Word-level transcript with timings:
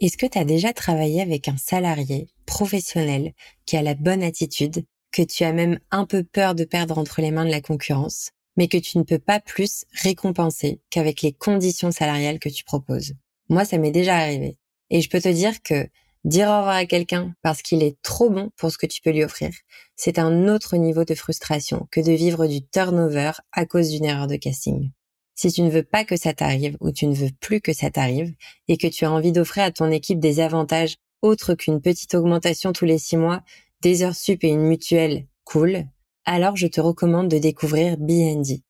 Est-ce 0.00 0.16
que 0.16 0.26
tu 0.26 0.38
as 0.38 0.44
déjà 0.44 0.72
travaillé 0.72 1.20
avec 1.20 1.48
un 1.48 1.56
salarié 1.56 2.28
professionnel 2.46 3.32
qui 3.66 3.76
a 3.76 3.82
la 3.82 3.94
bonne 3.94 4.22
attitude, 4.22 4.84
que 5.10 5.22
tu 5.22 5.42
as 5.42 5.52
même 5.52 5.80
un 5.90 6.06
peu 6.06 6.22
peur 6.22 6.54
de 6.54 6.62
perdre 6.62 6.98
entre 6.98 7.20
les 7.20 7.32
mains 7.32 7.44
de 7.44 7.50
la 7.50 7.60
concurrence, 7.60 8.30
mais 8.56 8.68
que 8.68 8.78
tu 8.78 8.98
ne 8.98 9.02
peux 9.02 9.18
pas 9.18 9.40
plus 9.40 9.86
récompenser 9.90 10.80
qu'avec 10.90 11.22
les 11.22 11.32
conditions 11.32 11.90
salariales 11.90 12.38
que 12.38 12.48
tu 12.48 12.62
proposes? 12.62 13.14
Moi, 13.48 13.64
ça 13.64 13.76
m'est 13.76 13.90
déjà 13.90 14.16
arrivé. 14.18 14.56
Et 14.90 15.00
je 15.00 15.10
peux 15.10 15.20
te 15.20 15.28
dire 15.28 15.60
que 15.64 15.88
dire 16.24 16.46
au 16.46 16.58
revoir 16.58 16.76
à 16.76 16.86
quelqu'un 16.86 17.34
parce 17.42 17.60
qu'il 17.60 17.82
est 17.82 18.00
trop 18.02 18.30
bon 18.30 18.50
pour 18.56 18.70
ce 18.70 18.78
que 18.78 18.86
tu 18.86 19.02
peux 19.02 19.10
lui 19.10 19.24
offrir, 19.24 19.50
c'est 19.96 20.20
un 20.20 20.46
autre 20.46 20.76
niveau 20.76 21.04
de 21.04 21.16
frustration 21.16 21.88
que 21.90 22.00
de 22.00 22.12
vivre 22.12 22.46
du 22.46 22.64
turnover 22.64 23.32
à 23.50 23.66
cause 23.66 23.90
d'une 23.90 24.04
erreur 24.04 24.28
de 24.28 24.36
casting. 24.36 24.92
Si 25.40 25.52
tu 25.52 25.62
ne 25.62 25.70
veux 25.70 25.84
pas 25.84 26.04
que 26.04 26.16
ça 26.16 26.34
t'arrive 26.34 26.76
ou 26.80 26.90
tu 26.90 27.06
ne 27.06 27.14
veux 27.14 27.30
plus 27.38 27.60
que 27.60 27.72
ça 27.72 27.92
t'arrive 27.92 28.34
et 28.66 28.76
que 28.76 28.88
tu 28.88 29.04
as 29.04 29.12
envie 29.12 29.30
d'offrir 29.30 29.62
à 29.62 29.70
ton 29.70 29.88
équipe 29.88 30.18
des 30.18 30.40
avantages 30.40 30.96
autres 31.22 31.54
qu'une 31.54 31.80
petite 31.80 32.16
augmentation 32.16 32.72
tous 32.72 32.86
les 32.86 32.98
six 32.98 33.16
mois, 33.16 33.44
des 33.80 34.02
heures 34.02 34.16
sup 34.16 34.42
et 34.42 34.48
une 34.48 34.66
mutuelle 34.66 35.28
cool, 35.44 35.86
alors 36.24 36.56
je 36.56 36.66
te 36.66 36.80
recommande 36.80 37.28
de 37.28 37.38
découvrir 37.38 37.98
BND. 37.98 38.62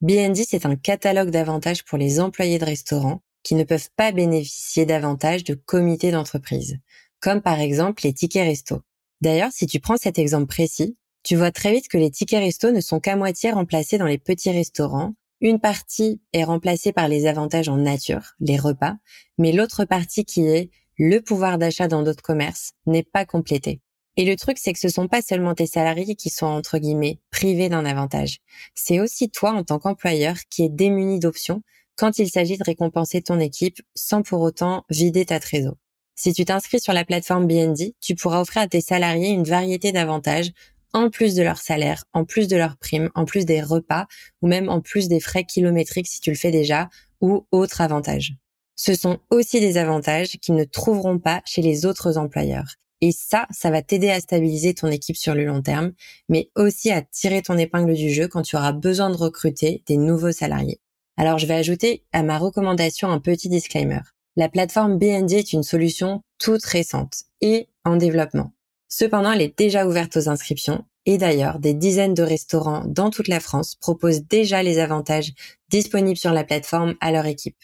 BND, 0.00 0.44
c'est 0.48 0.64
un 0.64 0.76
catalogue 0.76 1.30
d'avantages 1.30 1.84
pour 1.84 1.98
les 1.98 2.20
employés 2.20 2.60
de 2.60 2.64
restaurants 2.64 3.20
qui 3.42 3.56
ne 3.56 3.64
peuvent 3.64 3.90
pas 3.96 4.12
bénéficier 4.12 4.86
d'avantages 4.86 5.42
de 5.42 5.54
comités 5.54 6.12
d'entreprise, 6.12 6.78
comme 7.18 7.42
par 7.42 7.58
exemple 7.58 8.04
les 8.04 8.12
tickets 8.12 8.46
resto. 8.46 8.80
D'ailleurs, 9.22 9.50
si 9.50 9.66
tu 9.66 9.80
prends 9.80 9.96
cet 9.96 10.20
exemple 10.20 10.46
précis, 10.46 10.96
tu 11.24 11.34
vois 11.34 11.50
très 11.50 11.72
vite 11.72 11.88
que 11.88 11.98
les 11.98 12.12
tickets 12.12 12.44
resto 12.44 12.70
ne 12.70 12.80
sont 12.80 13.00
qu'à 13.00 13.16
moitié 13.16 13.50
remplacés 13.50 13.98
dans 13.98 14.06
les 14.06 14.18
petits 14.18 14.52
restaurants 14.52 15.16
une 15.40 15.60
partie 15.60 16.20
est 16.32 16.44
remplacée 16.44 16.92
par 16.92 17.08
les 17.08 17.26
avantages 17.26 17.68
en 17.68 17.76
nature, 17.76 18.34
les 18.40 18.56
repas, 18.56 18.96
mais 19.38 19.52
l'autre 19.52 19.84
partie 19.84 20.24
qui 20.24 20.46
est 20.46 20.70
le 20.98 21.20
pouvoir 21.20 21.58
d'achat 21.58 21.88
dans 21.88 22.02
d'autres 22.02 22.22
commerces 22.22 22.72
n'est 22.86 23.02
pas 23.02 23.24
complétée. 23.24 23.80
Et 24.16 24.24
le 24.24 24.36
truc, 24.36 24.56
c'est 24.58 24.72
que 24.72 24.78
ce 24.78 24.88
sont 24.88 25.08
pas 25.08 25.20
seulement 25.20 25.54
tes 25.54 25.66
salariés 25.66 26.14
qui 26.14 26.30
sont, 26.30 26.46
entre 26.46 26.78
guillemets, 26.78 27.20
privés 27.30 27.68
d'un 27.68 27.84
avantage. 27.84 28.38
C'est 28.74 28.98
aussi 28.98 29.30
toi, 29.30 29.52
en 29.52 29.62
tant 29.62 29.78
qu'employeur, 29.78 30.36
qui 30.48 30.64
est 30.64 30.70
démuni 30.70 31.20
d'options 31.20 31.62
quand 31.96 32.18
il 32.18 32.30
s'agit 32.30 32.56
de 32.56 32.64
récompenser 32.64 33.20
ton 33.20 33.38
équipe 33.40 33.80
sans 33.94 34.22
pour 34.22 34.40
autant 34.40 34.84
vider 34.88 35.26
ta 35.26 35.38
trésor. 35.38 35.74
Si 36.14 36.32
tu 36.32 36.46
t'inscris 36.46 36.80
sur 36.80 36.94
la 36.94 37.04
plateforme 37.04 37.46
BND, 37.46 37.94
tu 38.00 38.14
pourras 38.14 38.40
offrir 38.40 38.62
à 38.62 38.68
tes 38.68 38.80
salariés 38.80 39.28
une 39.28 39.44
variété 39.44 39.92
d'avantages 39.92 40.50
en 40.96 41.10
plus 41.10 41.34
de 41.34 41.42
leur 41.42 41.58
salaire, 41.58 42.04
en 42.14 42.24
plus 42.24 42.48
de 42.48 42.56
leurs 42.56 42.78
primes, 42.78 43.10
en 43.14 43.26
plus 43.26 43.44
des 43.44 43.60
repas 43.60 44.06
ou 44.40 44.48
même 44.48 44.70
en 44.70 44.80
plus 44.80 45.08
des 45.08 45.20
frais 45.20 45.44
kilométriques 45.44 46.06
si 46.06 46.20
tu 46.20 46.30
le 46.30 46.36
fais 46.36 46.50
déjà 46.50 46.88
ou 47.20 47.46
autres 47.52 47.82
avantages. 47.82 48.32
Ce 48.76 48.94
sont 48.94 49.18
aussi 49.30 49.60
des 49.60 49.76
avantages 49.76 50.38
qu'ils 50.40 50.54
ne 50.54 50.64
trouveront 50.64 51.18
pas 51.18 51.42
chez 51.44 51.60
les 51.60 51.84
autres 51.84 52.16
employeurs. 52.16 52.76
Et 53.02 53.12
ça, 53.12 53.46
ça 53.50 53.70
va 53.70 53.82
t'aider 53.82 54.08
à 54.08 54.20
stabiliser 54.20 54.72
ton 54.72 54.88
équipe 54.88 55.18
sur 55.18 55.34
le 55.34 55.44
long 55.44 55.60
terme, 55.60 55.92
mais 56.30 56.48
aussi 56.56 56.90
à 56.90 57.02
tirer 57.02 57.42
ton 57.42 57.58
épingle 57.58 57.92
du 57.92 58.08
jeu 58.08 58.26
quand 58.26 58.40
tu 58.40 58.56
auras 58.56 58.72
besoin 58.72 59.10
de 59.10 59.16
recruter 59.16 59.82
des 59.86 59.98
nouveaux 59.98 60.32
salariés. 60.32 60.80
Alors 61.18 61.38
je 61.38 61.46
vais 61.46 61.54
ajouter 61.54 62.06
à 62.12 62.22
ma 62.22 62.38
recommandation 62.38 63.10
un 63.10 63.20
petit 63.20 63.50
disclaimer. 63.50 64.00
La 64.36 64.48
plateforme 64.48 64.98
BND 64.98 65.32
est 65.32 65.52
une 65.52 65.62
solution 65.62 66.22
toute 66.38 66.64
récente 66.64 67.24
et 67.42 67.68
en 67.84 67.96
développement. 67.96 68.55
Cependant, 68.88 69.32
elle 69.32 69.42
est 69.42 69.58
déjà 69.58 69.86
ouverte 69.86 70.16
aux 70.16 70.28
inscriptions 70.28 70.84
et 71.06 71.18
d'ailleurs, 71.18 71.60
des 71.60 71.74
dizaines 71.74 72.14
de 72.14 72.22
restaurants 72.22 72.82
dans 72.84 73.10
toute 73.10 73.28
la 73.28 73.40
France 73.40 73.76
proposent 73.76 74.22
déjà 74.22 74.62
les 74.62 74.78
avantages 74.78 75.32
disponibles 75.70 76.16
sur 76.16 76.32
la 76.32 76.44
plateforme 76.44 76.94
à 77.00 77.12
leur 77.12 77.26
équipe. 77.26 77.56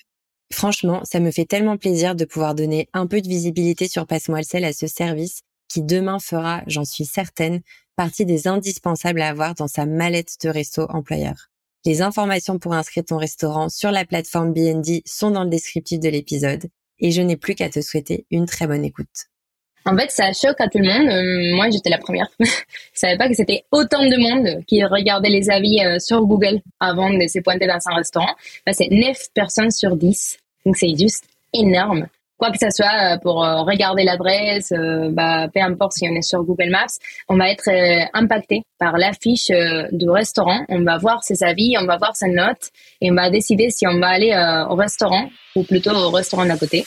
Franchement, 0.52 1.02
ça 1.04 1.18
me 1.18 1.30
fait 1.30 1.44
tellement 1.44 1.76
plaisir 1.76 2.14
de 2.14 2.24
pouvoir 2.24 2.54
donner 2.54 2.88
un 2.92 3.06
peu 3.06 3.20
de 3.20 3.28
visibilité 3.28 3.88
sur 3.88 4.06
Passe-moi 4.06 4.40
à 4.52 4.72
ce 4.72 4.86
service 4.86 5.40
qui 5.68 5.82
demain 5.82 6.18
fera, 6.18 6.62
j'en 6.66 6.84
suis 6.84 7.06
certaine, 7.06 7.62
partie 7.96 8.26
des 8.26 8.46
indispensables 8.46 9.22
à 9.22 9.28
avoir 9.28 9.54
dans 9.54 9.68
sa 9.68 9.86
mallette 9.86 10.36
de 10.42 10.50
resto 10.50 10.86
employeur. 10.90 11.48
Les 11.84 12.02
informations 12.02 12.58
pour 12.58 12.74
inscrire 12.74 13.04
ton 13.04 13.16
restaurant 13.16 13.68
sur 13.68 13.90
la 13.90 14.04
plateforme 14.04 14.52
BND 14.52 15.02
sont 15.06 15.30
dans 15.30 15.44
le 15.44 15.50
descriptif 15.50 15.98
de 15.98 16.10
l'épisode 16.10 16.68
et 16.98 17.10
je 17.10 17.22
n'ai 17.22 17.36
plus 17.36 17.54
qu'à 17.54 17.70
te 17.70 17.80
souhaiter 17.80 18.26
une 18.30 18.46
très 18.46 18.66
bonne 18.66 18.84
écoute. 18.84 19.31
En 19.84 19.96
fait, 19.96 20.10
ça 20.10 20.32
choque 20.32 20.60
à 20.60 20.68
tout 20.68 20.78
le 20.78 20.88
monde. 20.88 21.08
Euh, 21.08 21.56
moi, 21.56 21.68
j'étais 21.70 21.90
la 21.90 21.98
première. 21.98 22.28
je 22.40 22.46
savais 22.94 23.16
pas 23.16 23.28
que 23.28 23.34
c'était 23.34 23.64
autant 23.72 24.04
de 24.04 24.16
monde 24.16 24.64
qui 24.66 24.84
regardait 24.84 25.28
les 25.28 25.50
avis 25.50 25.80
euh, 25.84 25.98
sur 25.98 26.24
Google 26.24 26.60
avant 26.78 27.10
de 27.10 27.26
se 27.26 27.40
pointer 27.40 27.66
dans 27.66 27.78
un 27.86 27.94
restaurant. 27.96 28.34
Bah, 28.64 28.72
c'est 28.72 28.88
9 28.90 29.16
personnes 29.34 29.70
sur 29.70 29.96
10. 29.96 30.38
Donc, 30.66 30.76
c'est 30.76 30.94
juste 30.96 31.24
énorme. 31.52 32.06
Quoi 32.38 32.50
que 32.50 32.58
ce 32.58 32.70
soit 32.70 33.14
euh, 33.14 33.18
pour 33.18 33.36
regarder 33.36 34.04
l'adresse, 34.04 34.72
bah, 35.10 35.48
peu 35.52 35.60
importe 35.60 35.92
si 35.92 36.08
on 36.08 36.14
est 36.14 36.22
sur 36.22 36.42
Google 36.42 36.70
Maps, 36.70 36.98
on 37.28 37.36
va 37.36 37.50
être 37.50 37.70
impacté 38.14 38.62
par 38.78 38.98
l'affiche 38.98 39.50
du 39.92 40.10
restaurant. 40.10 40.60
On 40.68 40.82
va 40.82 40.98
voir 40.98 41.22
ses 41.22 41.44
avis, 41.44 41.76
on 41.80 41.86
va 41.86 41.98
voir 41.98 42.16
ses 42.16 42.28
notes 42.28 42.70
et 43.00 43.12
on 43.12 43.14
va 43.14 43.30
décider 43.30 43.70
si 43.70 43.86
on 43.86 43.98
va 44.00 44.08
aller 44.08 44.64
au 44.68 44.74
restaurant 44.74 45.28
ou 45.54 45.62
plutôt 45.62 45.92
au 45.92 46.10
restaurant 46.10 46.46
d'à 46.46 46.56
côté. 46.56 46.84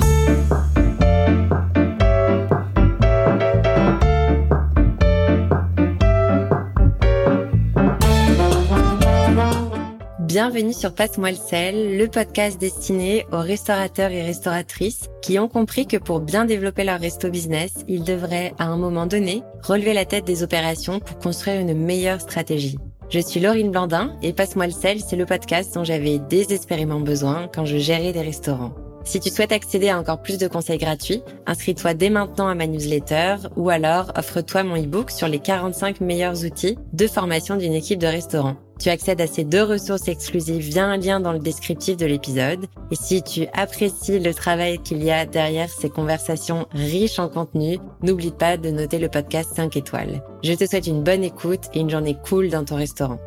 Bienvenue 10.26 10.74
sur 10.74 10.96
Passe-moi 10.96 11.30
le 11.30 11.38
sel, 11.38 11.98
le 11.98 12.08
podcast 12.08 12.60
destiné 12.60 13.28
aux 13.32 13.42
restaurateurs 13.42 14.10
et 14.10 14.24
restauratrices 14.24 15.08
qui 15.22 15.38
ont 15.38 15.48
compris 15.48 15.86
que 15.86 15.98
pour 15.98 16.20
bien 16.20 16.46
développer 16.46 16.84
leur 16.84 17.00
resto 17.00 17.30
business, 17.30 17.86
ils 17.88 18.04
devraient, 18.04 18.52
à 18.58 18.66
un 18.66 18.76
moment 18.76 19.06
donné, 19.06 19.44
relever 19.62 19.94
la 19.94 20.06
tête 20.06 20.26
des 20.26 20.42
opérations 20.42 21.00
pour 21.00 21.20
construire 21.20 21.62
une 21.62 21.76
meilleure 21.76 22.22
stratégie. 22.22 22.80
Je 23.12 23.20
suis 23.20 23.40
Laurine 23.40 23.70
Blandin 23.70 24.18
et 24.24 24.34
Passe-moi 24.34 24.66
le 24.66 24.72
sel, 24.72 25.00
c'est 25.00 25.16
le 25.16 25.28
podcast 25.28 25.76
dont 25.76 25.84
j'avais 25.84 26.18
désespérément 26.18 27.02
besoin 27.02 27.48
quand 27.54 27.66
je 27.66 27.78
gérais 27.78 28.12
des 28.12 28.24
restaurants. 28.24 28.74
Si 29.04 29.20
tu 29.20 29.30
souhaites 29.30 29.52
accéder 29.52 29.90
à 29.90 30.00
encore 30.00 30.24
plus 30.24 30.40
de 30.40 30.48
conseils 30.48 30.80
gratuits, 30.80 31.22
inscris-toi 31.46 31.94
dès 31.94 32.10
maintenant 32.10 32.48
à 32.48 32.56
ma 32.56 32.66
newsletter 32.66 33.36
ou 33.58 33.70
alors 33.70 34.12
offre-toi 34.18 34.64
mon 34.64 34.76
e-book 34.76 35.12
sur 35.12 35.28
les 35.28 35.38
45 35.38 36.02
meilleurs 36.02 36.44
outils 36.44 36.80
de 36.94 37.06
formation 37.06 37.58
d'une 37.58 37.74
équipe 37.74 38.00
de 38.00 38.08
restaurant. 38.08 38.56
Tu 38.80 38.90
accèdes 38.90 39.22
à 39.22 39.28
ces 39.28 39.44
deux 39.44 39.64
ressources 39.64 40.08
exclusives 40.08 40.62
via 40.62 40.86
un 40.86 40.98
lien 40.98 41.20
dans 41.20 41.32
le 41.32 41.40
descriptif 41.40 41.98
de 41.98 42.06
l'épisode. 42.06 42.66
Et 42.92 42.96
si 42.96 43.24
tu 43.24 43.48
apprécies 43.54 44.20
le 44.20 44.34
travail 44.34 44.80
qu'il 44.80 45.04
y 45.04 45.12
a 45.12 45.26
derrière 45.26 45.70
ces 45.70 45.90
conversations 45.90 46.68
riches 46.72 47.20
en 47.20 47.30
contenu, 47.30 47.80
n'oublie 48.04 48.32
pas 48.32 48.58
de 48.58 48.70
noter 48.70 49.00
le 49.00 49.10
podcast 49.10 49.52
5 49.56 49.78
étoiles. 49.78 50.22
Je 50.44 50.54
te 50.54 50.66
souhaite 50.68 50.88
une 50.88 51.04
bonne 51.04 51.24
écoute 51.24 51.66
et 51.74 51.80
une 51.80 51.90
journée 51.90 52.18
cool 52.28 52.50
dans 52.50 52.66
ton 52.66 52.76
restaurant. 52.76 53.20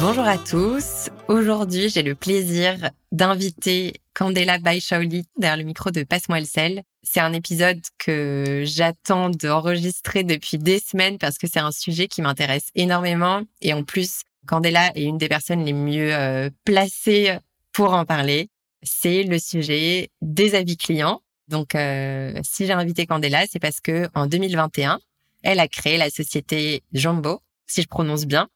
Bonjour 0.00 0.24
à 0.24 0.38
tous. 0.38 1.08
Aujourd'hui, 1.28 1.88
j'ai 1.88 2.02
le 2.02 2.14
plaisir 2.14 2.90
d'inviter 3.10 3.94
Candela 4.14 4.58
Baishaoli 4.58 5.26
derrière 5.36 5.56
le 5.56 5.64
micro 5.64 5.90
de 5.90 6.04
Passe-moi 6.04 6.38
le 6.38 6.46
sel. 6.46 6.82
C'est 7.02 7.20
un 7.20 7.32
épisode 7.32 7.80
que 7.98 8.62
j'attends 8.64 9.28
d'enregistrer 9.28 10.22
depuis 10.22 10.58
des 10.58 10.78
semaines 10.78 11.18
parce 11.18 11.36
que 11.36 11.46
c'est 11.46 11.58
un 11.58 11.72
sujet 11.72 12.06
qui 12.06 12.22
m'intéresse 12.22 12.68
énormément. 12.74 13.42
Et 13.60 13.72
en 13.72 13.82
plus, 13.82 14.22
Candela 14.46 14.92
est 14.94 15.02
une 15.04 15.18
des 15.18 15.28
personnes 15.28 15.64
les 15.64 15.72
mieux 15.72 16.14
euh, 16.14 16.48
placées 16.64 17.36
pour 17.72 17.92
en 17.92 18.04
parler. 18.04 18.48
C'est 18.82 19.24
le 19.24 19.38
sujet 19.38 20.10
des 20.22 20.54
avis 20.54 20.76
clients. 20.76 21.20
Donc, 21.48 21.74
euh, 21.74 22.38
si 22.42 22.66
j'ai 22.66 22.72
invité 22.72 23.06
Candela, 23.06 23.44
c'est 23.50 23.58
parce 23.58 23.80
que 23.80 24.08
en 24.14 24.26
2021, 24.26 25.00
elle 25.42 25.60
a 25.60 25.68
créé 25.68 25.98
la 25.98 26.08
société 26.08 26.82
Jumbo, 26.92 27.40
si 27.66 27.82
je 27.82 27.88
prononce 27.88 28.24
bien, 28.26 28.48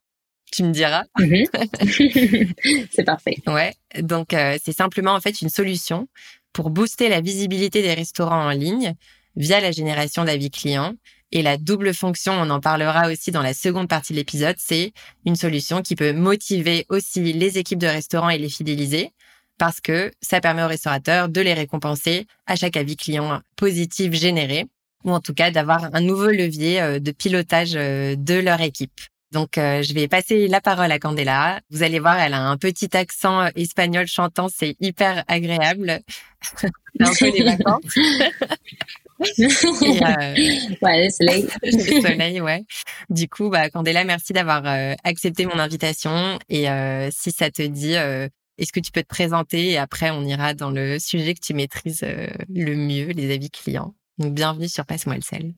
tu 0.51 0.63
me 0.63 0.71
diras. 0.71 1.03
Mhm. 1.19 1.45
c'est 2.91 3.03
parfait. 3.03 3.37
Ouais. 3.47 3.73
Donc, 4.01 4.33
euh, 4.33 4.57
c'est 4.63 4.75
simplement 4.75 5.13
en 5.13 5.19
fait 5.19 5.41
une 5.41 5.49
solution 5.49 6.07
pour 6.53 6.69
booster 6.69 7.09
la 7.09 7.21
visibilité 7.21 7.81
des 7.81 7.93
restaurants 7.93 8.45
en 8.45 8.51
ligne 8.51 8.95
via 9.35 9.59
la 9.61 9.71
génération 9.71 10.25
d'avis 10.25 10.51
clients. 10.51 10.93
Et 11.31 11.43
la 11.43 11.57
double 11.57 11.93
fonction, 11.93 12.33
on 12.33 12.49
en 12.49 12.59
parlera 12.59 13.07
aussi 13.09 13.31
dans 13.31 13.43
la 13.43 13.53
seconde 13.53 13.87
partie 13.87 14.13
de 14.13 14.17
l'épisode, 14.17 14.55
c'est 14.57 14.93
une 15.25 15.35
solution 15.35 15.83
qui 15.83 15.95
peut 15.95 16.11
motiver 16.11 16.87
aussi 16.89 17.21
les 17.33 17.59
équipes 17.59 17.79
de 17.79 17.87
restaurants 17.87 18.31
et 18.31 18.39
les 18.39 18.49
fidéliser 18.49 19.11
parce 19.59 19.81
que 19.81 20.11
ça 20.21 20.41
permet 20.41 20.63
aux 20.63 20.67
restaurateurs 20.67 21.29
de 21.29 21.41
les 21.41 21.53
récompenser 21.53 22.25
à 22.47 22.55
chaque 22.55 22.77
avis 22.77 22.95
client 22.95 23.41
positif 23.57 24.13
généré 24.13 24.65
ou 25.03 25.11
en 25.11 25.19
tout 25.19 25.33
cas 25.33 25.51
d'avoir 25.51 25.93
un 25.93 26.01
nouveau 26.01 26.29
levier 26.29 26.81
euh, 26.81 26.99
de 26.99 27.11
pilotage 27.11 27.75
euh, 27.75 28.15
de 28.17 28.35
leur 28.35 28.61
équipe. 28.61 28.99
Donc, 29.31 29.59
euh, 29.59 29.83
je 29.83 29.93
vais 29.93 30.07
passer 30.07 30.47
la 30.47 30.59
parole 30.59 30.91
à 30.91 30.97
Candela. 30.97 31.61
Vous 31.69 31.83
allez 31.83 31.99
voir, 31.99 32.17
elle 32.19 32.33
a 32.33 32.41
un 32.41 32.57
petit 32.57 32.95
accent 32.97 33.41
euh, 33.41 33.49
espagnol 33.55 34.07
chantant, 34.07 34.47
c'est 34.49 34.75
hyper 34.79 35.23
agréable. 35.27 35.99
c'est 36.41 36.67
un 36.99 37.13
peu 37.13 37.37
les 37.37 37.43
vacances. 37.43 37.83
euh, 39.19 40.35
ouais, 40.81 41.03
le 41.05 41.09
soleil. 41.11 41.47
le 41.63 42.01
soleil, 42.01 42.41
ouais. 42.41 42.65
Du 43.11 43.29
coup, 43.29 43.49
bah, 43.49 43.69
Candela, 43.69 44.03
merci 44.03 44.33
d'avoir 44.33 44.65
euh, 44.65 44.95
accepté 45.03 45.45
mon 45.45 45.59
invitation. 45.59 46.39
Et 46.49 46.65
si 47.11 47.31
ça 47.31 47.51
te 47.51 47.61
dit, 47.61 47.93
Est-ce 47.93 48.73
que 48.73 48.79
tu 48.79 48.91
peux 48.91 49.03
te 49.03 49.07
présenter 49.07 49.71
et 49.71 49.77
après 49.77 50.09
on 50.09 50.23
ira 50.23 50.53
dans 50.53 50.71
le 50.71 50.99
sujet 50.99 51.33
que 51.35 51.39
tu 51.39 51.53
maîtrises 51.53 52.03
le 52.03 52.75
mieux, 52.75 53.07
les 53.09 53.33
avis 53.33 53.49
clients. 53.51 53.93
Donc 54.17 54.33
bienvenue 54.33 54.67
sur 54.67 54.85
Passe-moi 54.85 55.15
le 55.15 55.21
sel. 55.21 55.53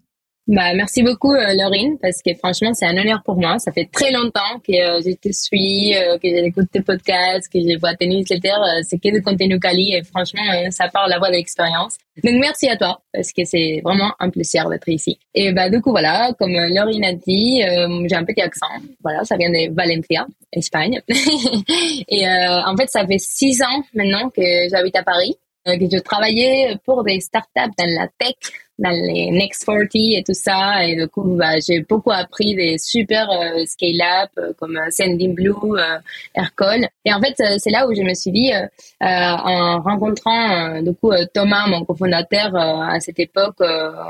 Bah, 0.48 0.74
merci 0.74 1.04
beaucoup, 1.04 1.34
euh, 1.34 1.54
Laurine, 1.56 1.98
parce 2.02 2.20
que 2.24 2.34
franchement, 2.34 2.74
c'est 2.74 2.88
un 2.88 2.98
honneur 2.98 3.22
pour 3.24 3.36
moi. 3.36 3.60
Ça 3.60 3.72
fait 3.72 3.88
très 3.92 4.12
longtemps 4.12 4.60
que 4.68 4.74
euh, 4.74 5.02
je 5.06 5.12
te 5.12 5.32
suis, 5.32 5.96
euh, 5.96 6.18
que 6.18 6.28
j'écoute 6.28 6.66
tes 6.72 6.82
podcasts, 6.82 7.48
que 7.48 7.60
je 7.60 7.78
vois 7.80 7.94
tes 7.96 8.08
newsletters. 8.08 8.50
Euh, 8.50 8.82
c'est 8.82 8.98
que 8.98 9.16
de 9.16 9.24
contenu 9.24 9.60
quali 9.60 9.94
et 9.94 10.04
franchement, 10.04 10.42
ça 10.72 10.90
part 10.90 11.08
la 11.08 11.20
voix 11.20 11.30
de 11.30 11.36
l'expérience. 11.36 11.98
Donc, 12.24 12.34
merci 12.42 12.68
à 12.68 12.76
toi, 12.76 13.02
parce 13.14 13.32
que 13.32 13.46
c'est 13.46 13.82
vraiment 13.84 14.12
un 14.20 14.32
plaisir 14.32 14.68
d'être 14.68 14.90
ici. 14.90 15.20
Et 15.36 15.52
bah, 15.54 15.70
du 15.70 15.80
coup, 15.80 15.92
voilà, 15.92 16.34
comme 16.40 16.54
Laurine 16.54 17.06
a 17.06 17.14
dit, 17.14 17.62
j'ai 18.10 18.16
un 18.16 18.26
petit 18.26 18.42
accent. 18.42 18.66
Voilà, 19.04 19.24
ça 19.24 19.38
vient 19.38 19.50
de 19.50 19.74
Valencia, 19.74 20.26
Espagne. 20.52 21.02
et 21.08 22.28
en 22.28 22.76
fait, 22.76 22.90
ça 22.90 23.06
fait 23.06 23.20
six 23.20 23.62
ans 23.62 23.84
maintenant 23.94 24.30
que 24.30 24.42
j'habite 24.70 24.96
à 24.98 25.04
Paris, 25.04 25.36
je 25.66 26.00
travaillais 26.00 26.78
pour 26.86 27.04
des 27.04 27.20
startups 27.20 27.74
dans 27.78 28.00
la 28.00 28.08
tech 28.18 28.36
dans 28.82 28.90
les 28.90 29.32
Next 29.32 29.66
40 29.66 29.90
et 29.94 30.24
tout 30.26 30.34
ça. 30.34 30.86
Et 30.86 30.96
du 30.96 31.08
coup, 31.08 31.24
bah, 31.36 31.60
j'ai 31.66 31.82
beaucoup 31.82 32.12
appris 32.12 32.56
des 32.56 32.78
super 32.78 33.30
euh, 33.30 33.64
scale-up 33.66 34.32
euh, 34.38 34.54
comme 34.58 34.76
euh, 34.76 34.90
Sending 34.90 35.36
Blue, 35.36 35.54
euh, 35.78 36.00
Aircall. 36.36 36.88
Et 37.06 37.14
en 37.14 37.22
fait, 37.22 37.36
c'est 37.60 37.70
là 37.70 37.88
où 37.88 37.94
je 37.94 38.02
me 38.02 38.14
suis 38.14 38.32
dit, 38.32 38.52
en 39.02 39.82
rencontrant 39.82 40.82
du 40.82 40.94
coup 40.94 41.12
Thomas, 41.34 41.68
mon 41.68 41.84
cofondateur, 41.84 42.56
à 42.56 43.00
cette 43.00 43.20
époque, 43.20 43.58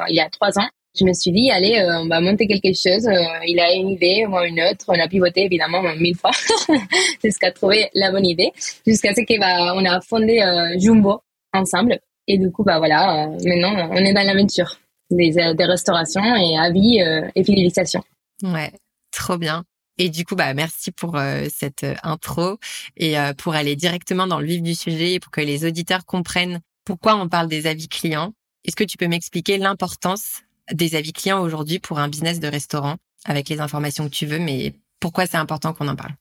il 0.09 0.15
y 0.15 0.19
a 0.19 0.29
trois 0.29 0.57
ans, 0.59 0.67
je 0.99 1.05
me 1.05 1.13
suis 1.13 1.31
dit, 1.31 1.49
allez, 1.51 1.81
on 2.01 2.07
va 2.07 2.19
monter 2.19 2.47
quelque 2.47 2.73
chose. 2.75 3.07
il 3.47 3.59
a 3.59 3.73
une 3.73 3.89
idée, 3.89 4.25
moi 4.27 4.45
une 4.45 4.61
autre. 4.61 4.85
On 4.89 4.99
a 4.99 5.07
pivoté 5.07 5.45
évidemment 5.45 5.81
mille 5.97 6.15
fois 6.15 6.31
jusqu'à 7.23 7.51
trouver 7.51 7.89
la 7.93 8.11
bonne 8.11 8.25
idée, 8.25 8.51
jusqu'à 8.85 9.13
ce 9.13 9.21
qu'on 9.21 9.39
bah, 9.39 9.95
a 9.95 10.01
fondé 10.01 10.43
Jumbo 10.77 11.21
ensemble. 11.53 11.99
Et 12.27 12.37
du 12.37 12.51
coup, 12.51 12.63
bah 12.63 12.77
voilà, 12.77 13.25
euh, 13.25 13.37
maintenant, 13.45 13.89
on 13.91 13.97
est 13.97 14.13
dans 14.13 14.23
l'aventure 14.23 14.77
des, 15.09 15.37
euh, 15.37 15.53
des 15.53 15.65
restaurations 15.65 16.23
et 16.35 16.57
avis 16.57 17.01
euh, 17.01 17.27
et 17.35 17.43
fidélisation. 17.43 18.03
Ouais, 18.43 18.71
trop 19.11 19.37
bien. 19.37 19.63
Et 19.97 20.09
du 20.09 20.25
coup, 20.25 20.35
bah 20.35 20.53
merci 20.53 20.91
pour 20.91 21.19
cette 21.53 21.85
intro 22.01 22.57
et 22.97 23.15
pour 23.37 23.53
aller 23.53 23.75
directement 23.75 24.25
dans 24.25 24.39
le 24.39 24.47
vif 24.47 24.63
du 24.63 24.73
sujet 24.73 25.13
et 25.13 25.19
pour 25.19 25.31
que 25.31 25.41
les 25.41 25.63
auditeurs 25.63 26.05
comprennent 26.05 26.59
pourquoi 26.85 27.17
on 27.17 27.29
parle 27.29 27.47
des 27.47 27.67
avis 27.67 27.87
clients. 27.87 28.33
Est-ce 28.65 28.75
que 28.75 28.83
tu 28.83 28.97
peux 28.97 29.07
m'expliquer 29.07 29.59
l'importance 29.59 30.41
des 30.71 30.95
avis 30.95 31.13
clients 31.13 31.41
aujourd'hui 31.41 31.77
pour 31.77 31.99
un 31.99 32.07
business 32.07 32.39
de 32.39 32.47
restaurant 32.47 32.95
avec 33.25 33.47
les 33.49 33.59
informations 33.59 34.05
que 34.05 34.15
tu 34.15 34.25
veux, 34.25 34.39
mais 34.39 34.73
pourquoi 34.99 35.27
c'est 35.27 35.37
important 35.37 35.73
qu'on 35.73 35.87
en 35.87 35.95
parle? 35.95 36.13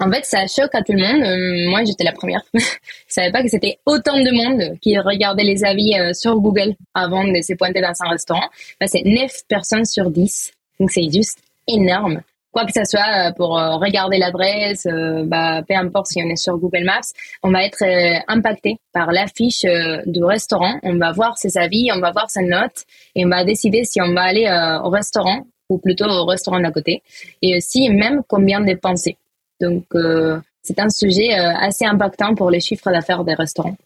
En 0.00 0.10
fait, 0.10 0.24
ça 0.24 0.46
choque 0.46 0.74
à 0.74 0.82
tout 0.82 0.92
le 0.92 1.00
monde. 1.00 1.22
Euh, 1.22 1.70
moi, 1.70 1.82
j'étais 1.84 2.04
la 2.04 2.12
première. 2.12 2.42
je 2.54 2.60
savais 3.08 3.32
pas 3.32 3.42
que 3.42 3.48
c'était 3.48 3.78
autant 3.84 4.16
de 4.16 4.30
monde 4.30 4.78
qui 4.80 4.96
regardait 4.98 5.42
les 5.42 5.64
avis 5.64 5.98
euh, 5.98 6.12
sur 6.12 6.38
Google 6.38 6.74
avant 6.94 7.24
de 7.24 7.40
se 7.42 7.54
pointer 7.54 7.80
dans 7.80 7.94
un 8.00 8.10
restaurant. 8.10 8.48
Bah, 8.80 8.86
c'est 8.86 9.02
9 9.04 9.30
personnes 9.48 9.84
sur 9.84 10.10
10. 10.10 10.52
Donc, 10.78 10.90
c'est 10.92 11.10
juste 11.12 11.38
énorme. 11.66 12.22
Quoi 12.52 12.64
que 12.64 12.72
ce 12.72 12.84
soit 12.84 13.28
euh, 13.28 13.32
pour 13.32 13.50
regarder 13.50 14.18
l'adresse, 14.18 14.86
bah, 15.24 15.62
peu 15.68 15.74
importe 15.74 16.06
si 16.06 16.22
on 16.24 16.28
est 16.28 16.36
sur 16.36 16.56
Google 16.58 16.84
Maps, 16.84 17.12
on 17.42 17.50
va 17.50 17.64
être 17.64 17.84
impacté 18.28 18.76
par 18.92 19.10
l'affiche 19.10 19.66
du 20.06 20.24
restaurant. 20.24 20.78
On 20.84 20.96
va 20.96 21.12
voir 21.12 21.36
ses 21.36 21.58
avis, 21.58 21.90
on 21.92 22.00
va 22.00 22.12
voir 22.12 22.30
ses 22.30 22.42
notes 22.42 22.84
et 23.16 23.26
on 23.26 23.28
va 23.28 23.44
décider 23.44 23.84
si 23.84 24.00
on 24.00 24.14
va 24.14 24.22
aller 24.22 24.48
au 24.82 24.88
restaurant 24.88 25.42
ou 25.68 25.78
plutôt 25.78 26.06
au 26.06 26.24
restaurant 26.24 26.60
d'à 26.60 26.70
côté. 26.70 27.02
Et 27.42 27.56
aussi 27.56 27.90
même 27.90 28.22
combien 28.26 28.60
dépenser. 28.60 29.18
Donc, 29.60 29.84
euh, 29.94 30.40
c'est 30.62 30.78
un 30.78 30.88
sujet 30.88 31.38
euh, 31.38 31.54
assez 31.56 31.84
impactant 31.84 32.34
pour 32.34 32.50
les 32.50 32.60
chiffres 32.60 32.90
d'affaires 32.90 33.24
des 33.24 33.34
restaurants. 33.34 33.76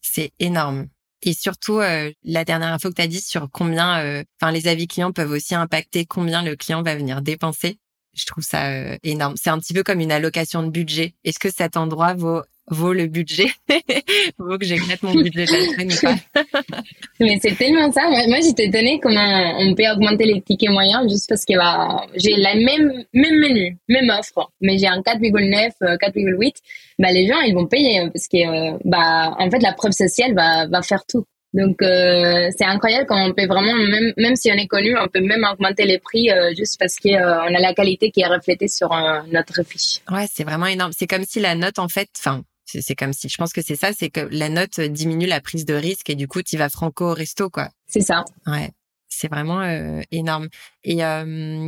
C'est 0.00 0.32
énorme. 0.38 0.88
Et 1.22 1.34
surtout, 1.34 1.78
euh, 1.78 2.10
la 2.24 2.44
dernière 2.44 2.72
info 2.72 2.90
que 2.90 2.94
tu 2.94 3.02
as 3.02 3.06
dit 3.06 3.20
sur 3.20 3.48
combien, 3.50 4.24
enfin, 4.40 4.50
les 4.50 4.66
avis 4.66 4.88
clients 4.88 5.12
peuvent 5.12 5.30
aussi 5.30 5.54
impacter 5.54 6.04
combien 6.04 6.42
le 6.42 6.56
client 6.56 6.82
va 6.82 6.96
venir 6.96 7.22
dépenser. 7.22 7.78
Je 8.14 8.26
trouve 8.26 8.44
ça 8.44 8.96
énorme. 9.04 9.36
C'est 9.36 9.50
un 9.50 9.58
petit 9.58 9.72
peu 9.72 9.82
comme 9.82 10.00
une 10.00 10.12
allocation 10.12 10.62
de 10.62 10.70
budget. 10.70 11.14
Est-ce 11.24 11.38
que 11.38 11.50
cet 11.50 11.76
endroit 11.76 12.14
vaut 12.14 12.42
vaut 12.68 12.92
le 12.92 13.06
budget. 13.06 13.48
Vaut 14.38 14.58
que 14.58 14.64
j'éclate 14.64 15.02
mon 15.02 15.12
budget 15.12 15.46
de 15.46 15.52
la 15.52 15.72
semaine 15.72 15.92
ou 15.92 16.00
pas. 16.00 16.42
Mais 17.20 17.38
c'est 17.42 17.56
tellement 17.56 17.90
ça. 17.92 18.02
Moi, 18.08 18.40
j'étais 18.42 18.66
étonnée 18.66 19.00
comment 19.00 19.54
on 19.58 19.74
peut 19.74 19.88
augmenter 19.90 20.24
les 20.24 20.40
tickets 20.40 20.70
moyens 20.70 21.10
juste 21.10 21.28
parce 21.28 21.44
que 21.44 21.56
bah, 21.56 22.06
j'ai 22.16 22.36
la 22.36 22.54
même 22.54 23.04
même 23.12 23.38
menu 23.40 23.76
même 23.88 24.10
offre 24.10 24.50
mais 24.60 24.78
j'ai 24.78 24.86
un 24.86 25.00
4,9 25.00 25.72
4,8 25.80 25.82
euh, 25.82 26.50
bah 26.98 27.10
les 27.10 27.26
gens 27.26 27.40
ils 27.40 27.54
vont 27.54 27.66
payer 27.66 27.98
hein, 27.98 28.10
parce 28.12 28.28
que 28.28 28.36
euh, 28.36 28.78
bah 28.84 29.34
en 29.38 29.50
fait 29.50 29.60
la 29.60 29.72
preuve 29.72 29.92
sociale 29.92 30.34
va 30.34 30.66
va 30.66 30.82
faire 30.82 31.04
tout. 31.06 31.24
Donc 31.54 31.82
euh, 31.82 32.48
c'est 32.56 32.64
incroyable 32.64 33.06
quand 33.06 33.28
on 33.28 33.34
peut 33.34 33.46
vraiment 33.46 33.74
même 33.74 34.12
même 34.16 34.36
si 34.36 34.50
on 34.50 34.54
est 34.54 34.66
connu, 34.66 34.96
on 34.96 35.08
peut 35.08 35.20
même 35.20 35.44
augmenter 35.50 35.84
les 35.84 35.98
prix 35.98 36.30
euh, 36.30 36.54
juste 36.56 36.78
parce 36.78 36.96
que 36.96 37.08
euh, 37.08 37.42
on 37.42 37.54
a 37.54 37.60
la 37.60 37.74
qualité 37.74 38.10
qui 38.10 38.22
est 38.22 38.26
reflétée 38.26 38.68
sur 38.68 38.90
notre 39.30 39.62
fiche. 39.62 40.00
Ouais, 40.10 40.26
c'est 40.32 40.44
vraiment 40.44 40.66
énorme. 40.66 40.92
C'est 40.96 41.06
comme 41.06 41.24
si 41.24 41.40
la 41.40 41.54
note 41.54 41.78
en 41.78 41.88
fait, 41.88 42.08
enfin 42.18 42.42
c'est 42.64 42.94
comme 42.94 43.12
si 43.12 43.28
je 43.28 43.36
pense 43.36 43.52
que 43.52 43.62
c'est 43.62 43.76
ça, 43.76 43.92
c'est 43.92 44.10
que 44.10 44.20
la 44.30 44.48
note 44.48 44.80
diminue 44.80 45.26
la 45.26 45.40
prise 45.40 45.64
de 45.64 45.74
risque 45.74 46.10
et 46.10 46.14
du 46.14 46.28
coup 46.28 46.42
tu 46.42 46.56
vas 46.56 46.68
franco 46.68 47.10
au 47.10 47.14
resto 47.14 47.50
quoi. 47.50 47.68
C'est 47.86 48.00
ça. 48.00 48.24
Ouais, 48.46 48.70
c'est 49.08 49.28
vraiment 49.28 49.62
énorme. 50.10 50.48
Et 50.84 51.02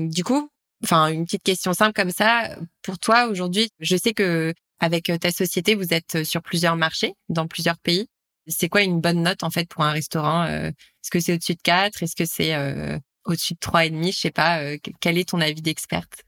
du 0.09 0.25
coup, 0.25 0.51
enfin 0.83 1.09
une 1.09 1.25
petite 1.25 1.43
question 1.43 1.73
simple 1.73 1.93
comme 1.93 2.11
ça 2.11 2.57
pour 2.83 2.99
toi 2.99 3.27
aujourd'hui, 3.27 3.71
je 3.81 3.97
sais 3.97 4.15
que 4.15 4.55
avec 4.81 5.11
ta 5.21 5.31
société, 5.31 5.75
vous 5.75 5.95
êtes 5.95 6.25
sur 6.25 6.43
plusieurs 6.43 6.77
marchés 6.77 7.15
dans 7.29 7.47
plusieurs 7.47 7.79
pays. 7.79 8.09
C'est 8.47 8.69
quoi 8.69 8.83
une 8.83 9.01
bonne 9.01 9.23
note 9.23 9.43
en 9.43 9.51
fait 9.51 9.69
pour 9.69 9.85
un 9.85 9.93
restaurant 9.93 10.45
euh, 10.45 10.69
Est-ce 10.69 11.11
que 11.11 11.21
c'est 11.21 11.33
au-dessus 11.33 11.55
de 11.55 11.63
4 11.63 12.03
Est-ce 12.03 12.15
que 12.15 12.27
c'est 12.27 12.55
euh, 12.55 12.99
au-dessus 13.25 13.55
de 13.55 13.59
trois 13.59 13.87
et 13.87 13.91
demi? 13.91 14.13
Je 14.13 14.19
sais 14.19 14.31
pas. 14.31 14.61
Euh, 14.61 14.77
quel 15.01 15.17
est 15.17 15.31
ton 15.31 15.41
avis 15.41 15.63
d'experte? 15.63 16.25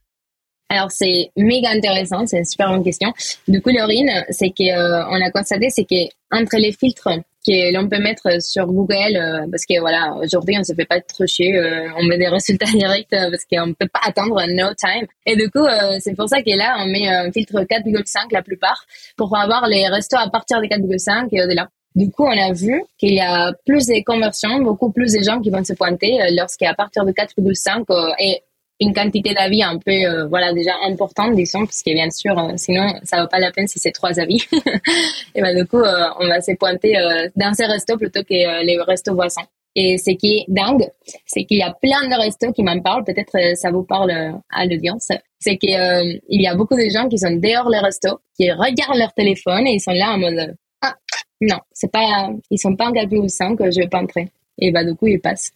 Alors 0.69 0.91
c'est 0.91 1.31
méga 1.37 1.71
intéressant, 1.71 2.27
c'est 2.27 2.39
une 2.39 2.45
super 2.45 2.71
bonne 2.71 2.85
question. 2.85 3.13
Du 3.47 3.63
coup, 3.63 3.71
Laurine, 3.71 4.25
c'est 4.31 4.51
que 4.51 4.65
on 5.11 5.25
a 5.25 5.31
constaté, 5.31 5.71
c'est 5.71 5.85
que 5.85 6.09
entre 6.33 6.57
les 6.57 6.73
filtres 6.73 7.09
que 7.47 7.73
l'on 7.73 7.89
peut 7.89 8.01
mettre 8.01 8.43
sur 8.43 8.67
Google, 8.67 9.47
parce 9.53 9.65
que 9.65 9.79
voilà, 9.79 10.15
aujourd'hui 10.21 10.57
on 10.59 10.65
se 10.65 10.75
fait 10.75 10.85
pas 10.85 11.01
trop 11.01 11.25
chier, 11.27 11.57
on 11.97 12.03
met 12.03 12.19
des 12.19 12.27
résultats 12.27 12.67
directs 12.73 13.11
parce 13.11 13.45
qu'on 13.45 13.73
peut 13.75 13.87
pas 13.87 14.01
attendre 14.05 14.43
no 14.49 14.75
time. 14.75 15.07
Et 15.25 15.37
du 15.37 15.49
coup, 15.51 15.65
c'est 16.01 16.17
pour 16.17 16.29
ça 16.29 16.43
que 16.43 16.57
là 16.57 16.79
on 16.81 16.87
met 16.87 17.07
un 17.09 17.31
filtre 17.31 17.61
4,5 17.61 18.33
la 18.33 18.43
plupart 18.43 18.85
pour 19.17 19.37
avoir 19.37 19.69
les 19.69 19.87
restos 19.87 20.19
à 20.19 20.29
partir 20.29 20.61
de 20.61 20.67
4,5 20.67 21.29
et 21.31 21.45
au-delà. 21.45 21.69
Du 21.97 22.11
coup, 22.11 22.25
on 22.25 22.39
a 22.39 22.53
vu 22.53 22.83
qu'il 22.99 23.15
y 23.15 23.21
a 23.21 23.55
plus 23.65 23.87
de 23.87 24.05
conversions, 24.05 24.59
beaucoup 24.59 24.93
plus 24.93 25.15
de 25.15 25.23
gens 25.23 25.41
qui 25.41 25.49
vont 25.49 25.65
se 25.65 25.73
pointer 25.73 26.21
euh, 26.21 26.27
lorsqu'à 26.37 26.75
partir 26.75 27.07
de 27.07 27.11
4,5 27.11 27.85
euh, 27.89 28.13
et 28.19 28.43
une 28.81 28.93
quantité 28.93 29.33
d'avis 29.35 29.63
un 29.63 29.79
peu, 29.79 29.91
euh, 29.91 30.27
voilà, 30.27 30.53
déjà 30.53 30.73
importante, 30.83 31.35
disons, 31.35 31.65
parce 31.65 31.83
que 31.83 31.93
bien 31.93 32.11
sûr, 32.11 32.35
sinon, 32.57 32.87
ça 33.05 33.23
vaut 33.23 33.29
pas 33.29 33.39
la 33.39 33.51
peine 33.51 33.67
si 33.67 33.79
c'est 33.79 33.93
trois 33.93 34.19
avis. 34.21 34.45
et 35.35 35.41
ben, 35.41 35.57
du 35.57 35.67
coup, 35.67 35.81
on 35.81 36.29
va 36.29 36.41
se 36.41 36.55
pointer 36.57 36.95
dans 37.37 37.55
ces 37.55 37.67
restos 37.67 37.97
plutôt 37.97 38.23
que 38.23 38.65
les 38.65 38.79
restos 38.83 39.15
voisins. 39.15 39.47
Et 39.79 39.99
ce 39.99 40.11
qui 40.13 40.39
est 40.39 40.45
dingue, 40.49 40.89
c'est 41.27 41.45
qu'il 41.45 41.59
y 41.59 41.63
a 41.63 41.73
plein 41.73 42.09
de 42.09 42.19
restos 42.19 42.53
qui 42.53 42.63
m'en 42.63 42.81
parlent. 42.81 43.05
Peut-être 43.05 43.57
ça 43.57 43.71
vous 43.71 43.83
parle 43.83 44.11
à 44.51 44.65
l'audience. 44.65 45.09
C'est 45.39 45.59
qu'il 45.59 46.21
y 46.29 46.47
a 46.47 46.55
beaucoup 46.55 46.77
de 46.77 46.89
gens 46.89 47.09
qui 47.09 47.19
sont 47.19 47.31
dehors 47.33 47.69
les 47.69 47.79
restos, 47.79 48.21
qui 48.37 48.51
regardent 48.51 48.99
leur 48.99 49.13
téléphone 49.13 49.67
et 49.67 49.75
ils 49.75 49.81
sont 49.81 49.93
là 49.93 50.13
en 50.13 50.19
mode 50.19 50.57
ah 50.83 50.95
non, 51.41 51.59
c'est 51.73 51.91
pas, 51.91 52.31
ils 52.51 52.59
sont 52.59 52.77
pas 52.77 52.87
engagés 52.87 53.19
au 53.19 53.29
5, 53.29 53.59
je 53.59 53.81
vais 53.81 53.89
pas 53.89 54.01
entrer. 54.01 54.31
Et 54.59 54.71
bah, 54.71 54.85
du 54.85 54.95
coup, 54.95 55.07
ils 55.07 55.21
passent. 55.21 55.53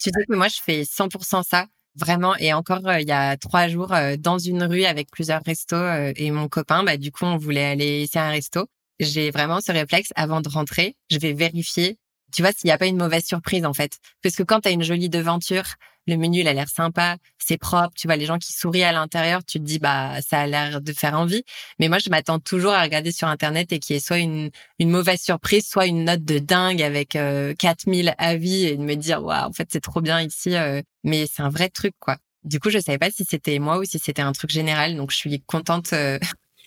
Tu 0.00 0.10
dis 0.10 0.24
que 0.26 0.34
moi, 0.34 0.48
je 0.48 0.60
fais 0.62 0.82
100% 0.82 1.42
ça. 1.42 1.66
Vraiment, 1.98 2.36
et 2.36 2.52
encore 2.52 2.86
euh, 2.86 3.00
il 3.00 3.08
y 3.08 3.12
a 3.12 3.36
trois 3.36 3.66
jours, 3.66 3.92
euh, 3.92 4.16
dans 4.16 4.38
une 4.38 4.62
rue 4.62 4.84
avec 4.84 5.10
plusieurs 5.10 5.42
restos 5.44 5.74
euh, 5.74 6.12
et 6.14 6.30
mon 6.30 6.48
copain, 6.48 6.84
bah 6.84 6.96
du 6.96 7.10
coup 7.10 7.24
on 7.24 7.36
voulait 7.36 7.64
aller 7.64 8.02
essayer 8.02 8.24
un 8.24 8.30
resto. 8.30 8.66
J'ai 9.00 9.30
vraiment 9.32 9.60
ce 9.60 9.72
réflexe 9.72 10.10
avant 10.14 10.40
de 10.40 10.48
rentrer, 10.48 10.96
je 11.10 11.18
vais 11.18 11.32
vérifier 11.32 11.98
tu 12.32 12.42
vois, 12.42 12.52
s'il 12.52 12.68
n'y 12.68 12.72
a 12.72 12.78
pas 12.78 12.86
une 12.86 12.96
mauvaise 12.96 13.24
surprise, 13.24 13.64
en 13.64 13.74
fait. 13.74 13.98
Parce 14.22 14.36
que 14.36 14.42
quand 14.42 14.60
tu 14.60 14.68
as 14.68 14.72
une 14.72 14.82
jolie 14.82 15.08
devanture, 15.08 15.64
le 16.08 16.16
menu, 16.16 16.40
il 16.40 16.48
a 16.48 16.52
l'air 16.54 16.68
sympa, 16.68 17.16
c'est 17.38 17.58
propre, 17.58 17.92
tu 17.94 18.06
vois, 18.08 18.16
les 18.16 18.26
gens 18.26 18.38
qui 18.38 18.52
sourient 18.52 18.84
à 18.84 18.92
l'intérieur, 18.92 19.44
tu 19.44 19.58
te 19.58 19.64
dis, 19.64 19.78
bah, 19.78 20.20
ça 20.26 20.40
a 20.40 20.46
l'air 20.46 20.80
de 20.80 20.92
faire 20.92 21.14
envie. 21.14 21.44
Mais 21.78 21.88
moi, 21.88 21.98
je 21.98 22.10
m'attends 22.10 22.38
toujours 22.38 22.72
à 22.72 22.82
regarder 22.82 23.12
sur 23.12 23.28
Internet 23.28 23.72
et 23.72 23.78
qu'il 23.78 23.94
y 23.94 23.96
ait 23.98 24.00
soit 24.00 24.18
une, 24.18 24.50
une 24.78 24.90
mauvaise 24.90 25.20
surprise, 25.20 25.66
soit 25.68 25.86
une 25.86 26.04
note 26.04 26.24
de 26.24 26.38
dingue 26.38 26.82
avec 26.82 27.14
euh, 27.14 27.54
4000 27.58 28.14
avis 28.18 28.64
et 28.64 28.76
de 28.76 28.82
me 28.82 28.94
dire, 28.94 29.22
waouh, 29.22 29.48
en 29.48 29.52
fait, 29.52 29.68
c'est 29.70 29.80
trop 29.80 30.00
bien 30.00 30.20
ici. 30.20 30.56
Euh. 30.56 30.82
mais 31.04 31.26
c'est 31.30 31.42
un 31.42 31.50
vrai 31.50 31.68
truc, 31.68 31.94
quoi. 31.98 32.16
Du 32.44 32.60
coup, 32.60 32.70
je 32.70 32.78
savais 32.78 32.98
pas 32.98 33.10
si 33.10 33.24
c'était 33.24 33.58
moi 33.58 33.78
ou 33.78 33.84
si 33.84 33.98
c'était 33.98 34.22
un 34.22 34.32
truc 34.32 34.50
général. 34.50 34.96
Donc, 34.96 35.10
je 35.10 35.16
suis 35.16 35.42
contente 35.42 35.92
euh, 35.92 36.18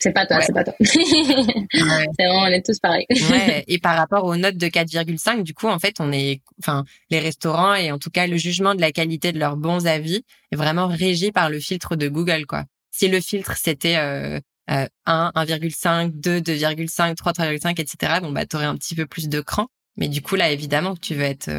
c'est 0.01 0.12
pas 0.13 0.25
toi, 0.25 0.41
c'est 0.41 0.53
pas 0.53 0.63
toi. 0.63 0.74
c'est 0.81 1.79
vraiment, 1.79 2.41
on 2.41 2.46
est 2.48 2.65
tous 2.65 2.79
pareils. 2.79 3.05
ouais. 3.10 3.63
Et 3.67 3.77
par 3.77 3.96
rapport 3.96 4.25
aux 4.25 4.36
notes 4.36 4.58
de 4.58 4.67
4,5, 4.67 5.43
du 5.43 5.53
coup, 5.53 5.67
en 5.67 5.77
fait, 5.77 5.96
on 6.00 6.12
est, 6.12 6.41
enfin, 6.60 6.86
les 7.12 7.20
restaurants 7.20 7.75
et 7.75 7.91
en 7.91 8.00
tout 8.00 8.10
cas 8.10 8.25
le 8.25 8.38
jugement 8.38 8.74
de 8.74 8.81
la 8.81 8.91
qualité 8.91 9.31
de 9.31 9.39
leurs 9.39 9.58
bons 9.58 9.86
avis 9.86 10.24
est 10.51 10.55
vraiment 10.55 10.88
régi 10.88 11.31
par 11.31 11.50
le 11.50 11.60
filtre 11.60 11.96
de 11.96 12.10
Google, 12.10 12.46
quoi. 12.48 12.65
Si 12.91 13.08
le 13.08 13.22
filtre 13.22 13.55
c'était 13.58 13.98
euh, 13.98 14.39
1, 14.67 14.88
1,5, 15.05 16.12
2, 16.13 16.39
2,5, 16.39 17.15
3, 17.15 17.31
3,5, 17.34 17.79
etc. 17.79 18.13
Bon, 18.22 18.31
bah, 18.31 18.46
t'aurais 18.46 18.65
un 18.65 18.75
petit 18.75 18.96
peu 18.96 19.05
plus 19.05 19.29
de 19.29 19.39
cran. 19.39 19.67
Mais 19.98 20.08
du 20.08 20.22
coup, 20.22 20.36
là, 20.36 20.50
évidemment 20.50 20.96
tu 20.96 21.13
veux 21.13 21.24
être 21.24 21.50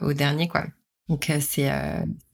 au 0.00 0.12
dernier, 0.12 0.48
quoi. 0.48 0.64
Donc, 1.08 1.30
c'est 1.40 1.70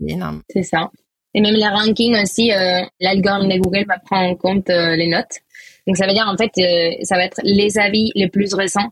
énorme. 0.01 0.43
C'est 0.49 0.63
ça. 0.63 0.91
Et 1.39 1.41
même 1.41 1.55
les 1.55 1.69
rankings 1.69 2.21
aussi, 2.21 2.51
l'algorithme 2.99 3.49
de 3.49 3.59
Google 3.61 3.85
va 3.87 3.99
prendre 4.05 4.33
en 4.33 4.35
compte 4.35 4.69
les 4.71 5.07
notes. 5.07 5.39
Donc 5.87 5.97
ça 5.97 6.05
veut 6.09 6.13
dire 6.13 6.27
en 6.27 6.37
fait, 6.37 6.51
ça 7.05 7.15
va 7.15 7.27
être 7.27 7.41
les 7.45 7.79
avis 7.79 8.11
les 8.17 8.29
plus 8.29 8.53
récents 8.55 8.91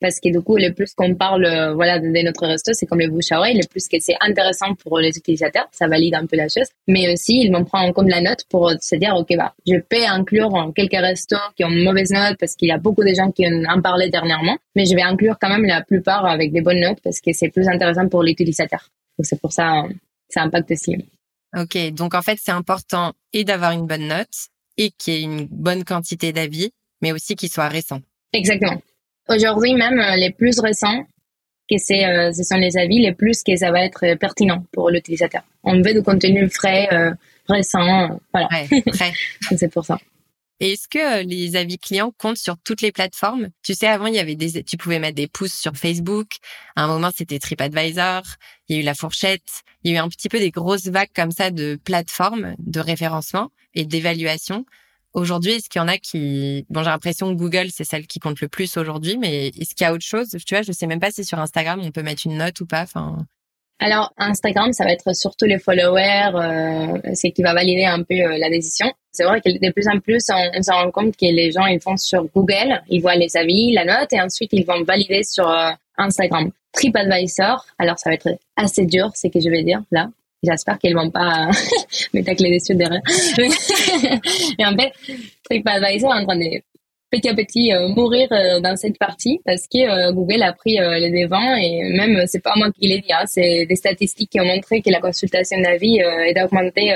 parce 0.00 0.20
que 0.20 0.28
du 0.30 0.40
coup, 0.40 0.56
le 0.56 0.72
plus 0.72 0.94
qu'on 0.94 1.14
parle 1.14 1.44
euh, 1.44 1.74
voilà, 1.74 1.98
de, 1.98 2.06
notre 2.06 2.46
resto, 2.46 2.72
c'est 2.72 2.86
comme 2.86 3.00
le 3.00 3.08
bouche 3.08 3.32
à 3.32 3.38
oreille, 3.38 3.56
le 3.56 3.66
plus 3.66 3.88
que 3.88 3.96
c'est 4.00 4.14
intéressant 4.20 4.74
pour 4.74 4.98
les 4.98 5.16
utilisateurs, 5.16 5.66
ça 5.72 5.88
valide 5.88 6.14
un 6.14 6.26
peu 6.26 6.36
la 6.36 6.48
chose. 6.48 6.68
Mais 6.86 7.12
aussi, 7.12 7.40
ils 7.42 7.52
vont 7.52 7.64
prendre 7.64 7.88
en 7.88 7.92
compte 7.92 8.08
la 8.08 8.20
note 8.20 8.44
pour 8.48 8.72
se 8.80 8.96
dire, 8.96 9.14
OK, 9.16 9.34
bah, 9.36 9.54
je 9.66 9.78
peux 9.78 10.04
inclure 10.06 10.72
quelques 10.74 10.92
restos 10.92 11.36
qui 11.56 11.64
ont 11.64 11.70
une 11.70 11.84
mauvaise 11.84 12.10
note 12.10 12.36
parce 12.38 12.54
qu'il 12.54 12.68
y 12.68 12.72
a 12.72 12.78
beaucoup 12.78 13.02
de 13.02 13.12
gens 13.14 13.30
qui 13.32 13.44
en 13.46 13.80
parlé 13.82 14.08
dernièrement, 14.08 14.56
mais 14.76 14.84
je 14.84 14.94
vais 14.94 15.02
inclure 15.02 15.36
quand 15.40 15.48
même 15.48 15.64
la 15.64 15.82
plupart 15.82 16.24
avec 16.26 16.52
des 16.52 16.60
bonnes 16.60 16.80
notes 16.80 17.00
parce 17.02 17.20
que 17.20 17.32
c'est 17.32 17.48
plus 17.48 17.68
intéressant 17.68 18.08
pour 18.08 18.22
l'utilisateur. 18.22 18.88
Donc 19.18 19.26
c'est 19.26 19.40
pour 19.40 19.52
ça, 19.52 19.82
ça 20.28 20.42
impacte 20.42 20.70
aussi. 20.70 20.96
Ok, 21.56 21.76
donc 21.92 22.14
en 22.14 22.22
fait, 22.22 22.38
c'est 22.42 22.52
important 22.52 23.12
et 23.32 23.44
d'avoir 23.44 23.72
une 23.72 23.86
bonne 23.86 24.08
note 24.08 24.48
et 24.76 24.90
qu'il 24.90 25.14
y 25.14 25.16
ait 25.16 25.22
une 25.22 25.46
bonne 25.46 25.84
quantité 25.84 26.32
d'avis, 26.32 26.70
mais 27.00 27.12
aussi 27.12 27.36
qu'il 27.36 27.50
soit 27.50 27.68
récent. 27.68 28.00
Exactement. 28.32 28.80
Aujourd'hui, 29.28 29.74
même 29.74 29.98
euh, 29.98 30.16
les 30.16 30.30
plus 30.30 30.58
récents, 30.60 31.04
que 31.70 31.76
c'est, 31.76 32.06
euh, 32.06 32.32
ce 32.32 32.42
sont 32.42 32.56
les 32.56 32.78
avis, 32.78 32.98
les 32.98 33.12
plus 33.12 33.42
que 33.42 33.54
ça 33.56 33.70
va 33.70 33.84
être 33.84 34.04
euh, 34.04 34.16
pertinent 34.16 34.64
pour 34.72 34.90
l'utilisateur. 34.90 35.42
On 35.64 35.82
veut 35.82 35.92
du 35.92 36.02
contenu 36.02 36.48
frais, 36.48 36.88
récent, 37.46 38.20
voilà. 38.32 38.48
Ouais, 38.50 39.12
c'est 39.56 39.70
pour 39.70 39.84
ça. 39.84 39.98
Et 40.60 40.72
est-ce 40.72 40.88
que 40.88 41.24
les 41.24 41.54
avis 41.56 41.78
clients 41.78 42.12
comptent 42.18 42.38
sur 42.38 42.56
toutes 42.64 42.80
les 42.80 42.90
plateformes? 42.90 43.48
Tu 43.62 43.74
sais, 43.74 43.86
avant, 43.86 44.06
il 44.06 44.14
y 44.14 44.18
avait 44.18 44.34
des, 44.34 44.64
tu 44.64 44.76
pouvais 44.76 44.98
mettre 44.98 45.14
des 45.14 45.28
pouces 45.28 45.54
sur 45.54 45.76
Facebook. 45.76 46.28
À 46.74 46.84
un 46.84 46.88
moment, 46.88 47.10
c'était 47.16 47.38
TripAdvisor. 47.38 48.22
Il 48.68 48.76
y 48.76 48.78
a 48.78 48.82
eu 48.82 48.84
la 48.84 48.94
fourchette. 48.94 49.62
Il 49.84 49.92
y 49.92 49.94
a 49.94 49.98
eu 49.98 50.02
un 50.02 50.08
petit 50.08 50.28
peu 50.28 50.38
des 50.38 50.50
grosses 50.50 50.86
vagues 50.86 51.12
comme 51.14 51.30
ça 51.30 51.50
de 51.50 51.78
plateformes 51.84 52.56
de 52.58 52.80
référencement 52.80 53.50
et 53.74 53.84
d'évaluation. 53.84 54.64
Aujourd'hui, 55.12 55.52
est-ce 55.52 55.68
qu'il 55.68 55.80
y 55.80 55.82
en 55.82 55.88
a 55.88 55.98
qui... 55.98 56.66
Bon, 56.70 56.82
j'ai 56.82 56.90
l'impression 56.90 57.32
que 57.32 57.38
Google, 57.38 57.70
c'est 57.70 57.84
celle 57.84 58.06
qui 58.06 58.18
compte 58.18 58.40
le 58.40 58.48
plus 58.48 58.76
aujourd'hui, 58.76 59.16
mais 59.16 59.48
est-ce 59.48 59.74
qu'il 59.74 59.84
y 59.84 59.88
a 59.88 59.92
autre 59.92 60.04
chose? 60.04 60.28
Tu 60.44 60.54
vois, 60.54 60.62
je 60.62 60.72
sais 60.72 60.86
même 60.86 61.00
pas 61.00 61.10
si 61.10 61.24
sur 61.24 61.38
Instagram, 61.38 61.80
on 61.82 61.90
peut 61.92 62.02
mettre 62.02 62.22
une 62.26 62.36
note 62.36 62.60
ou 62.60 62.66
pas. 62.66 62.82
Enfin... 62.82 63.18
Alors, 63.80 64.12
Instagram, 64.18 64.72
ça 64.72 64.84
va 64.84 64.92
être 64.92 65.14
surtout 65.14 65.44
les 65.44 65.58
followers, 65.58 66.32
euh, 66.34 66.98
c'est 67.14 67.30
qui 67.30 67.42
va 67.42 67.54
valider 67.54 67.84
un 67.84 68.02
peu 68.02 68.14
euh, 68.14 68.36
la 68.36 68.50
décision. 68.50 68.92
C'est 69.12 69.24
vrai 69.24 69.40
que 69.40 69.50
de 69.50 69.72
plus 69.72 69.86
en 69.86 70.00
plus, 70.00 70.24
on, 70.30 70.62
se 70.62 70.72
rend 70.72 70.90
compte 70.90 71.16
que 71.16 71.26
les 71.26 71.52
gens, 71.52 71.66
ils 71.66 71.80
font 71.80 71.96
sur 71.96 72.24
Google, 72.34 72.82
ils 72.88 73.00
voient 73.00 73.14
les 73.14 73.36
avis, 73.36 73.72
la 73.72 73.84
note, 73.84 74.12
et 74.12 74.20
ensuite, 74.20 74.50
ils 74.52 74.66
vont 74.66 74.82
valider 74.82 75.22
sur 75.22 75.48
euh, 75.48 75.70
Instagram. 75.96 76.50
TripAdvisor, 76.72 77.66
alors 77.78 77.98
ça 77.98 78.10
va 78.10 78.14
être 78.14 78.38
assez 78.56 78.84
dur, 78.84 79.10
c'est 79.14 79.30
que 79.30 79.40
je 79.40 79.48
vais 79.48 79.62
dire 79.62 79.82
là, 79.90 80.08
J'espère 80.42 80.78
qu'ils 80.78 80.94
vont 80.94 81.10
pas 81.10 81.48
me 82.14 82.22
tacler 82.22 82.58
dessus 82.58 82.74
derrière. 82.76 83.02
Mais 84.58 84.66
en 84.66 84.76
fait, 84.76 84.92
TripAdvisor 85.44 86.14
est 86.14 86.20
en 86.20 86.24
train 86.24 86.36
de 86.36 86.62
petit 87.10 87.28
à 87.28 87.34
petit 87.34 87.72
euh, 87.72 87.88
mourir 87.88 88.28
euh, 88.32 88.60
dans 88.60 88.76
cette 88.76 88.98
partie 88.98 89.40
parce 89.44 89.62
que 89.62 89.78
euh, 89.78 90.12
Google 90.12 90.42
a 90.42 90.52
pris 90.52 90.78
les 90.78 91.10
devants 91.10 91.54
et 91.56 91.82
même 91.96 92.26
c'est 92.26 92.42
pas 92.42 92.54
moi 92.56 92.70
qui 92.72 92.88
l'ai 92.88 93.00
dit, 93.00 93.12
hein, 93.12 93.24
c'est 93.26 93.66
des 93.66 93.76
statistiques 93.76 94.30
qui 94.30 94.40
ont 94.40 94.44
montré 94.44 94.82
que 94.82 94.90
la 94.90 95.00
consultation 95.00 95.60
d'avis 95.60 95.98
est 95.98 96.42
augmentée 96.42 96.94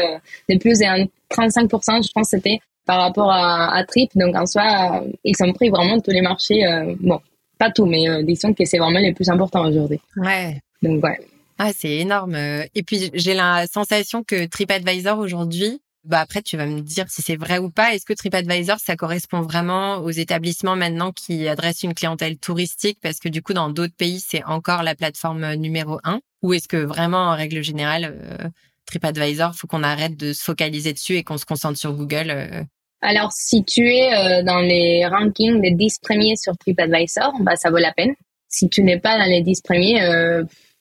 de 0.49 0.59
plus 0.59 0.79
de 0.79 1.09
35%, 1.35 2.07
je 2.07 2.13
pense 2.13 2.29
c'était 2.29 2.59
par 2.85 3.01
rapport 3.01 3.31
à, 3.31 3.75
à, 3.77 3.85
Trip. 3.85 4.11
Donc 4.17 4.35
en 4.37 4.47
soi, 4.47 5.05
ils 5.25 5.37
ont 5.43 5.53
pris 5.53 5.71
vraiment 5.71 6.01
tous 6.01 6.11
les 6.11 6.21
marchés. 6.21 6.63
bon, 7.01 7.21
pas 7.59 7.71
tout, 7.71 7.87
mais 7.87 8.23
disons 8.25 8.53
que 8.55 8.65
c'est 8.65 8.79
vraiment 8.79 8.99
les 8.99 9.13
plus 9.13 9.29
importants 9.29 9.67
aujourd'hui. 9.69 10.01
Ouais. 10.17 10.61
Donc 10.83 11.03
ouais. 11.05 11.19
Ah, 11.59 11.71
c'est 11.73 11.97
énorme. 11.99 12.35
Et 12.75 12.83
puis, 12.83 13.11
j'ai 13.15 13.35
la 13.35 13.67
sensation 13.67 14.25
que 14.25 14.47
TripAdvisor 14.47 15.19
aujourd'hui, 15.19 15.81
bah 16.05 16.21
après, 16.21 16.43
tu 16.43 16.57
vas 16.57 16.67
me 16.67 16.81
dire 16.81 17.07
si 17.09 17.23
c'est 17.23 17.37
vrai 17.37 17.59
ou 17.59 17.71
pas. 17.71 17.95
Est-ce 17.95 18.05
que 18.05 18.13
TripAdvisor, 18.13 18.79
ça 18.79 18.97
correspond 18.97 19.41
vraiment 19.41 19.99
aux 19.99 20.11
établissements 20.11 20.77
maintenant 20.77 21.13
qui 21.13 21.49
adressent 21.49 21.83
une 21.83 21.95
clientèle 21.95 22.39
touristique? 22.39 22.99
Parce 23.03 23.19
que 23.19 23.29
du 23.29 23.43
coup, 23.43 23.53
dans 23.53 23.71
d'autres 23.71 23.97
pays, 23.97 24.21
c'est 24.21 24.45
encore 24.45 24.83
la 24.83 24.95
plateforme 24.95 25.55
numéro 25.55 26.01
un. 26.05 26.21
Ou 26.43 26.55
est-ce 26.55 26.69
que 26.69 26.77
vraiment, 26.77 27.29
en 27.31 27.37
règle 27.37 27.63
générale, 27.63 28.19
euh, 28.21 28.49
TripAdvisor, 28.87 29.55
faut 29.55 29.67
qu'on 29.67 29.83
arrête 29.83 30.17
de 30.17 30.33
se 30.33 30.43
focaliser 30.43 30.93
dessus 30.93 31.17
et 31.17 31.23
qu'on 31.23 31.39
se 31.39 31.47
concentre 31.47 31.79
sur 31.79 31.93
Google 31.93 32.31
euh? 32.31 32.63
Alors, 33.01 33.33
si 33.33 33.65
tu 33.65 33.89
es 33.89 34.15
euh, 34.15 34.43
dans 34.43 34.61
les 34.61 35.07
rankings 35.07 35.61
des 35.61 35.73
10 35.73 35.99
premiers 36.01 36.37
sur 36.37 36.57
TripAdvisor, 36.57 37.33
bah, 37.41 37.57
ça 37.57 37.71
vaut 37.71 37.79
la 37.79 37.93
peine. 37.93 38.15
Si 38.49 38.69
tu 38.69 38.83
n'es 38.83 38.99
pas 38.99 39.19
dans 39.19 39.25
les 39.25 39.43
10 39.43 39.63
premiers, 39.63 40.01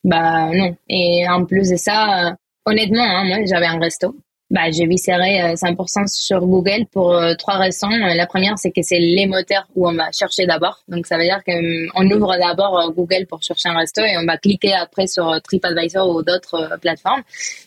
bah 0.03 0.49
non. 0.53 0.75
Et 0.89 1.27
en 1.29 1.45
plus 1.45 1.69
de 1.69 1.75
ça, 1.75 2.29
euh, 2.29 2.31
honnêtement, 2.65 3.03
hein, 3.03 3.25
moi 3.25 3.37
j'avais 3.45 3.67
un 3.67 3.79
resto 3.79 4.15
bah, 4.51 4.69
j'ai 4.69 4.85
viscéré 4.85 5.53
100% 5.55 6.01
euh, 6.01 6.07
sur 6.07 6.45
Google 6.45 6.85
pour 6.91 7.13
euh, 7.13 7.33
trois 7.35 7.55
raisons. 7.55 7.89
Euh, 7.89 8.13
la 8.15 8.27
première, 8.27 8.59
c'est 8.59 8.71
que 8.71 8.81
c'est 8.81 8.99
les 8.99 9.25
moteurs 9.25 9.65
où 9.75 9.87
on 9.87 9.93
va 9.93 10.11
chercher 10.11 10.45
d'abord. 10.45 10.83
Donc, 10.89 11.07
ça 11.07 11.17
veut 11.17 11.23
dire 11.23 11.41
qu'on 11.45 12.11
ouvre 12.11 12.35
d'abord 12.37 12.91
Google 12.93 13.25
pour 13.29 13.41
chercher 13.41 13.69
un 13.69 13.77
resto 13.77 14.01
et 14.01 14.17
on 14.17 14.25
va 14.25 14.37
cliquer 14.37 14.73
après 14.73 15.07
sur 15.07 15.41
TripAdvisor 15.41 16.09
ou 16.13 16.21
d'autres 16.21 16.77
plateformes. 16.81 17.21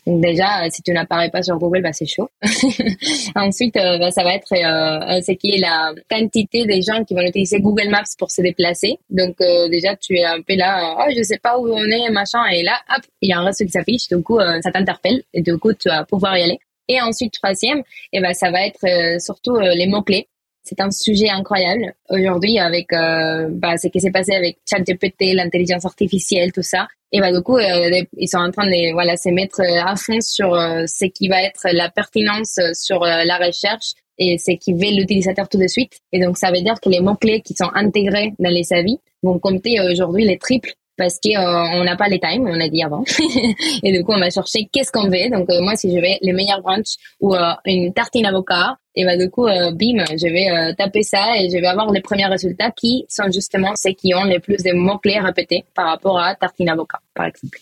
Donc, 0.07 0.21
déjà, 0.21 0.69
si 0.69 0.83
tu 0.83 0.93
n'apparais 0.93 1.31
pas 1.31 1.43
sur 1.43 1.57
Google, 1.57 1.81
bah, 1.81 1.95
c'est 1.95 2.07
chaud. 2.07 2.29
Ensuite, 3.35 3.77
bah, 3.77 4.11
ça 4.11 4.23
va 4.23 4.35
être 4.35 4.53
euh, 4.53 5.23
ce 5.23 5.33
qui 5.33 5.53
est 5.55 5.61
la 5.61 5.95
quantité 6.11 6.67
des 6.67 6.83
gens 6.83 7.03
qui 7.05 7.15
vont 7.15 7.23
utiliser 7.23 7.61
Google 7.61 7.89
Maps 7.89 8.03
pour 8.19 8.31
se 8.31 8.43
déplacer. 8.43 8.99
Donc, 9.09 9.37
déjà, 9.71 9.97
tu 9.97 10.19
es 10.19 10.25
un 10.25 10.43
peu 10.43 10.55
là, 10.55 10.97
oh, 10.99 11.11
je 11.17 11.23
sais 11.23 11.39
pas 11.39 11.59
où 11.59 11.67
on 11.67 11.85
est, 11.85 12.11
machin. 12.11 12.45
Et 12.53 12.63
là, 12.63 12.79
hop, 12.95 13.05
il 13.23 13.31
y 13.31 13.33
a 13.33 13.39
un 13.39 13.45
resto 13.47 13.65
qui 13.65 13.71
s'affiche. 13.71 14.09
Du 14.09 14.23
coup, 14.23 14.39
ça 14.39 14.71
t'interpelle 14.71 15.23
et 15.33 15.41
du 15.41 15.57
coup, 15.57 15.73
tu 15.73 15.89
vas 15.89 16.05
pouvoir 16.05 16.37
y 16.37 16.43
aller. 16.43 16.59
Et 16.89 17.01
ensuite, 17.01 17.33
troisième, 17.35 17.83
eh 18.13 18.21
ben, 18.21 18.35
ça 18.35 18.51
va 18.51 18.67
être 18.67 18.85
euh, 18.85 19.19
surtout 19.19 19.57
euh, 19.57 19.75
les 19.75 19.87
mots-clés. 19.87 20.29
C'est 20.63 20.81
un 20.81 20.91
sujet 20.91 21.29
incroyable 21.29 21.95
aujourd'hui 22.09 22.59
avec 22.59 22.93
euh, 22.93 23.49
bah, 23.51 23.77
ce 23.77 23.89
qui 23.89 24.01
s'est 24.01 24.11
passé 24.11 24.35
avec 24.35 24.59
ChatGPT, 24.69 25.35
l'intelligence 25.35 25.85
artificielle, 25.85 26.53
tout 26.53 26.63
ça. 26.63 26.89
Et 27.13 27.21
bah, 27.21 27.33
du 27.33 27.43
coup, 27.43 27.59
euh, 27.59 28.03
ils 28.17 28.29
sont 28.29 28.39
en 28.39 28.51
train 28.51 28.67
de 28.67 28.93
voilà, 28.93 29.17
se 29.17 29.29
mettre 29.29 29.61
à 29.61 29.95
fond 29.97 30.21
sur 30.21 30.55
ce 30.55 31.05
qui 31.07 31.29
va 31.29 31.43
être 31.43 31.67
la 31.71 31.91
pertinence 31.91 32.59
sur 32.73 33.01
la 33.01 33.37
recherche 33.37 33.93
et 34.19 34.39
ce 34.39 34.53
qui 34.53 34.73
veut 34.73 34.97
l'utilisateur 34.97 35.49
tout 35.49 35.59
de 35.59 35.67
suite. 35.67 36.01
Et 36.13 36.21
donc, 36.21 36.39
ça 36.39 36.51
veut 36.51 36.63
dire 36.63 36.81
que 36.81 36.89
les 36.89 37.01
mots-clés 37.01 37.43
qui 37.43 37.55
sont 37.55 37.71
intégrés 37.75 38.33
dans 38.39 38.51
les 38.51 38.73
avis 38.73 38.99
vont 39.23 39.39
compter 39.39 39.81
aujourd'hui 39.81 40.25
les 40.25 40.39
triples 40.39 40.73
parce 40.97 41.19
qu'on 41.21 41.37
euh, 41.37 41.85
n'a 41.85 41.97
pas 41.97 42.09
les 42.09 42.21
times, 42.21 42.47
on 42.47 42.61
a 42.61 42.69
dit 42.69 42.83
avant. 42.83 43.05
et 43.83 43.93
du 43.93 44.05
coup, 44.05 44.13
on 44.13 44.19
va 44.19 44.31
chercher 44.31 44.69
qu'est-ce 44.73 44.93
qu'on 44.93 45.09
veut. 45.09 45.31
Donc, 45.31 45.51
euh, 45.51 45.61
moi, 45.61 45.77
si 45.77 45.91
je 45.95 46.01
vais 46.01 46.19
les 46.23 46.33
meilleurs 46.33 46.63
brunch 46.63 46.97
ou 47.21 47.35
euh, 47.35 47.53
une 47.65 47.93
tartine 47.93 48.27
avocat, 48.27 48.77
et 48.95 49.05
bah, 49.05 49.17
du 49.17 49.29
coup, 49.29 49.47
bim, 49.47 50.05
je 50.11 50.33
vais 50.33 50.75
taper 50.77 51.03
ça 51.03 51.37
et 51.37 51.51
je 51.51 51.57
vais 51.57 51.67
avoir 51.67 51.91
les 51.91 52.01
premiers 52.01 52.27
résultats 52.27 52.71
qui 52.71 53.05
sont 53.09 53.29
justement 53.33 53.73
ceux 53.75 53.91
qui 53.91 54.15
ont 54.15 54.23
les 54.23 54.39
plus 54.39 54.63
de 54.63 54.73
mots-clés 54.73 55.19
répétés 55.19 55.65
par 55.75 55.87
rapport 55.87 56.21
à 56.21 56.37
tartine 56.37 56.69
avocat, 56.69 57.01
par 57.13 57.27
exemple. 57.27 57.59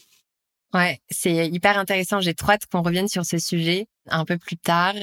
Ouais, 0.74 1.00
c'est 1.10 1.48
hyper 1.48 1.78
intéressant. 1.78 2.20
J'ai 2.20 2.34
trop 2.34 2.52
hâte 2.52 2.66
qu'on 2.70 2.82
revienne 2.82 3.08
sur 3.08 3.24
ce 3.24 3.38
sujet 3.38 3.86
un 4.10 4.26
peu 4.26 4.36
plus 4.36 4.58
tard. 4.58 4.94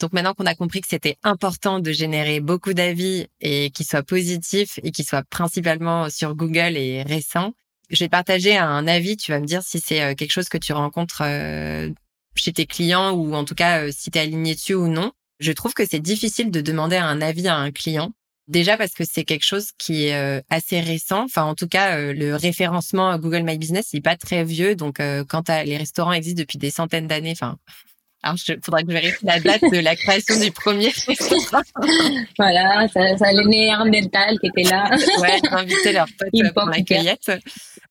Donc 0.00 0.14
maintenant 0.14 0.32
qu'on 0.32 0.46
a 0.46 0.54
compris 0.54 0.80
que 0.80 0.88
c'était 0.88 1.18
important 1.22 1.78
de 1.78 1.92
générer 1.92 2.40
beaucoup 2.40 2.72
d'avis 2.72 3.26
et 3.40 3.70
qu'ils 3.70 3.84
soient 3.84 4.02
positifs 4.02 4.80
et 4.82 4.92
qu'ils 4.92 5.04
soient 5.04 5.24
principalement 5.28 6.08
sur 6.08 6.34
Google 6.34 6.76
et 6.78 7.02
récents, 7.02 7.52
je 7.90 8.04
vais 8.04 8.08
partager 8.08 8.56
un 8.56 8.86
avis, 8.86 9.16
tu 9.16 9.32
vas 9.32 9.40
me 9.40 9.46
dire 9.46 9.62
si 9.62 9.80
c'est 9.80 10.02
euh, 10.02 10.14
quelque 10.14 10.32
chose 10.32 10.48
que 10.48 10.58
tu 10.58 10.72
rencontres 10.72 11.22
euh, 11.24 11.90
chez 12.36 12.52
tes 12.52 12.66
clients 12.66 13.12
ou 13.12 13.34
en 13.34 13.44
tout 13.44 13.54
cas 13.54 13.82
euh, 13.82 13.90
si 13.92 14.10
tu 14.10 14.18
es 14.18 14.22
aligné 14.22 14.54
dessus 14.54 14.74
ou 14.74 14.88
non. 14.88 15.12
Je 15.40 15.52
trouve 15.52 15.74
que 15.74 15.86
c'est 15.86 16.00
difficile 16.00 16.50
de 16.50 16.60
demander 16.60 16.96
un 16.96 17.20
avis 17.20 17.48
à 17.48 17.56
un 17.56 17.70
client. 17.70 18.12
Déjà 18.46 18.76
parce 18.76 18.92
que 18.92 19.04
c'est 19.04 19.24
quelque 19.24 19.44
chose 19.44 19.70
qui 19.78 20.06
est 20.06 20.42
assez 20.50 20.80
récent. 20.80 21.22
Enfin, 21.22 21.44
en 21.44 21.54
tout 21.54 21.68
cas, 21.68 22.12
le 22.12 22.34
référencement 22.34 23.16
Google 23.16 23.44
My 23.44 23.56
Business, 23.56 23.92
il 23.92 23.96
n'est 23.96 24.02
pas 24.02 24.16
très 24.16 24.42
vieux. 24.44 24.74
Donc, 24.74 25.00
quand 25.28 25.48
les 25.48 25.76
restaurants 25.76 26.12
existent 26.12 26.40
depuis 26.40 26.58
des 26.58 26.70
centaines 26.70 27.06
d'années, 27.06 27.30
enfin, 27.30 27.58
alors, 28.22 28.36
il 28.46 28.58
faudra 28.62 28.82
que 28.82 28.88
je 28.88 28.92
vérifie 28.92 29.24
la 29.24 29.40
date 29.40 29.62
de 29.62 29.78
la 29.78 29.96
création 29.96 30.38
du 30.38 30.50
premier 30.50 30.92
voilà, 32.38 32.86
ça, 32.88 33.16
ça 33.16 33.32
les 33.32 33.44
néandertals 33.46 34.38
qui 34.38 34.48
étaient 34.48 34.70
là. 34.70 34.90
ouais, 35.20 35.40
inviter 35.50 35.92
leurs 35.92 36.08
potes 36.18 36.54
pour 36.54 36.66
la 36.66 36.82
cueillette. 36.82 37.32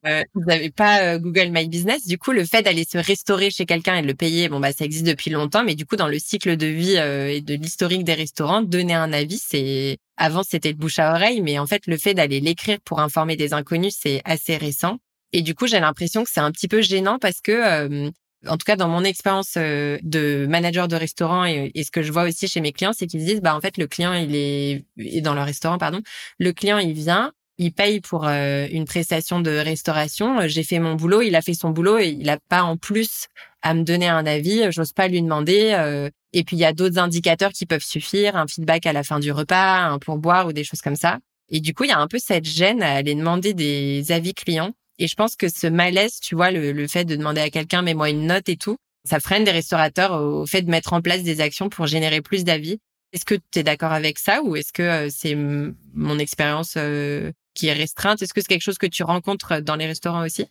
Euh, 0.05 0.21
vous 0.35 0.43
n'avez 0.45 0.69
pas 0.69 1.01
euh, 1.01 1.19
Google 1.19 1.49
My 1.51 1.67
Business. 1.67 2.05
Du 2.05 2.19
coup, 2.19 2.31
le 2.31 2.45
fait 2.45 2.61
d'aller 2.61 2.85
se 2.85 2.99
restaurer 2.99 3.49
chez 3.49 3.65
quelqu'un 3.65 3.95
et 3.95 4.01
de 4.03 4.07
le 4.07 4.13
payer, 4.13 4.49
bon 4.49 4.59
bah 4.59 4.71
ça 4.71 4.85
existe 4.85 5.05
depuis 5.05 5.31
longtemps, 5.31 5.63
mais 5.63 5.75
du 5.75 5.85
coup 5.85 5.95
dans 5.95 6.07
le 6.07 6.19
cycle 6.19 6.55
de 6.55 6.67
vie 6.67 6.97
euh, 6.97 7.33
et 7.33 7.41
de 7.41 7.55
l'historique 7.55 8.03
des 8.03 8.13
restaurants, 8.13 8.61
donner 8.61 8.93
un 8.93 9.11
avis, 9.11 9.41
c'est 9.43 9.97
avant 10.15 10.43
c'était 10.43 10.69
le 10.69 10.77
bouche 10.77 10.99
à 10.99 11.11
oreille, 11.11 11.41
mais 11.41 11.57
en 11.57 11.65
fait 11.65 11.87
le 11.87 11.97
fait 11.97 12.13
d'aller 12.13 12.39
l'écrire 12.39 12.77
pour 12.85 12.99
informer 12.99 13.35
des 13.35 13.53
inconnus, 13.53 13.97
c'est 13.99 14.21
assez 14.25 14.57
récent. 14.57 14.99
Et 15.33 15.41
du 15.41 15.53
coup, 15.53 15.67
j'ai 15.67 15.79
l'impression 15.79 16.23
que 16.23 16.29
c'est 16.31 16.39
un 16.39 16.51
petit 16.51 16.67
peu 16.67 16.81
gênant 16.81 17.19
parce 17.19 17.41
que 17.41 18.09
en 18.47 18.57
tout 18.57 18.65
cas 18.65 18.75
dans 18.75 18.87
mon 18.87 19.03
expérience 19.03 19.55
de 19.55 20.45
manager 20.47 20.87
de 20.87 20.95
restaurant 20.95 21.45
et, 21.45 21.71
ce 21.83 21.91
que 21.91 22.01
je 22.01 22.11
vois 22.11 22.23
aussi 22.23 22.47
chez 22.47 22.61
mes 22.61 22.71
clients, 22.71 22.93
c'est 22.93 23.07
qu'ils 23.07 23.25
disent 23.25 23.41
bah 23.41 23.55
en 23.55 23.61
fait 23.61 23.77
le 23.77 23.87
client 23.87 24.13
il 24.13 24.35
est 24.35 24.85
dans 25.21 25.33
le 25.33 25.41
restaurant 25.41 25.77
pardon, 25.77 26.01
le 26.37 26.53
client 26.53 26.77
il 26.77 26.93
vient, 26.93 27.31
il 27.57 27.73
paye 27.73 27.99
pour 27.99 28.25
une 28.25 28.85
prestation 28.85 29.41
de 29.41 29.51
restauration, 29.51 30.47
j'ai 30.47 30.63
fait 30.63 30.79
mon 30.79 30.95
boulot, 30.95 31.21
il 31.21 31.35
a 31.35 31.41
fait 31.41 31.53
son 31.53 31.71
boulot 31.71 31.99
et 31.99 32.09
il 32.09 32.29
a 32.29 32.37
pas 32.49 32.63
en 32.63 32.77
plus 32.77 33.27
à 33.61 33.73
me 33.73 33.83
donner 33.83 34.07
un 34.07 34.25
avis, 34.25 34.71
j'ose 34.71 34.93
pas 34.93 35.07
lui 35.07 35.21
demander 35.21 36.09
et 36.33 36.43
puis 36.43 36.55
il 36.55 36.59
y 36.59 36.65
a 36.65 36.73
d'autres 36.73 36.99
indicateurs 36.99 37.51
qui 37.51 37.65
peuvent 37.65 37.83
suffire, 37.83 38.35
un 38.35 38.47
feedback 38.47 38.85
à 38.85 38.93
la 38.93 39.03
fin 39.03 39.19
du 39.19 39.31
repas, 39.31 39.79
un 39.79 39.99
pourboire 39.99 40.47
ou 40.47 40.53
des 40.53 40.63
choses 40.63 40.81
comme 40.81 40.95
ça. 40.95 41.19
Et 41.49 41.59
du 41.59 41.73
coup, 41.73 41.83
il 41.83 41.89
y 41.89 41.93
a 41.93 41.99
un 41.99 42.07
peu 42.07 42.19
cette 42.19 42.45
gêne 42.45 42.83
à 42.83 42.93
aller 42.93 43.15
demander 43.15 43.53
des 43.53 44.11
avis 44.11 44.33
clients 44.33 44.73
et 44.99 45.07
je 45.07 45.15
pense 45.15 45.37
que 45.37 45.47
ce 45.47 45.65
malaise, 45.65 46.19
tu 46.19 46.35
vois, 46.35 46.51
le, 46.51 46.87
fait 46.87 47.05
de 47.05 47.15
demander 47.15 47.39
à 47.39 47.49
quelqu'un, 47.49 47.81
mets-moi 47.81 48.09
une 48.09 48.27
note 48.27 48.49
et 48.49 48.57
tout, 48.57 48.77
ça 49.05 49.21
freine 49.21 49.45
des 49.45 49.51
restaurateurs 49.51 50.11
au 50.21 50.45
fait 50.45 50.61
de 50.61 50.69
mettre 50.69 50.91
en 50.91 51.01
place 51.01 51.23
des 51.23 51.39
actions 51.39 51.69
pour 51.69 51.87
générer 51.87 52.21
plus 52.21 52.43
d'avis. 52.43 52.79
Est-ce 53.13 53.25
que 53.25 53.35
tu 53.35 53.59
es 53.59 53.63
d'accord 53.63 53.93
avec 53.93 54.19
ça 54.19 54.43
ou 54.43 54.57
est-ce 54.57 54.73
que 54.73 54.83
euh, 54.83 55.07
c'est 55.09 55.35
mon 55.35 56.19
expérience 56.19 56.75
euh, 56.77 57.31
qui 57.55 57.67
est 57.67 57.73
restreinte? 57.73 58.21
Est-ce 58.21 58.33
que 58.33 58.41
c'est 58.41 58.47
quelque 58.47 58.61
chose 58.61 58.77
que 58.77 58.85
tu 58.85 59.03
rencontres 59.03 59.61
dans 59.61 59.77
les 59.77 59.87
restaurants 59.87 60.23
aussi? 60.23 60.45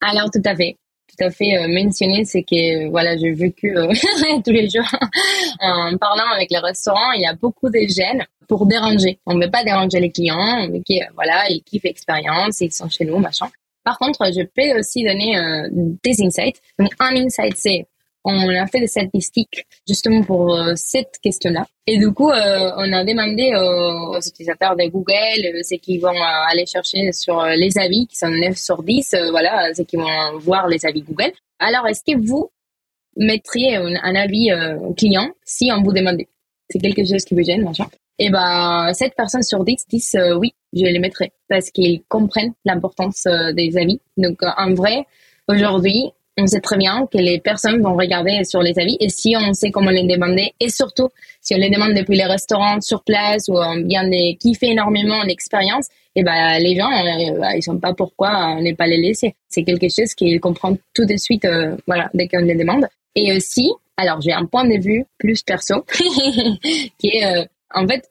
Alors, 0.00 0.30
tout 0.30 0.42
à 0.44 0.56
fait. 0.56 0.76
Tout 1.06 1.24
à 1.24 1.30
fait 1.30 1.56
euh, 1.58 1.68
mentionné, 1.68 2.24
c'est 2.24 2.42
que 2.42 2.88
voilà, 2.88 3.16
j'ai 3.18 3.32
vécu 3.32 3.74
tous 4.44 4.50
les 4.50 4.70
jours 4.70 4.88
en 5.60 5.96
parlant 5.98 6.32
avec 6.34 6.50
les 6.50 6.58
restaurants, 6.58 7.12
il 7.12 7.20
y 7.20 7.26
a 7.26 7.34
beaucoup 7.34 7.68
de 7.68 7.80
gênes 7.86 8.26
pour 8.48 8.66
déranger. 8.66 9.18
On 9.26 9.34
ne 9.34 9.44
veut 9.44 9.50
pas 9.50 9.62
déranger 9.62 10.00
les 10.00 10.10
clients, 10.10 10.62
on 10.62 10.68
veut 10.70 10.82
voilà, 11.14 11.50
ils 11.50 11.62
kiffent 11.62 11.84
l'expérience, 11.84 12.60
ils 12.62 12.72
sont 12.72 12.88
chez 12.88 13.04
nous, 13.04 13.18
machin. 13.18 13.50
Par 13.84 13.98
contre, 13.98 14.30
je 14.32 14.42
peux 14.42 14.78
aussi 14.78 15.04
donner 15.04 15.38
euh, 15.38 15.68
des 15.72 16.22
insights. 16.22 16.60
Donc, 16.78 16.90
un 17.00 17.16
insight, 17.16 17.54
c'est 17.56 17.86
on 18.24 18.48
a 18.50 18.68
fait 18.68 18.78
des 18.78 18.86
statistiques 18.86 19.66
justement 19.84 20.22
pour 20.22 20.54
euh, 20.54 20.74
cette 20.76 21.18
question-là. 21.20 21.66
Et 21.88 21.98
du 21.98 22.12
coup, 22.12 22.30
euh, 22.30 22.70
on 22.76 22.92
a 22.92 23.04
demandé 23.04 23.52
aux, 23.56 24.20
utilisateurs 24.20 24.76
de 24.76 24.84
Google 24.88 25.64
ce 25.64 25.74
qu'ils 25.74 26.00
vont 26.00 26.14
aller 26.48 26.64
chercher 26.64 27.10
sur 27.10 27.44
les 27.44 27.76
avis, 27.78 28.06
qui 28.06 28.16
sont 28.16 28.30
9 28.30 28.56
sur 28.56 28.84
10, 28.84 29.16
voilà, 29.30 29.74
ce 29.74 29.82
qu'ils 29.82 29.98
vont 29.98 30.38
voir 30.38 30.68
les 30.68 30.86
avis 30.86 31.02
Google. 31.02 31.32
Alors, 31.58 31.88
est-ce 31.88 32.04
que 32.04 32.16
vous 32.16 32.48
mettriez 33.16 33.74
un, 33.74 33.96
un 34.00 34.14
avis 34.14 34.50
client 34.96 35.32
si 35.44 35.72
on 35.72 35.82
vous 35.82 35.92
demandait? 35.92 36.28
C'est 36.72 36.78
quelque 36.78 37.04
chose 37.04 37.24
qui 37.24 37.34
vous 37.34 37.42
gêne, 37.42 37.62
machin 37.62 37.86
et 38.18 38.30
ben, 38.30 38.92
7 38.92 39.14
personnes 39.16 39.42
sur 39.42 39.64
10 39.64 39.86
disent 39.88 40.14
euh, 40.14 40.36
oui, 40.36 40.54
je 40.72 40.84
les 40.84 40.98
mettrai 40.98 41.32
parce 41.48 41.70
qu'ils 41.70 42.02
comprennent 42.08 42.52
l'importance 42.64 43.24
euh, 43.26 43.52
des 43.52 43.76
avis. 43.76 44.00
Donc, 44.16 44.42
euh, 44.42 44.48
en 44.56 44.74
vrai, 44.74 45.06
aujourd'hui, 45.48 46.10
on 46.38 46.46
sait 46.46 46.60
très 46.60 46.76
bien 46.76 47.06
que 47.12 47.18
les 47.18 47.40
personnes 47.40 47.82
vont 47.82 47.94
regarder 47.94 48.44
sur 48.44 48.62
les 48.62 48.78
avis 48.78 48.96
et 49.00 49.08
si 49.08 49.34
on 49.36 49.52
sait 49.52 49.70
comment 49.70 49.90
les 49.90 50.06
demander 50.06 50.52
et 50.60 50.68
surtout 50.68 51.08
si 51.40 51.54
on 51.54 51.58
les 51.58 51.68
demande 51.68 51.94
depuis 51.94 52.16
les 52.16 52.24
restaurants 52.24 52.80
sur 52.80 53.02
place 53.02 53.48
ou 53.48 53.54
on 53.56 53.82
vient 53.84 54.04
de 54.04 54.36
kiffer 54.38 54.70
énormément 54.70 55.22
l'expérience, 55.24 55.88
et 56.14 56.22
ben 56.22 56.58
les 56.58 56.76
gens 56.76 56.88
bah, 57.38 57.56
ils 57.56 57.62
sont 57.62 57.78
pas 57.78 57.92
pourquoi 57.92 58.60
ne 58.60 58.72
pas 58.72 58.86
les 58.86 58.98
laisser. 58.98 59.34
C'est 59.48 59.64
quelque 59.64 59.88
chose 59.88 60.14
qu'ils 60.14 60.40
comprennent 60.40 60.78
tout 60.94 61.04
de 61.04 61.16
suite 61.16 61.46
voilà 61.86 62.08
dès 62.14 62.28
qu'on 62.28 62.44
les 62.44 62.54
demande. 62.54 62.86
Et 63.14 63.36
aussi, 63.36 63.70
alors 63.96 64.20
j'ai 64.20 64.32
un 64.32 64.46
point 64.46 64.64
de 64.64 64.80
vue 64.80 65.04
plus 65.18 65.42
perso 65.42 65.82
qui 66.98 67.08
est 67.08 67.46
en 67.74 67.86
fait, 67.86 68.10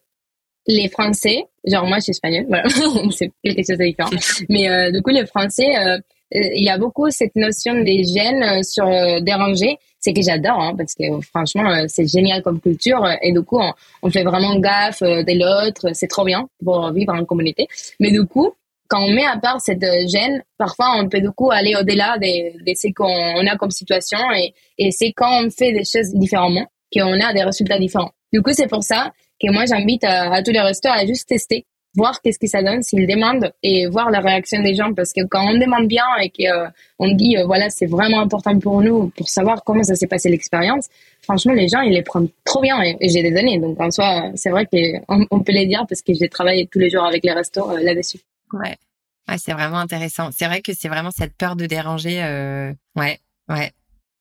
les 0.68 0.90
Français, 0.90 1.46
genre 1.66 1.86
moi 1.86 1.98
je 1.98 2.04
suis 2.04 2.12
espagnole, 2.12 2.46
voilà, 2.48 2.70
c'est 3.12 3.32
quelque 3.44 3.66
chose 3.66 3.78
de 3.78 3.86
différent. 3.86 4.10
Mais 4.50 4.70
euh, 4.70 4.92
du 4.92 5.02
coup, 5.02 5.10
les 5.10 5.26
Français, 5.26 5.76
euh, 5.78 5.98
il 6.32 6.64
y 6.64 6.70
a 6.70 6.78
beaucoup 6.78 7.10
cette 7.10 7.36
notion 7.36 7.82
des 7.84 8.04
gènes 8.04 8.44
euh, 8.44 8.64
sur 8.64 8.86
déranger. 9.22 9.78
C'est 10.00 10.14
que 10.14 10.22
j'adore, 10.24 10.60
hein, 10.60 10.74
parce 10.76 10.96
que 10.96 11.04
franchement, 11.22 11.86
c'est 11.88 12.08
génial 12.08 12.42
comme 12.42 12.60
culture. 12.60 13.08
Et 13.22 13.32
du 13.32 13.44
coup, 13.44 13.60
on, 14.02 14.10
fait 14.10 14.24
vraiment 14.24 14.58
gaffe 14.58 15.02
de 15.04 15.40
l'autre. 15.40 15.90
C'est 15.94 16.08
trop 16.08 16.26
bien 16.26 16.48
pour 16.64 16.92
vivre 16.92 17.14
en 17.14 17.24
communauté. 17.24 17.68
Mais 18.00 18.10
du 18.10 18.26
coup, 18.26 18.52
quand 18.92 19.04
on 19.06 19.12
met 19.14 19.26
à 19.26 19.38
part 19.38 19.62
cette 19.62 19.86
gêne, 20.10 20.44
parfois 20.58 20.98
on 21.00 21.08
peut 21.08 21.22
du 21.22 21.32
coup 21.32 21.50
aller 21.50 21.76
au-delà 21.80 22.18
de, 22.18 22.60
de 22.60 22.74
ce 22.76 22.92
qu'on 22.94 23.48
a 23.48 23.56
comme 23.56 23.72
situation. 23.72 24.20
Et, 24.36 24.54
et 24.78 24.92
c'est 24.92 25.14
quand 25.14 25.46
on 25.46 25.50
fait 25.50 25.72
des 25.72 25.86
choses 25.86 26.14
différemment 26.14 26.68
qu'on 26.94 27.20
a 27.22 27.34
des 27.34 27.44
résultats 27.44 27.80
différents. 27.80 28.12
Du 28.34 28.42
coup, 28.42 28.52
c'est 28.54 28.68
pour 28.68 28.84
ça 28.84 29.12
que 29.42 29.52
moi, 29.52 29.66
j'invite 29.66 30.04
à, 30.04 30.42
tous 30.44 30.52
les 30.52 30.62
restaurants 30.62 30.98
à 30.98 31.06
juste 31.06 31.28
tester, 31.28 31.66
voir 31.96 32.22
qu'est-ce 32.22 32.40
que 32.40 32.48
ça 32.48 32.62
donne 32.64 32.82
s'ils 32.82 33.08
demandent 33.08 33.52
et 33.64 33.88
voir 33.88 34.12
la 34.12 34.20
réaction 34.20 34.62
des 34.62 34.76
gens. 34.76 34.94
Parce 34.94 35.14
que 35.14 35.22
quand 35.26 35.46
on 35.50 35.58
demande 35.58 35.88
bien 35.88 36.06
et 36.22 36.30
qu'on 36.30 37.08
euh, 37.08 37.14
dit, 37.14 37.38
euh, 37.38 37.46
voilà, 37.46 37.70
c'est 37.70 37.88
vraiment 37.88 38.20
important 38.20 38.58
pour 38.60 38.82
nous, 38.82 39.10
pour 39.10 39.30
savoir 39.30 39.64
comment 39.64 39.84
ça 39.84 39.96
s'est 39.96 40.08
passé 40.08 40.30
l'expérience, 40.30 40.88
franchement, 41.22 41.54
les 41.54 41.68
gens, 41.68 41.82
ils 41.82 41.94
les 41.94 42.04
prennent 42.04 42.30
trop 42.46 42.62
bien 42.62 42.82
et, 42.82 43.10
j'ai 43.10 43.24
des 43.24 43.32
données. 43.32 43.60
Donc, 43.60 43.80
en 43.80 43.92
soi, 43.92 44.32
c'est 44.36 44.50
vrai 44.50 44.66
qu'on 44.66 45.26
on 45.30 45.40
peut 45.42 45.54
les 45.54 45.66
dire 45.66 45.86
parce 45.88 46.02
que 46.02 46.14
j'ai 46.14 46.30
travaillé 46.30 46.68
tous 46.68 46.80
les 46.80 46.90
jours 46.90 47.06
avec 47.06 47.24
les 47.24 47.32
restos 47.32 47.70
euh, 47.70 47.80
là-dessus. 47.82 48.20
Ouais. 48.54 48.78
Ouais 49.30 49.38
c'est 49.38 49.54
vraiment 49.54 49.80
intéressant. 49.80 50.30
C'est 50.32 50.46
vrai 50.46 50.62
que 50.62 50.74
c'est 50.74 50.90
vraiment 50.90 51.12
cette 51.12 51.36
peur 51.36 51.56
de 51.56 51.66
déranger. 51.66 52.20
Ouais, 52.96 53.20
ouais. 53.50 53.72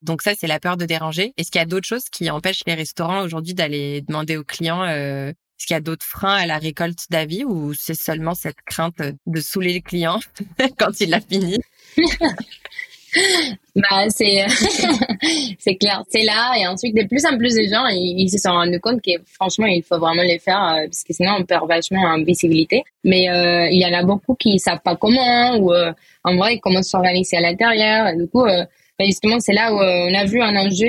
Donc 0.03 0.23
ça, 0.23 0.33
c'est 0.35 0.47
la 0.47 0.61
peur 0.61 0.77
de 0.77 0.87
déranger. 0.87 1.35
Est-ce 1.37 1.51
qu'il 1.51 1.59
y 1.59 1.63
a 1.63 1.67
d'autres 1.67 1.87
choses 1.87 2.09
qui 2.11 2.31
empêchent 2.31 2.63
les 2.67 2.75
restaurants 2.75 3.23
aujourd'hui 3.23 3.55
d'aller 3.55 4.01
demander 4.01 4.37
aux 4.37 4.45
clients 4.45 4.83
euh, 4.83 5.29
Est-ce 5.29 5.67
qu'il 5.67 5.75
y 5.75 5.77
a 5.77 5.81
d'autres 5.81 6.07
freins 6.07 6.37
à 6.37 6.47
la 6.47 6.59
récolte 6.59 7.07
d'avis 7.11 7.45
ou 7.45 7.75
c'est 7.75 7.95
seulement 7.95 8.35
cette 8.35 8.61
crainte 8.65 8.97
de 9.27 9.41
saouler 9.41 9.75
le 9.75 9.81
client 9.81 10.21
quand 10.79 11.01
il 11.01 11.13
a 11.13 11.21
fini? 11.21 11.59
Bah 13.77 14.09
c'est 14.09 14.45
c'est 15.59 15.77
clair. 15.77 16.03
C'est 16.09 16.23
là 16.23 16.55
et 16.59 16.67
ensuite 16.67 16.95
de 16.97 17.07
plus 17.07 17.25
en 17.27 17.37
plus 17.37 17.55
de 17.55 17.63
gens 17.63 17.87
ils, 17.89 18.29
se 18.31 18.39
sont 18.39 18.51
rendus 18.51 18.81
compte 18.81 19.01
que 19.03 19.13
franchement 19.33 19.67
il 19.67 19.83
faut 19.83 19.99
vraiment 19.99 20.23
les 20.23 20.39
faire 20.39 20.63
euh, 20.63 20.85
parce 20.85 21.05
que 21.05 21.13
sinon 21.13 21.37
on 21.39 21.45
perd 21.45 21.69
vachement 21.69 22.03
en 22.03 22.23
visibilité. 22.23 22.85
Mais 23.05 23.29
euh, 23.31 23.69
il 23.71 23.81
y 23.81 23.87
en 23.87 23.99
a 23.99 24.03
beaucoup 24.03 24.35
qui 24.35 24.59
savent 24.59 24.81
pas 24.85 24.97
comment 24.97 25.57
ou 25.57 25.73
euh, 25.73 25.93
en 26.25 26.37
vrai 26.37 26.59
comment 26.59 26.83
s'organiser 26.83 27.37
à 27.37 27.41
l'intérieur. 27.41 28.17
Du 28.17 28.27
coup 28.29 28.45
justement, 28.99 29.41
c'est 29.41 29.55
là 29.55 29.73
où 29.73 29.79
on 29.79 30.15
a 30.15 30.25
vu 30.27 30.43
un 30.43 30.55
enjeu, 30.57 30.87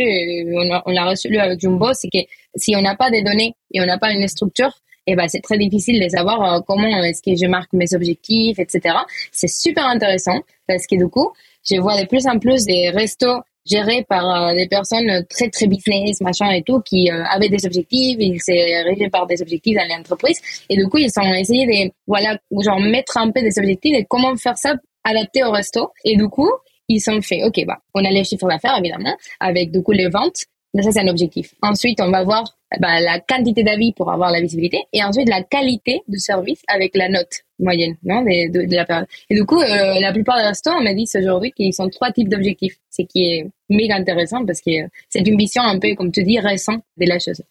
on 0.85 0.91
l'a 0.91 1.05
reçu 1.05 1.37
avec 1.37 1.61
Jumbo, 1.61 1.93
c'est 1.93 2.09
que 2.09 2.19
si 2.55 2.75
on 2.75 2.81
n'a 2.81 2.93
pas 2.95 3.09
des 3.09 3.21
données 3.23 3.55
et 3.73 3.79
on 3.79 3.85
n'a 3.85 3.97
pas 3.97 4.11
une 4.11 4.27
structure, 4.27 4.81
et 5.07 5.13
eh 5.13 5.15
ben, 5.15 5.27
c'est 5.29 5.39
très 5.39 5.57
difficile 5.57 6.03
de 6.03 6.09
savoir 6.09 6.61
comment 6.65 6.85
est-ce 7.03 7.21
que 7.23 7.35
je 7.35 7.49
marque 7.49 7.71
mes 7.71 7.93
objectifs, 7.93 8.59
etc. 8.59 8.95
C'est 9.31 9.49
super 9.49 9.85
intéressant 9.87 10.41
parce 10.67 10.85
que 10.85 10.95
du 10.95 11.07
coup, 11.07 11.31
je 11.69 11.79
vois 11.79 12.01
de 12.01 12.07
plus 12.07 12.27
en 12.27 12.39
plus 12.39 12.65
des 12.65 12.89
restos 12.89 13.41
gérés 13.65 14.03
par 14.09 14.25
euh, 14.25 14.55
des 14.55 14.67
personnes 14.67 15.25
très 15.29 15.49
très 15.49 15.67
business 15.67 16.19
machin 16.21 16.49
et 16.51 16.63
tout 16.63 16.81
qui 16.81 17.09
avaient 17.09 17.49
des 17.49 17.65
objectifs 17.65 18.17
ils 18.19 18.41
s'est 18.41 18.81
régi 18.83 19.07
par 19.09 19.27
des 19.27 19.41
objectifs 19.41 19.75
dans 19.75 19.87
l'entreprise 19.95 20.41
et 20.69 20.75
du 20.75 20.87
coup 20.87 20.97
ils 20.97 21.11
ont 21.17 21.33
essayé 21.33 21.65
de 21.65 21.91
voilà 22.07 22.37
genre 22.59 22.79
mettre 22.79 23.17
un 23.17 23.29
peu 23.29 23.41
des 23.41 23.57
objectifs 23.59 23.95
et 23.95 24.05
comment 24.09 24.35
faire 24.35 24.57
ça 24.57 24.73
adapté 25.03 25.43
au 25.43 25.51
resto 25.51 25.91
et 26.03 26.15
du 26.17 26.27
coup 26.27 26.49
ils 26.91 26.99
sont 26.99 27.21
fait, 27.21 27.43
OK, 27.43 27.63
bah, 27.65 27.77
on 27.93 28.03
a 28.03 28.09
les 28.09 28.23
chiffres 28.23 28.47
d'affaires, 28.47 28.77
évidemment, 28.77 29.15
avec 29.39 29.71
du 29.71 29.81
coup 29.81 29.91
les 29.91 30.09
ventes. 30.09 30.45
Mais 30.73 30.83
ça, 30.83 30.91
c'est 30.91 31.01
un 31.01 31.07
objectif. 31.07 31.53
Ensuite, 31.61 31.99
on 32.01 32.11
va 32.11 32.23
voir 32.23 32.43
bah, 32.79 33.01
la 33.01 33.19
quantité 33.19 33.63
d'avis 33.63 33.93
pour 33.93 34.09
avoir 34.11 34.31
la 34.31 34.39
visibilité 34.39 34.83
et 34.93 35.03
ensuite 35.03 35.27
la 35.27 35.43
qualité 35.43 36.01
du 36.07 36.17
service 36.17 36.61
avec 36.67 36.95
la 36.95 37.09
note 37.09 37.41
moyenne 37.61 37.95
non, 38.03 38.21
de, 38.21 38.65
de, 38.65 38.75
la 38.75 38.85
période. 38.85 39.07
Et 39.29 39.35
du 39.35 39.45
coup, 39.45 39.61
euh, 39.61 39.99
la 39.99 40.11
plupart 40.11 40.37
des 40.37 40.43
restaurants 40.43 40.81
me 40.81 40.93
disent 40.93 41.15
aujourd'hui 41.15 41.51
qu'ils 41.51 41.73
sont 41.73 41.89
trois 41.89 42.11
types 42.11 42.27
d'objectifs, 42.27 42.75
ce 42.89 43.03
qui 43.03 43.23
est 43.23 43.47
méga 43.69 43.95
intéressant 43.95 44.45
parce 44.45 44.61
que 44.61 44.71
c'est 45.09 45.25
une 45.25 45.37
vision 45.37 45.61
un 45.61 45.79
peu, 45.79 45.93
comme 45.95 46.11
tu 46.11 46.23
dis, 46.23 46.39
récente 46.39 46.83
de 46.97 47.05
la 47.05 47.19
chose. 47.19 47.41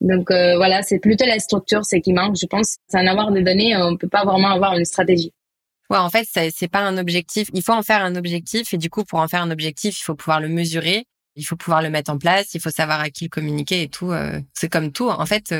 Donc 0.00 0.30
euh, 0.30 0.56
voilà, 0.56 0.82
c'est 0.82 0.98
plutôt 0.98 1.24
la 1.24 1.38
structure, 1.38 1.84
c'est 1.84 2.00
qui 2.00 2.12
manque, 2.12 2.36
je 2.36 2.46
pense. 2.46 2.76
Sans 2.90 3.06
avoir 3.06 3.30
des 3.30 3.42
données, 3.42 3.76
on 3.76 3.96
peut 3.96 4.08
pas 4.08 4.24
vraiment 4.24 4.50
avoir 4.50 4.76
une 4.76 4.84
stratégie. 4.84 5.32
Ouais, 5.88 5.98
en 5.98 6.10
fait, 6.10 6.26
c'est 6.26 6.68
pas 6.68 6.80
un 6.80 6.98
objectif. 6.98 7.48
Il 7.54 7.62
faut 7.62 7.72
en 7.72 7.82
faire 7.82 8.02
un 8.02 8.16
objectif 8.16 8.74
et 8.74 8.78
du 8.78 8.90
coup, 8.90 9.04
pour 9.04 9.20
en 9.20 9.28
faire 9.28 9.42
un 9.42 9.50
objectif, 9.50 9.98
il 10.00 10.02
faut 10.02 10.14
pouvoir 10.14 10.40
le 10.40 10.48
mesurer, 10.48 11.04
il 11.36 11.44
faut 11.44 11.56
pouvoir 11.56 11.82
le 11.82 11.90
mettre 11.90 12.10
en 12.10 12.18
place, 12.18 12.54
il 12.54 12.60
faut 12.60 12.70
savoir 12.70 13.00
à 13.00 13.10
qui 13.10 13.24
le 13.24 13.28
communiquer 13.28 13.82
et 13.82 13.88
tout. 13.88 14.10
Euh. 14.10 14.40
c'est 14.54 14.68
comme 14.68 14.90
tout. 14.90 15.08
En 15.08 15.26
fait, 15.26 15.54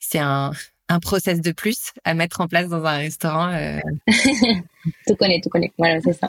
c'est 0.00 0.18
un, 0.18 0.52
un 0.88 1.00
process 1.00 1.40
de 1.40 1.52
plus 1.52 1.92
à 2.04 2.14
mettre 2.14 2.40
en 2.40 2.48
place 2.48 2.68
dans 2.68 2.84
un 2.84 2.98
restaurant. 2.98 3.52
Euh. 3.52 3.78
tout 5.06 5.16
connaît, 5.16 5.40
tout 5.42 5.50
connaît. 5.50 5.72
Voilà, 5.78 6.00
c'est 6.00 6.12
ça. 6.12 6.28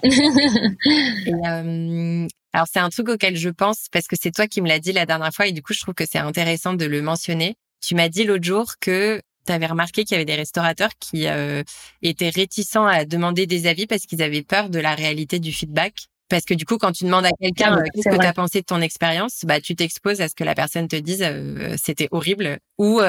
alors, 2.53 2.67
c'est 2.71 2.79
un 2.79 2.89
truc 2.89 3.09
auquel 3.09 3.35
je 3.35 3.49
pense 3.49 3.87
parce 3.91 4.07
que 4.07 4.15
c'est 4.19 4.31
toi 4.31 4.47
qui 4.47 4.61
me 4.61 4.67
l'as 4.67 4.79
dit 4.79 4.93
la 4.93 5.05
dernière 5.05 5.31
fois 5.33 5.47
et 5.47 5.51
du 5.51 5.61
coup, 5.61 5.73
je 5.73 5.81
trouve 5.81 5.93
que 5.93 6.05
c'est 6.05 6.17
intéressant 6.17 6.73
de 6.73 6.85
le 6.85 7.01
mentionner. 7.01 7.55
Tu 7.81 7.95
m'as 7.95 8.09
dit 8.09 8.23
l'autre 8.23 8.43
jour 8.43 8.73
que 8.79 9.21
tu 9.45 9.53
avais 9.53 9.67
remarqué 9.67 10.03
qu'il 10.03 10.13
y 10.13 10.15
avait 10.15 10.25
des 10.25 10.35
restaurateurs 10.35 10.91
qui 10.99 11.27
euh, 11.27 11.63
étaient 12.01 12.29
réticents 12.29 12.85
à 12.85 13.05
demander 13.05 13.45
des 13.45 13.67
avis 13.67 13.87
parce 13.87 14.05
qu'ils 14.05 14.21
avaient 14.21 14.43
peur 14.43 14.69
de 14.69 14.79
la 14.79 14.95
réalité 14.95 15.39
du 15.39 15.53
feedback. 15.53 16.07
Parce 16.29 16.43
que 16.43 16.53
du 16.53 16.65
coup, 16.65 16.77
quand 16.77 16.91
tu 16.91 17.05
demandes 17.05 17.25
à 17.25 17.31
quelqu'un 17.41 17.77
euh, 17.77 17.83
qu'est-ce 17.93 18.09
que 18.09 18.19
tu 18.19 18.25
as 18.25 18.33
pensé 18.33 18.59
de 18.61 18.65
ton 18.65 18.81
expérience, 18.81 19.43
bah 19.45 19.61
tu 19.61 19.75
t'exposes 19.75 20.21
à 20.21 20.27
ce 20.27 20.35
que 20.35 20.43
la 20.43 20.55
personne 20.55 20.87
te 20.87 20.95
dise 20.95 21.23
euh, 21.23 21.75
c'était 21.81 22.09
horrible 22.11 22.59
ou 22.77 22.99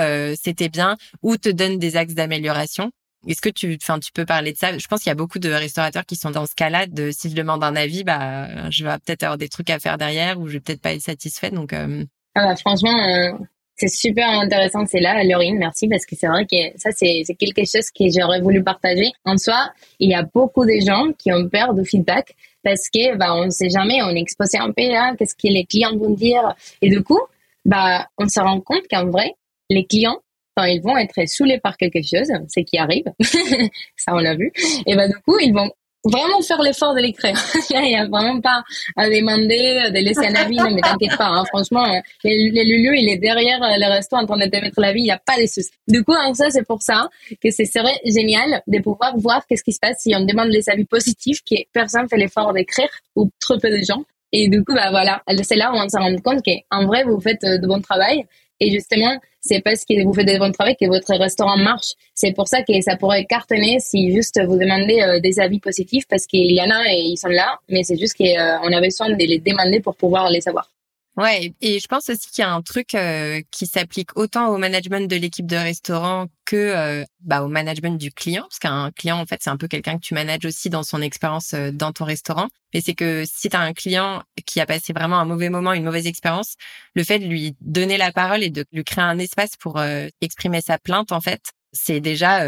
c'était 0.41 0.69
bien 0.69 0.97
ou 1.23 1.37
te 1.37 1.49
donne 1.49 1.79
des 1.79 1.97
axes 1.97 2.15
d'amélioration. 2.15 2.91
Est-ce 3.27 3.41
que 3.41 3.49
tu, 3.49 3.77
enfin, 3.83 3.99
tu 3.99 4.13
peux 4.13 4.25
parler 4.25 4.53
de 4.53 4.57
ça? 4.57 4.77
Je 4.77 4.87
pense 4.87 5.01
qu'il 5.01 5.11
y 5.11 5.13
a 5.13 5.17
beaucoup 5.17 5.41
de 5.41 5.51
restaurateurs 5.51 6.07
qui 6.07 6.15
sont 6.15 6.31
dans 6.31 6.47
ce 6.47 6.55
cas-là. 6.55 6.87
De 6.87 7.11
si 7.11 7.29
je 7.29 7.35
demande 7.35 7.65
un 7.65 7.75
avis, 7.75 8.05
bah, 8.05 8.71
je 8.71 8.85
vais 8.85 8.91
peut-être 9.05 9.25
avoir 9.25 9.39
des 9.39 9.49
trucs 9.49 9.71
à 9.71 9.79
faire 9.79 9.99
derrière 9.99 10.39
ou 10.39 10.47
je 10.47 10.55
vais 10.55 10.61
peut-être 10.61 10.81
pas 10.81 10.93
être 10.93 11.03
satisfaite. 11.03 11.53
Donc, 11.53 11.73
euh, 11.73 12.05
ah 12.37 12.47
bah, 12.47 12.57
franchement, 12.57 12.97
euh, 12.97 13.33
c'est 13.75 13.89
super 13.89 14.29
intéressant 14.29 14.87
c'est 14.87 15.01
là, 15.01 15.23
Laurine. 15.25 15.59
Merci 15.59 15.89
parce 15.89 16.07
que 16.07 16.15
c'est 16.15 16.29
vrai 16.29 16.47
que 16.47 16.57
ça, 16.77 16.91
c'est 16.93 17.25
quelque 17.39 17.65
chose 17.65 17.91
que 17.91 18.05
j'aurais 18.09 18.41
voulu 18.41 18.63
partager. 18.63 19.11
En 19.25 19.37
soi, 19.37 19.73
il 19.99 20.11
y 20.11 20.15
a 20.15 20.23
beaucoup 20.23 20.65
de 20.65 20.79
gens 20.81 21.13
qui 21.19 21.33
ont 21.33 21.49
peur 21.49 21.75
de 21.75 21.83
feedback 21.83 22.37
parce 22.69 22.91
que 22.91 23.17
bah, 23.17 23.35
on 23.35 23.47
ne 23.47 23.51
sait 23.51 23.71
jamais, 23.71 24.03
on 24.03 24.11
est 24.11 24.21
exposé 24.21 24.59
un 24.59 24.71
peu 24.73 24.83
qu'est-ce 25.19 25.35
que 25.35 25.51
les 25.51 25.65
clients 25.65 25.97
vont 25.97 26.11
dire. 26.11 26.55
Et 26.83 26.91
du 26.91 27.03
coup, 27.03 27.21
bah, 27.65 28.07
on 28.19 28.29
se 28.29 28.41
rend 28.41 28.61
compte 28.61 28.87
qu'en 28.91 29.07
vrai, 29.07 29.33
les 29.71 29.87
clients, 29.87 30.19
quand 30.55 30.65
ils 30.65 30.83
vont 30.83 30.99
être 30.99 31.27
saoulés 31.27 31.61
par 31.61 31.79
quelque 31.79 32.03
chose, 32.03 32.29
c'est 32.49 32.65
qui 32.65 32.77
arrive, 32.77 33.05
ça 33.97 34.13
on 34.15 34.19
l'a 34.19 34.35
vu, 34.35 34.53
et 34.87 34.97
bah 34.97 35.07
du 35.07 35.15
coup, 35.21 35.39
ils 35.39 35.53
vont 35.53 35.71
vraiment 36.05 36.41
faire 36.43 36.63
l'effort 36.63 36.95
de 36.95 37.01
l'écrire. 37.01 37.37
il 37.71 37.81
n'y 37.81 37.97
a 37.97 38.07
vraiment 38.07 38.41
pas 38.41 38.63
à 38.97 39.09
demander 39.09 39.91
de 39.91 40.05
laisser 40.05 40.27
un 40.27 40.35
avis, 40.35 40.57
non 40.57 40.71
mais 40.71 40.81
t'inquiète 40.81 41.17
pas, 41.17 41.29
hein, 41.29 41.45
franchement, 41.47 41.85
euh, 41.85 42.01
le, 42.25 42.63
Lulu, 42.65 42.99
il 42.99 43.09
est 43.11 43.19
derrière 43.19 43.63
euh, 43.63 43.77
le 43.77 43.93
resto 43.93 44.17
en 44.17 44.27
train 44.27 44.39
de 44.39 44.51
te 44.51 44.57
mettre 44.61 44.81
l'avis, 44.81 45.01
il 45.01 45.05
n'y 45.05 45.11
a 45.11 45.21
pas 45.25 45.37
de 45.41 45.47
soucis. 45.47 45.71
Du 45.87 46.05
coup, 46.05 46.15
hein, 46.15 46.33
ça 46.35 46.51
c'est 46.51 46.67
pour 46.67 46.83
ça 46.83 47.09
que 47.43 47.51
ce 47.51 47.65
serait 47.65 48.01
génial 48.05 48.63
de 48.67 48.79
pouvoir 48.81 49.17
voir 49.17 49.47
qu'est-ce 49.47 49.65
qui 49.65 49.73
se 49.73 49.81
passe 49.81 49.99
si 50.01 50.15
on 50.15 50.25
demande 50.25 50.49
les 50.49 50.69
avis 50.69 50.85
positifs, 50.85 51.41
que 51.49 51.57
personne 51.73 52.09
fait 52.09 52.17
l'effort 52.17 52.53
d'écrire, 52.53 52.89
ou 53.17 53.31
trop 53.41 53.59
peu 53.59 53.71
de 53.71 53.83
gens. 53.85 54.03
Et 54.33 54.49
du 54.49 54.63
coup, 54.63 54.75
bah 54.75 54.91
voilà, 54.91 55.23
c'est 55.43 55.57
là 55.57 55.73
où 55.73 55.77
on 55.77 55.89
se 55.89 55.97
rend 55.97 56.15
compte 56.19 56.45
qu'en 56.45 56.87
vrai, 56.87 57.05
vous 57.05 57.19
faites 57.21 57.43
euh, 57.45 57.59
de 57.59 57.67
bon 57.67 57.81
travail 57.81 58.25
et 58.61 58.71
justement, 58.71 59.17
c'est 59.49 59.61
parce 59.61 59.85
que 59.85 60.05
vous 60.05 60.13
faites 60.13 60.27
des 60.27 60.39
bons 60.39 60.53
travail 60.53 60.77
que 60.77 60.87
votre 60.87 61.15
restaurant 61.17 61.57
marche. 61.57 61.93
C'est 62.15 62.33
pour 62.33 62.49
ça 62.49 62.63
que 62.63 62.81
ça 62.83 62.97
pourrait 62.97 63.25
cartonner 63.25 63.79
si 63.81 64.13
juste 64.13 64.41
vous 64.47 64.59
demandez 64.59 65.01
euh, 65.01 65.21
des 65.21 65.41
avis 65.41 65.59
positifs 65.59 66.05
parce 66.09 66.27
qu'il 66.27 66.53
y 66.53 66.61
en 66.61 66.71
a 66.71 66.93
et 66.93 67.01
ils 67.01 67.17
sont 67.17 67.29
là, 67.29 67.59
mais 67.69 67.83
c'est 67.83 67.97
juste 67.97 68.17
qu'on 68.17 68.25
euh, 68.25 68.77
avait 68.77 68.89
besoin 68.89 69.11
de 69.11 69.17
les 69.17 69.39
demander 69.39 69.81
pour 69.81 69.97
pouvoir 69.97 70.31
les 70.31 70.41
savoir. 70.41 70.71
Ouais, 71.19 71.53
et 71.61 71.81
je 71.81 71.89
pense 71.89 72.09
aussi 72.11 72.31
qu'il 72.31 72.43
y 72.43 72.45
a 72.45 72.53
un 72.53 72.63
truc 72.63 72.95
euh, 72.95 73.43
qui 73.51 73.67
s'applique 73.67 74.17
autant 74.17 74.51
au 74.51 74.57
management 74.57 75.11
de 75.11 75.17
l'équipe 75.17 75.47
de 75.47 75.57
restaurant 75.57 76.29
que 76.45 76.55
euh, 76.55 77.05
bah, 77.23 77.43
au 77.43 77.49
management 77.49 77.99
du 77.99 78.13
client, 78.13 78.43
parce 78.43 78.61
qu'un 78.61 78.93
client, 78.93 79.19
en 79.19 79.27
fait, 79.27 79.41
c'est 79.43 79.51
un 79.51 79.57
peu 79.57 79.67
quelqu'un 79.67 79.97
que 79.97 80.03
tu 80.03 80.15
manages 80.15 80.45
aussi 80.45 80.71
dans 80.71 80.85
son 80.85 81.03
expérience 81.03 81.55
euh, 81.55 81.73
dans 81.73 81.91
ton 81.91 82.05
restaurant. 82.05 82.47
Mais 82.73 82.81
c'est 82.81 82.95
que 82.95 83.25
si 83.27 83.49
tu 83.49 83.57
as 83.57 83.61
un 83.61 83.73
client 83.73 84.23
qui 84.47 84.61
a 84.61 84.67
passé 84.67 84.93
vraiment 84.93 85.19
un 85.19 85.25
mauvais 85.25 85.51
moment, 85.51 85.73
une 85.73 85.83
mauvaise 85.83 86.07
expérience, 86.07 86.55
le 86.95 87.03
fait 87.03 87.19
de 87.19 87.27
lui 87.27 87.57
donner 87.61 87.97
la 87.97 88.13
parole 88.13 88.45
et 88.45 88.51
de 88.51 88.65
lui 88.71 88.85
créer 88.85 89.03
un 89.03 89.19
espace 89.19 89.57
pour 89.57 89.81
exprimer 90.21 90.61
sa 90.61 90.79
plainte, 90.79 91.11
en 91.11 91.21
fait, 91.21 91.53
c'est 91.73 91.99
déjà, 92.01 92.47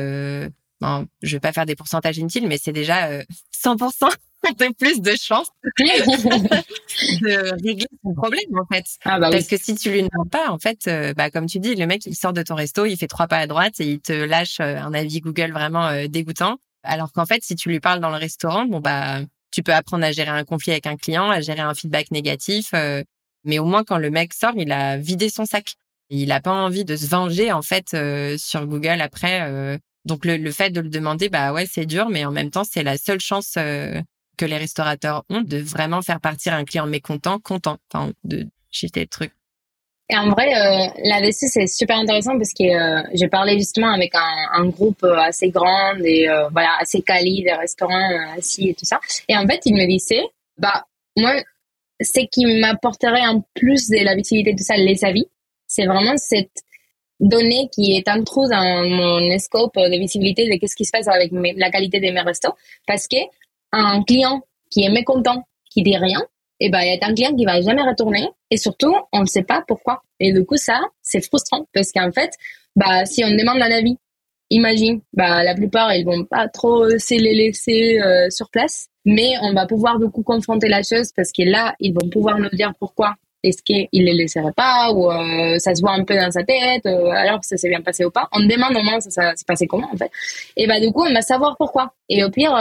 bon, 0.81 1.09
je 1.23 1.37
vais 1.37 1.41
pas 1.41 1.53
faire 1.53 1.67
des 1.67 1.75
pourcentages 1.75 2.19
inutiles, 2.19 2.47
mais 2.47 2.59
c'est 2.59 2.73
déjà 2.73 3.09
100% 3.53 4.11
de 4.49 4.75
plus 4.75 5.01
de 5.01 5.13
chance 5.17 5.49
de 5.79 7.65
régler 7.65 7.87
son 8.03 8.15
problème 8.15 8.59
en 8.59 8.67
fait. 8.73 8.85
Ah 9.05 9.19
bah 9.19 9.31
Parce 9.31 9.47
que 9.47 9.57
si 9.57 9.75
tu 9.75 9.91
lui 9.91 10.03
demandes 10.03 10.31
pas, 10.31 10.51
en 10.51 10.59
fait, 10.59 10.87
euh, 10.89 11.15
bah 11.15 11.31
comme 11.31 11.47
tu 11.47 11.59
dis, 11.59 11.75
le 11.75 11.87
mec 11.87 12.07
il 12.07 12.15
sort 12.15 12.33
de 12.33 12.43
ton 12.43 12.55
resto, 12.55 12.85
il 12.85 12.97
fait 12.97 13.07
trois 13.07 13.27
pas 13.29 13.39
à 13.39 13.47
droite 13.47 13.81
et 13.81 13.87
il 13.87 14.01
te 14.01 14.13
lâche 14.13 14.61
euh, 14.61 14.77
un 14.79 14.95
avis 14.95 15.21
Google 15.21 15.53
vraiment 15.53 15.87
euh, 15.87 16.07
dégoûtant. 16.09 16.57
Alors 16.83 17.13
qu'en 17.13 17.27
fait, 17.27 17.43
si 17.43 17.55
tu 17.57 17.69
lui 17.69 17.81
parles 17.81 18.01
dans 18.01 18.11
le 18.11 18.17
restaurant, 18.17 18.65
bon 18.65 18.81
bah 18.81 19.21
tu 19.53 19.63
peux 19.63 19.75
apprendre 19.75 20.05
à 20.05 20.13
gérer 20.13 20.31
un 20.31 20.45
conflit 20.45 20.73
avec 20.73 20.87
un 20.87 20.97
client, 20.97 21.29
à 21.29 21.41
gérer 21.41 21.61
un 21.61 21.75
feedback 21.75 22.11
négatif. 22.11 22.73
mais 23.45 23.59
au 23.59 23.65
moins 23.65 23.85
quand 23.85 23.99
le 23.99 24.11
mec 24.11 24.33
sort, 24.33 24.53
il 24.57 24.73
a 24.73 24.97
vidé 24.97 25.29
son 25.29 25.45
sac. 25.45 25.75
Il 26.09 26.33
a 26.33 26.41
pas 26.41 26.53
envie 26.53 26.85
de 26.85 26.97
se 26.97 27.07
venger 27.07 27.53
en 27.53 27.63
fait 27.63 27.97
sur 28.39 28.67
Google 28.67 29.01
après. 29.01 29.79
donc 30.05 30.25
le, 30.25 30.37
le, 30.37 30.53
fait 30.53 30.71
de 30.71 30.81
le 30.81 30.89
demander, 30.89 31.29
bah 31.29 31.53
ouais, 31.53 31.67
c'est 31.71 31.85
dur, 31.85 32.09
mais 32.11 32.25
en 32.25 32.31
même 32.31 32.51
temps, 32.51 32.65
c'est 32.65 32.85
la 32.85 32.97
seule 32.97 33.21
chance 33.21 33.59
que 34.41 34.47
les 34.47 34.57
restaurateurs 34.57 35.25
ont 35.29 35.43
de 35.43 35.59
vraiment 35.59 36.01
faire 36.01 36.19
partir 36.19 36.55
un 36.55 36.65
client 36.65 36.87
mécontent, 36.87 37.39
content, 37.41 37.77
de 38.25 38.47
jeter 38.73 39.01
le 39.01 39.07
truc. 39.07 39.33
Et 40.09 40.17
en 40.17 40.31
vrai, 40.31 40.49
euh, 40.49 40.89
là-dessus, 41.05 41.47
c'est 41.49 41.67
super 41.67 41.99
intéressant 41.99 42.37
parce 42.39 42.55
que 42.55 42.65
euh, 42.65 43.03
j'ai 43.13 43.29
parlé 43.29 43.59
justement 43.59 43.93
avec 43.93 44.13
un, 44.15 44.67
groupe 44.67 45.05
euh, 45.05 45.15
assez 45.19 45.51
grand 45.51 45.95
et 46.03 46.29
euh, 46.29 46.49
voilà, 46.49 46.71
assez 46.81 47.03
quali, 47.03 47.43
des 47.43 47.53
restaurants 47.53 48.09
assis 48.37 48.71
et 48.71 48.75
tout 48.75 48.87
ça. 48.87 48.99
Et 49.29 49.37
en 49.37 49.47
fait, 49.47 49.61
ils 49.67 49.75
me 49.75 49.87
disaient, 49.87 50.25
bah, 50.57 50.87
moi, 51.17 51.35
ce 52.01 52.21
qui 52.33 52.47
m'apporterait 52.61 53.27
en 53.27 53.45
plus 53.55 53.89
de 53.91 54.03
la 54.03 54.17
visibilité 54.17 54.55
de 54.55 54.63
ça, 54.63 54.77
les 54.77 55.05
avis, 55.05 55.27
c'est 55.67 55.85
vraiment 55.85 56.17
cette 56.17 56.65
donnée 57.21 57.69
qui 57.73 57.95
est 57.95 58.09
en 58.09 58.25
trop 58.25 58.49
dans 58.49 58.89
mon 58.89 59.39
scope 59.39 59.77
de 59.77 59.99
visibilité 59.99 60.49
de 60.49 60.59
qu'est-ce 60.59 60.75
qui 60.75 60.87
se 60.87 60.91
passe 60.91 61.09
avec 61.09 61.31
la 61.57 61.71
qualité 61.71 62.01
de 62.01 62.11
mes 62.11 62.23
restos. 62.23 62.55
Parce 62.87 63.07
que 63.07 63.19
un 63.73 64.03
client 64.03 64.43
qui 64.71 64.85
est 64.85 64.91
mécontent, 64.91 65.45
qui 65.71 65.83
dit 65.83 65.97
rien, 65.97 66.21
et 66.63 66.67
eh 66.67 66.71
ben, 66.71 66.81
il 66.83 66.89
y 66.89 66.99
a 67.03 67.07
un 67.07 67.15
client 67.15 67.35
qui 67.35 67.47
va 67.47 67.59
jamais 67.63 67.83
retourner. 67.83 68.29
Et 68.51 68.59
surtout, 68.59 68.95
on 69.15 69.21
ne 69.21 69.27
sait 69.27 69.45
pas 69.45 69.65
pourquoi. 69.67 70.03
Et 70.21 70.31
du 70.31 70.45
coup, 70.45 70.59
ça, 70.59 70.79
c'est 71.01 71.25
frustrant 71.25 71.67
parce 71.73 71.91
qu'en 71.91 72.13
fait, 72.13 72.33
bah, 72.77 73.07
si 73.07 73.25
on 73.25 73.31
demande 73.31 73.63
un 73.63 73.71
avis, 73.71 73.97
imagine, 74.51 75.01
bah, 75.15 75.43
la 75.43 75.55
plupart, 75.55 75.95
ils 75.95 76.05
vont 76.05 76.25
pas 76.25 76.49
trop 76.49 76.87
se 76.91 77.15
les 77.15 77.35
laisser 77.35 77.99
euh, 78.01 78.29
sur 78.29 78.51
place. 78.51 78.89
Mais 79.07 79.33
on 79.41 79.55
va 79.55 79.67
pouvoir 79.67 79.99
du 79.99 80.11
coup 80.11 80.23
confronter 80.23 80.69
la 80.69 80.83
chose 80.83 81.13
parce 81.17 81.33
que 81.33 81.43
là, 81.43 81.75
ils 81.81 81.95
vont 81.95 82.11
pouvoir 82.11 82.39
nous 82.39 82.51
dire 82.51 82.75
pourquoi 82.79 83.15
est-ce 83.43 83.63
qu'il 83.63 83.89
les 83.91 84.13
laisserait 84.13 84.53
pas 84.55 84.93
ou 84.93 85.11
euh, 85.11 85.59
ça 85.59 85.75
se 85.75 85.81
voit 85.81 85.93
un 85.93 86.05
peu 86.05 86.15
dans 86.15 86.31
sa 86.31 86.45
tête 86.45 86.85
euh, 86.85 87.09
alors 87.09 87.41
que 87.41 87.47
ça 87.47 87.57
s'est 87.57 87.71
bien 87.71 87.81
passé 87.81 88.05
ou 88.05 88.11
pas 88.11 88.29
on 88.33 88.41
demande 88.41 88.77
au 88.77 88.83
moins 88.83 89.01
ça, 89.01 89.09
ça 89.09 89.35
s'est 89.35 89.47
passé 89.47 89.67
comment 89.67 89.89
en 89.91 89.97
fait 89.97 90.11
et 90.59 90.67
bah 90.67 90.79
du 90.79 90.93
coup 90.93 91.07
on 91.09 91.15
va 91.15 91.23
savoir 91.23 91.57
pourquoi 91.57 91.95
et 92.11 92.23
au 92.23 92.29
pire 92.29 92.53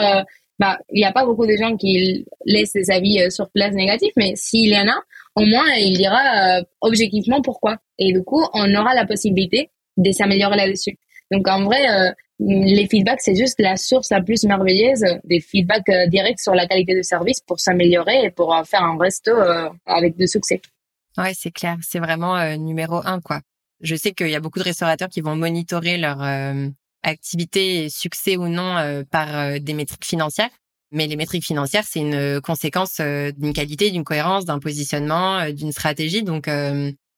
bah, 0.59 0.77
il 0.89 0.99
n'y 0.99 1.05
a 1.05 1.13
pas 1.13 1.25
beaucoup 1.25 1.47
de 1.47 1.55
gens 1.55 1.77
qui 1.77 2.25
laissent 2.45 2.73
des 2.73 2.91
avis 2.91 3.21
euh, 3.21 3.29
sur 3.29 3.49
place 3.49 3.73
négatifs, 3.73 4.11
mais 4.17 4.33
s'il 4.35 4.69
y 4.69 4.77
en 4.77 4.87
a, 4.89 5.01
au 5.35 5.45
moins, 5.45 5.65
il 5.77 5.95
dira 5.97 6.59
euh, 6.59 6.63
objectivement 6.81 7.41
pourquoi. 7.41 7.77
Et 7.97 8.11
du 8.11 8.23
coup, 8.23 8.43
on 8.53 8.75
aura 8.75 8.93
la 8.93 9.05
possibilité 9.05 9.71
de 9.95 10.11
s'améliorer 10.11 10.57
là-dessus. 10.57 10.97
Donc, 11.31 11.47
en 11.47 11.63
vrai, 11.63 11.89
euh, 11.89 12.11
les 12.39 12.87
feedbacks, 12.89 13.21
c'est 13.21 13.35
juste 13.35 13.59
la 13.59 13.77
source 13.77 14.09
la 14.09 14.21
plus 14.21 14.43
merveilleuse 14.43 15.05
des 15.23 15.39
feedbacks 15.39 15.91
directs 16.07 16.39
sur 16.41 16.55
la 16.55 16.67
qualité 16.67 16.95
de 16.95 17.03
service 17.03 17.39
pour 17.41 17.59
s'améliorer 17.59 18.25
et 18.25 18.29
pour 18.29 18.55
faire 18.65 18.83
un 18.83 18.97
resto 18.97 19.31
avec 19.85 20.15
de 20.15 20.25
succès. 20.25 20.61
Ouais, 21.17 21.33
c'est 21.33 21.51
clair. 21.51 21.75
C'est 21.81 21.99
vraiment 21.99 22.55
numéro 22.55 23.01
un, 23.05 23.19
quoi. 23.19 23.41
Je 23.81 23.95
sais 23.95 24.13
qu'il 24.13 24.29
y 24.29 24.35
a 24.35 24.39
beaucoup 24.39 24.59
de 24.59 24.63
restaurateurs 24.63 25.09
qui 25.09 25.19
vont 25.19 25.35
monitorer 25.35 25.97
leur 25.97 26.19
activité 27.03 27.89
succès 27.89 28.37
ou 28.37 28.47
non 28.47 28.77
euh, 28.77 29.03
par 29.09 29.35
euh, 29.35 29.59
des 29.59 29.73
métriques 29.73 30.05
financières. 30.05 30.49
Mais 30.91 31.07
les 31.07 31.15
métriques 31.15 31.45
financières, 31.45 31.83
c'est 31.87 31.99
une 31.99 32.15
euh, 32.15 32.41
conséquence 32.41 32.99
d'une 32.99 33.53
qualité, 33.53 33.91
d'une 33.91 34.03
cohérence, 34.03 34.45
d'un 34.45 34.59
positionnement, 34.59 35.49
d'une 35.51 35.71
stratégie. 35.71 36.23
Donc, 36.23 36.49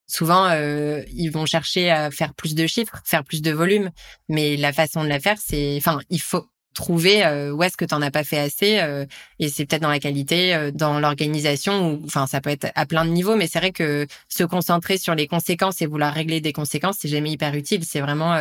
souvent, 0.07 0.51
ils 0.51 1.29
vont 1.29 1.45
chercher 1.45 1.89
à 1.89 2.11
faire 2.11 2.33
plus 2.33 2.53
de 2.53 2.67
chiffres, 2.67 3.01
faire 3.05 3.23
plus 3.23 3.41
de 3.41 3.51
volume. 3.51 3.91
Mais 4.27 4.57
la 4.57 4.73
façon 4.73 5.03
de 5.03 5.07
la 5.09 5.21
faire, 5.21 5.37
c'est, 5.39 5.77
enfin, 5.77 5.99
il 6.09 6.19
faut 6.21 6.45
trouver 6.73 7.23
où 7.53 7.63
est-ce 7.63 7.77
que 7.77 7.85
tu 7.85 7.95
n'en 7.95 8.01
as 8.01 8.11
pas 8.11 8.25
fait 8.25 8.39
assez. 8.39 9.07
et 9.39 9.47
c'est 9.47 9.65
peut-être 9.65 9.83
dans 9.83 9.89
la 9.89 9.99
qualité, 9.99 10.71
dans 10.73 10.99
l'organisation. 10.99 12.01
Enfin, 12.03 12.27
ça 12.27 12.41
peut 12.41 12.49
être 12.49 12.69
à 12.75 12.85
plein 12.85 13.05
de 13.05 13.11
niveaux. 13.11 13.37
Mais 13.37 13.47
c'est 13.47 13.59
vrai 13.59 13.71
que 13.71 14.05
se 14.27 14.43
concentrer 14.43 14.97
sur 14.97 15.15
les 15.15 15.27
conséquences 15.27 15.81
et 15.81 15.85
vouloir 15.85 16.13
régler 16.13 16.41
des 16.41 16.51
conséquences, 16.51 16.97
c'est 16.99 17.07
jamais 17.07 17.31
hyper 17.31 17.55
utile. 17.55 17.85
C'est 17.85 18.01
vraiment 18.01 18.35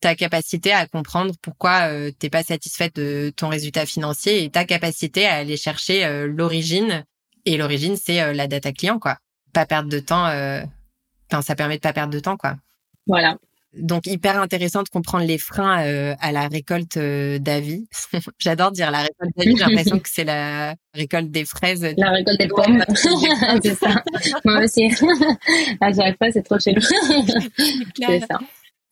ta 0.00 0.14
capacité 0.14 0.72
à 0.72 0.86
comprendre 0.86 1.34
pourquoi 1.42 1.90
euh, 1.90 2.10
t'es 2.18 2.30
pas 2.30 2.42
satisfaite 2.42 2.96
de 2.96 3.32
ton 3.36 3.48
résultat 3.48 3.86
financier 3.86 4.44
et 4.44 4.50
ta 4.50 4.64
capacité 4.64 5.26
à 5.26 5.36
aller 5.36 5.56
chercher 5.56 6.04
euh, 6.04 6.26
l'origine. 6.26 7.04
Et 7.44 7.56
l'origine, 7.56 7.96
c'est 7.96 8.20
euh, 8.20 8.32
la 8.32 8.46
data 8.46 8.72
client, 8.72 8.98
quoi. 8.98 9.18
Pas 9.52 9.66
perdre 9.66 9.88
de 9.88 9.98
temps. 9.98 10.26
Euh, 10.26 10.62
enfin, 11.30 11.42
ça 11.42 11.54
permet 11.54 11.76
de 11.76 11.80
pas 11.80 11.92
perdre 11.92 12.12
de 12.12 12.20
temps, 12.20 12.36
quoi. 12.36 12.56
Voilà. 13.06 13.36
Donc 13.72 14.08
hyper 14.08 14.40
intéressant 14.40 14.82
de 14.82 14.88
comprendre 14.88 15.24
les 15.24 15.38
freins 15.38 15.76
à 16.20 16.32
la 16.32 16.48
récolte 16.48 16.98
d'avis. 16.98 17.86
J'adore 18.38 18.72
dire 18.72 18.90
la 18.90 19.02
récolte 19.02 19.30
d'avis. 19.36 19.56
J'ai 19.56 19.64
l'impression 19.64 19.98
que 20.00 20.08
c'est 20.08 20.24
la 20.24 20.74
récolte 20.92 21.30
des 21.30 21.44
fraises. 21.44 21.86
La 21.96 22.10
récolte 22.10 22.38
des 22.40 22.48
pommes. 22.48 22.84
c'est 23.62 23.74
ça. 23.74 24.02
Moi 24.44 24.64
aussi. 24.64 24.90
à 25.80 25.92
chaque 25.92 26.18
fois, 26.18 26.32
c'est 26.32 26.42
trop 26.42 26.58
chelou. 26.58 26.80
c'est 26.80 28.20
ça. 28.26 28.40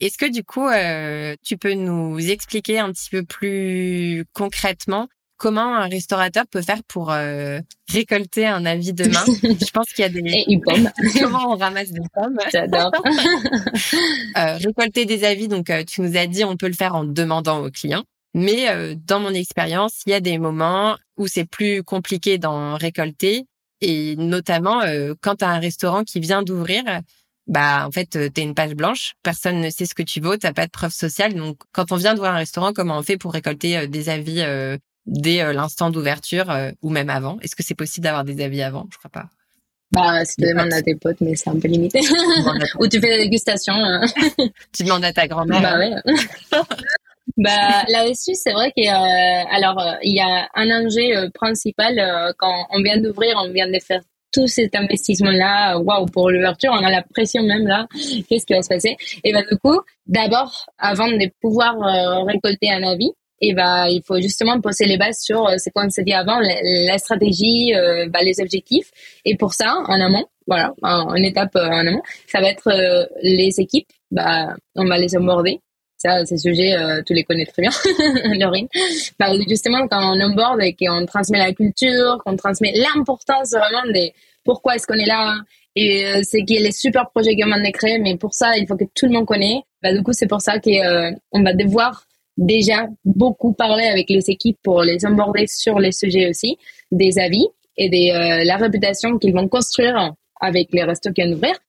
Est-ce 0.00 0.18
que 0.18 0.30
du 0.30 0.44
coup, 0.44 0.68
euh, 0.68 1.34
tu 1.44 1.56
peux 1.56 1.74
nous 1.74 2.18
expliquer 2.18 2.78
un 2.78 2.92
petit 2.92 3.11
peu 3.11 3.24
plus 3.24 4.24
concrètement 4.32 5.08
comment 5.38 5.76
un 5.76 5.88
restaurateur 5.88 6.44
peut 6.50 6.61
faire 6.61 6.82
pour 6.87 7.11
euh, 7.11 7.61
récolter 7.90 8.46
un 8.46 8.66
avis 8.66 8.92
demain 8.92 9.24
Je 9.42 9.70
pense 9.70 9.87
qu'il 9.92 10.02
y 10.02 10.04
a 10.04 10.11
des... 10.11 10.18
Et 10.18 10.52
une 10.52 10.61
pomme. 10.61 10.90
comment 11.20 11.52
on 11.52 11.56
ramasse 11.56 11.92
des 11.92 12.02
pommes? 12.12 12.37
J'adore. 12.52 12.90
euh, 14.37 14.56
récolter 14.56 15.06
des 15.06 15.24
avis, 15.24 15.48
donc 15.48 15.70
euh, 15.70 15.84
tu 15.84 16.02
nous 16.02 16.16
as 16.16 16.26
dit 16.26 16.44
on 16.44 16.56
peut 16.56 16.66
le 16.66 16.74
faire 16.74 16.94
en 16.94 17.04
demandant 17.04 17.64
au 17.64 17.70
client. 17.70 18.04
Mais 18.34 18.68
euh, 18.68 18.94
dans 19.06 19.20
mon 19.20 19.32
expérience, 19.32 20.02
il 20.06 20.11
y 20.11 20.14
a 20.14 20.20
des 20.20 20.37
moments 20.37 20.96
où 21.16 21.26
c'est 21.28 21.46
plus 21.46 21.82
compliqué 21.82 22.37
d'en 22.37 22.76
récolter. 22.76 23.46
Et 23.80 24.16
notamment, 24.16 24.80
quand 25.20 25.37
tu 25.37 25.44
as 25.44 25.50
un 25.50 25.61
restaurant 25.61 26.02
qui 26.02 26.18
vient 26.18 26.42
d'ouvrir, 26.42 26.82
bah 27.48 27.87
en 27.87 27.90
fait 27.90 28.32
t'es 28.32 28.42
une 28.42 28.54
page 28.54 28.74
blanche, 28.74 29.14
personne 29.22 29.61
ne 29.61 29.70
sait 29.70 29.87
ce 29.87 29.94
que 29.94 30.02
tu 30.02 30.20
vaux, 30.20 30.37
t'as 30.37 30.52
pas 30.52 30.66
de 30.66 30.70
preuve 30.70 30.92
sociale. 30.92 31.34
Donc 31.34 31.58
quand 31.72 31.92
on 31.92 31.96
vient 31.96 32.14
de 32.14 32.18
voir 32.18 32.34
un 32.34 32.38
restaurant, 32.38 32.72
comment 32.72 32.98
on 32.98 33.02
fait 33.02 33.16
pour 33.16 33.32
récolter 33.32 33.88
des 33.88 34.08
avis 34.08 34.44
dès 35.06 35.52
l'instant 35.52 35.90
d'ouverture 35.90 36.54
ou 36.82 36.90
même 36.90 37.11
avant? 37.11 37.38
Est-ce 37.40 37.56
que 37.56 37.64
c'est 37.64 37.74
possible 37.74 38.04
d'avoir 38.04 38.24
des 38.24 38.42
avis 38.42 38.62
avant? 38.62 38.87
Je 38.92 38.98
crois 38.98 39.11
pas. 39.11 39.30
Bah, 39.90 40.24
si 40.24 40.37
tu 40.37 40.42
demandes 40.42 40.72
à 40.72 40.82
tes 40.82 40.94
potes, 40.94 41.20
mais 41.20 41.34
c'est 41.34 41.48
un 41.48 41.58
peu 41.58 41.68
limité. 41.68 42.00
Ou 42.78 42.88
tu 42.88 43.00
fais 43.00 43.08
la 43.08 43.18
dégustation. 43.18 43.74
Tu 44.72 44.84
demandes 44.84 45.04
à 45.04 45.12
ta 45.12 45.26
grand-mère. 45.26 45.62
Bah 45.62 45.78
ouais. 45.78 45.94
bah 47.38 47.84
là-dessus, 47.88 48.34
c'est 48.34 48.52
vrai 48.52 48.70
qu'il 48.72 48.84
y 48.84 48.88
a, 48.88 49.48
alors 49.50 49.82
il 50.02 50.14
y 50.14 50.20
a 50.20 50.48
un 50.54 50.70
enjeu 50.70 51.16
euh, 51.16 51.30
principal 51.30 51.98
euh, 51.98 52.32
quand 52.37 52.66
on 52.70 52.82
vient 52.82 53.00
d'ouvrir, 53.00 53.34
on 53.42 53.50
vient 53.50 53.66
de 53.66 53.78
faire 53.80 54.02
tout 54.33 54.47
cet 54.47 54.75
investissement-là, 54.75 55.79
waouh, 55.79 56.07
pour 56.07 56.31
l'ouverture, 56.31 56.71
on 56.73 56.85
a 56.85 56.91
la 56.91 57.03
pression 57.03 57.43
même 57.43 57.67
là, 57.67 57.87
qu'est-ce 58.29 58.47
qui 58.47 58.55
va 58.55 58.62
se 58.62 58.69
passer? 58.69 58.97
Et 59.25 59.33
bah 59.33 59.43
du 59.51 59.57
coup, 59.59 59.81
d'abord, 60.07 60.67
avant 60.79 61.09
de 61.09 61.31
pouvoir 61.41 61.75
euh, 61.83 62.25
récolter 62.25 62.71
un 62.71 62.83
avis, 62.83 63.11
et 63.41 63.55
bah 63.55 63.88
il 63.88 64.03
faut 64.05 64.21
justement 64.21 64.61
poser 64.61 64.87
les 64.87 64.99
bases 64.99 65.21
sur 65.21 65.47
euh, 65.47 65.55
c'est 65.59 65.71
quoi 65.71 65.85
on 65.87 65.91
s'est 65.91 66.03
dit 66.03 66.12
avant 66.12 66.41
la, 66.41 66.99
stratégie 66.99 67.73
bah, 68.09 68.19
les 68.23 68.41
objectifs. 68.41 68.91
Et 69.25 69.37
pour 69.37 69.55
ça 69.55 69.77
en 69.87 70.01
amont 70.01 70.27
voilà 70.49 70.73
en, 70.83 71.14
étape 71.14 71.55
en 71.55 71.87
amont 71.87 72.03
ça 72.27 72.41
va 72.41 72.49
être 72.49 72.69
les 73.23 73.61
équipes 73.61 73.87
bah 74.11 74.57
on 74.75 74.87
va 74.87 74.99
les 74.99 75.14
aborder 75.14 75.61
ça 75.98 76.24
ces 76.24 76.38
sujets 76.38 76.74
tu 77.06 77.12
les 77.12 77.24
connais 77.24 77.46
très 77.46 77.62
bien 77.62 77.70
Laurine. 78.40 78.68
Bah, 79.18 79.26
justement 79.48 79.87
quand 79.88 80.14
on 80.14 80.20
onboard 80.20 80.62
et 80.62 80.74
qu'on 80.74 81.04
transmet 81.06 81.38
la 81.38 81.52
culture 81.52 82.18
qu'on 82.24 82.37
transmet 82.37 82.72
l'importance 82.72 83.50
vraiment 83.50 83.92
des 83.92 84.12
pourquoi 84.44 84.76
est-ce 84.76 84.87
qu'on 84.87 84.94
est 84.94 85.06
là 85.06 85.34
et 85.76 86.22
c'est 86.22 86.44
qu'il 86.44 86.56
y 86.56 86.58
a 86.61 86.62
les 86.62 86.72
super 86.72 87.11
projets 87.11 87.37
qu'on 87.37 87.50
va 87.50 87.70
créer 87.72 87.98
mais 87.98 88.16
pour 88.16 88.34
ça 88.34 88.56
il 88.56 88.66
faut 88.66 88.76
que 88.76 88.84
tout 88.94 89.06
le 89.06 89.12
monde 89.12 89.26
connaisse. 89.26 89.62
Bah 89.82 89.92
du 89.92 90.02
coup 90.02 90.12
c'est 90.12 90.26
pour 90.26 90.40
ça 90.40 90.58
qu'on 90.58 91.42
va 91.42 91.52
devoir 91.52 92.08
déjà 92.38 92.87
beaucoup 93.04 93.52
parlé 93.52 93.84
avec 93.84 94.08
les 94.08 94.30
équipes 94.30 94.58
pour 94.62 94.82
les 94.82 95.04
aborder 95.04 95.46
sur 95.46 95.78
les 95.78 95.92
sujets 95.92 96.30
aussi, 96.30 96.56
des 96.90 97.18
avis 97.18 97.46
et 97.76 97.90
de 97.90 98.40
euh, 98.40 98.44
la 98.44 98.56
réputation 98.56 99.18
qu'ils 99.18 99.34
vont 99.34 99.48
construire 99.48 100.14
avec 100.40 100.68
les 100.72 100.83
restos 100.83 101.12
qui. 101.12 101.22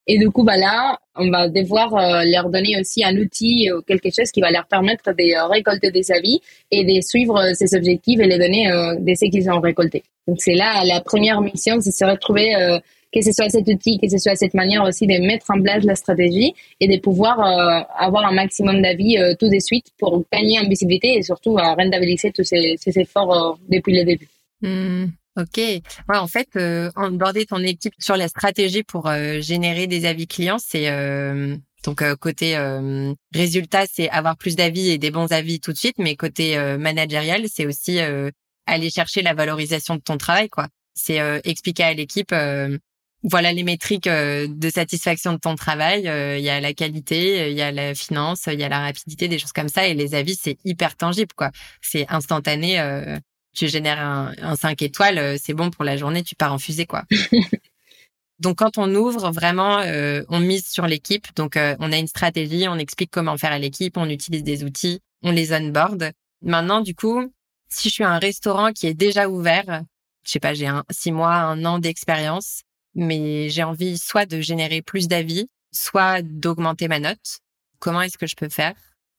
Et 0.08 0.18
du 0.18 0.30
coup, 0.30 0.44
bah 0.44 0.58
là, 0.58 0.98
on 1.16 1.30
va 1.30 1.50
devoir 1.50 1.96
euh, 1.96 2.24
leur 2.26 2.50
donner 2.50 2.80
aussi 2.80 3.04
un 3.04 3.16
outil 3.18 3.70
ou 3.72 3.82
quelque 3.82 4.10
chose 4.10 4.32
qui 4.32 4.42
va 4.42 4.52
leur 4.52 4.66
permettre 4.68 5.12
de 5.12 5.36
euh, 5.36 5.48
récolter 5.48 5.92
des 5.92 6.12
avis 6.12 6.40
et 6.72 6.84
de 6.84 7.02
suivre 7.02 7.54
ces 7.54 7.76
objectifs 7.76 8.20
et 8.20 8.28
les 8.28 8.38
données 8.38 8.70
de 9.00 9.14
ce 9.16 9.30
qu'ils 9.30 9.50
ont 9.50 9.60
récoltés. 9.60 10.04
Donc 10.28 10.38
c'est 10.40 10.56
là 10.56 10.84
la 10.86 11.02
première 11.02 11.42
mission, 11.42 11.80
c'est 11.82 11.92
se 11.92 12.06
retrouver 12.06 12.80
que 13.14 13.22
ce 13.22 13.32
soit 13.32 13.50
cet 13.50 13.68
outil, 13.68 14.00
que 14.00 14.08
ce 14.08 14.18
soit 14.18 14.36
cette 14.36 14.54
manière 14.54 14.84
aussi 14.84 15.08
de 15.08 15.18
mettre 15.26 15.48
en 15.50 15.62
place 15.62 15.84
la 15.84 15.96
stratégie 15.96 16.54
et 16.80 16.88
de 16.88 17.02
pouvoir 17.02 17.40
euh, 17.40 17.84
avoir 17.98 18.26
un 18.26 18.34
maximum 18.34 18.82
d'avis 18.82 19.18
euh, 19.18 19.34
tout 19.40 19.50
de 19.50 19.60
suite 19.60 19.88
pour 19.98 20.24
gagner 20.32 20.60
en 20.60 20.68
visibilité 20.68 21.16
et 21.16 21.24
surtout 21.24 21.58
à 21.58 21.74
rentabiliser 21.74 22.32
tous 22.32 22.44
ces, 22.44 22.76
ces 22.80 23.00
efforts 23.00 23.34
euh, 23.34 23.56
depuis 23.70 23.98
le 23.98 24.06
début. 24.06 24.28
Mmh, 24.62 25.06
ok. 25.38 25.58
Ouais, 25.58 25.82
en 26.10 26.28
fait, 26.28 26.50
euh, 26.56 26.92
ton 27.48 27.64
équipe 27.64 27.94
sur 28.00 28.18
la 28.18 28.28
stratégie 28.28 28.84
pour 28.84 29.12
générer 29.40 29.88
des 29.88 30.06
avis 30.06 30.28
clients, 30.28 30.60
c'est 30.60 30.90
donc 31.84 32.04
côté 32.16 32.58
résultat, 33.34 33.86
c'est 33.92 34.10
avoir 34.10 34.38
plus 34.38 34.56
d'avis 34.56 34.90
et 34.90 34.98
des 34.98 35.12
bons 35.12 35.32
avis 35.32 35.60
tout 35.60 35.72
de 35.72 35.78
suite, 35.78 35.98
mais 35.98 36.16
côté 36.16 36.58
managérial, 36.78 37.46
c'est 37.48 37.66
aussi 37.66 38.00
aller 38.66 38.90
chercher 38.90 39.22
la 39.22 39.34
valorisation 39.34 39.96
de 39.96 40.02
ton 40.02 40.18
travail, 40.18 40.50
quoi. 40.50 40.68
C'est 40.94 41.20
expliquer 41.46 41.84
à 41.84 41.94
l'équipe 41.94 42.34
voilà 43.24 43.52
les 43.52 43.64
métriques 43.64 44.08
euh, 44.08 44.48
de 44.50 44.70
satisfaction 44.70 45.34
de 45.34 45.40
ton 45.40 45.56
travail. 45.56 46.08
Euh, 46.08 46.38
il 46.38 46.44
y 46.44 46.50
a 46.50 46.60
la 46.62 46.74
qualité, 46.74 47.42
euh, 47.42 47.50
il 47.50 47.58
y 47.58 47.62
a 47.62 47.72
la 47.72 47.94
finance, 47.94 48.48
il 48.48 48.60
y 48.60 48.64
a 48.64 48.70
la 48.70 48.80
rapidité, 48.80 49.28
des 49.28 49.38
choses 49.38 49.52
comme 49.52 49.70
ça. 49.70 49.88
Et 49.88 49.94
les 49.94 50.16
avis, 50.16 50.36
c'est 50.36 50.58
hyper 50.66 50.96
tangible, 50.96 51.34
quoi. 51.36 51.52
C'est 51.82 52.06
instantané. 52.10 52.80
Tu 53.54 53.68
génères 53.68 54.00
un, 54.00 54.34
un 54.42 54.56
5 54.56 54.82
étoiles, 54.82 55.38
c'est 55.40 55.54
bon 55.54 55.70
pour 55.70 55.84
la 55.84 55.98
journée, 55.98 56.24
tu 56.24 56.36
pars 56.36 56.54
en 56.54 56.58
fusée, 56.60 56.86
quoi. 56.86 57.04
Donc 58.40 58.60
quand 58.60 58.78
on 58.78 58.94
ouvre, 58.96 59.32
vraiment, 59.32 59.82
on 60.30 60.40
mise 60.40 60.68
sur 60.68 60.88
l'équipe. 60.88 61.28
Donc 61.36 61.58
on 61.58 61.92
a 61.92 61.98
une 61.98 62.08
stratégie, 62.08 62.68
on 62.70 62.78
explique 62.78 63.12
comment 63.12 63.36
faire 63.38 63.52
à 63.52 63.60
l'équipe, 63.60 63.98
on 63.98 64.10
utilise 64.10 64.44
des 64.44 64.64
outils, 64.64 65.02
on 65.24 65.32
les 65.32 65.54
onboard. 65.54 66.14
Maintenant, 66.42 66.80
du 66.80 66.96
coup, 66.96 67.34
si 67.70 67.90
je 67.90 67.94
suis 67.94 68.04
un 68.04 68.18
restaurant 68.18 68.72
qui 68.72 68.88
est 68.88 68.94
déjà 68.94 69.30
ouvert, 69.30 69.84
je 70.24 70.32
sais 70.32 70.40
pas, 70.40 70.54
j'ai 70.54 70.68
un 70.68 70.84
six 70.90 71.12
mois, 71.12 71.36
un 71.36 71.66
an 71.66 71.80
d'expérience, 71.80 72.62
mais 72.96 73.50
j'ai 73.50 73.64
envie 73.64 73.98
soit 73.98 74.26
de 74.26 74.42
générer 74.42 74.82
plus 74.82 75.08
d'avis, 75.08 75.50
soit 75.72 76.22
d'augmenter 76.22 76.88
ma 76.88 77.00
note. 77.00 77.40
Comment 77.80 78.02
est-ce 78.02 78.18
que 78.18 78.28
je 78.28 78.36
peux 78.36 78.50
faire? 78.50 78.76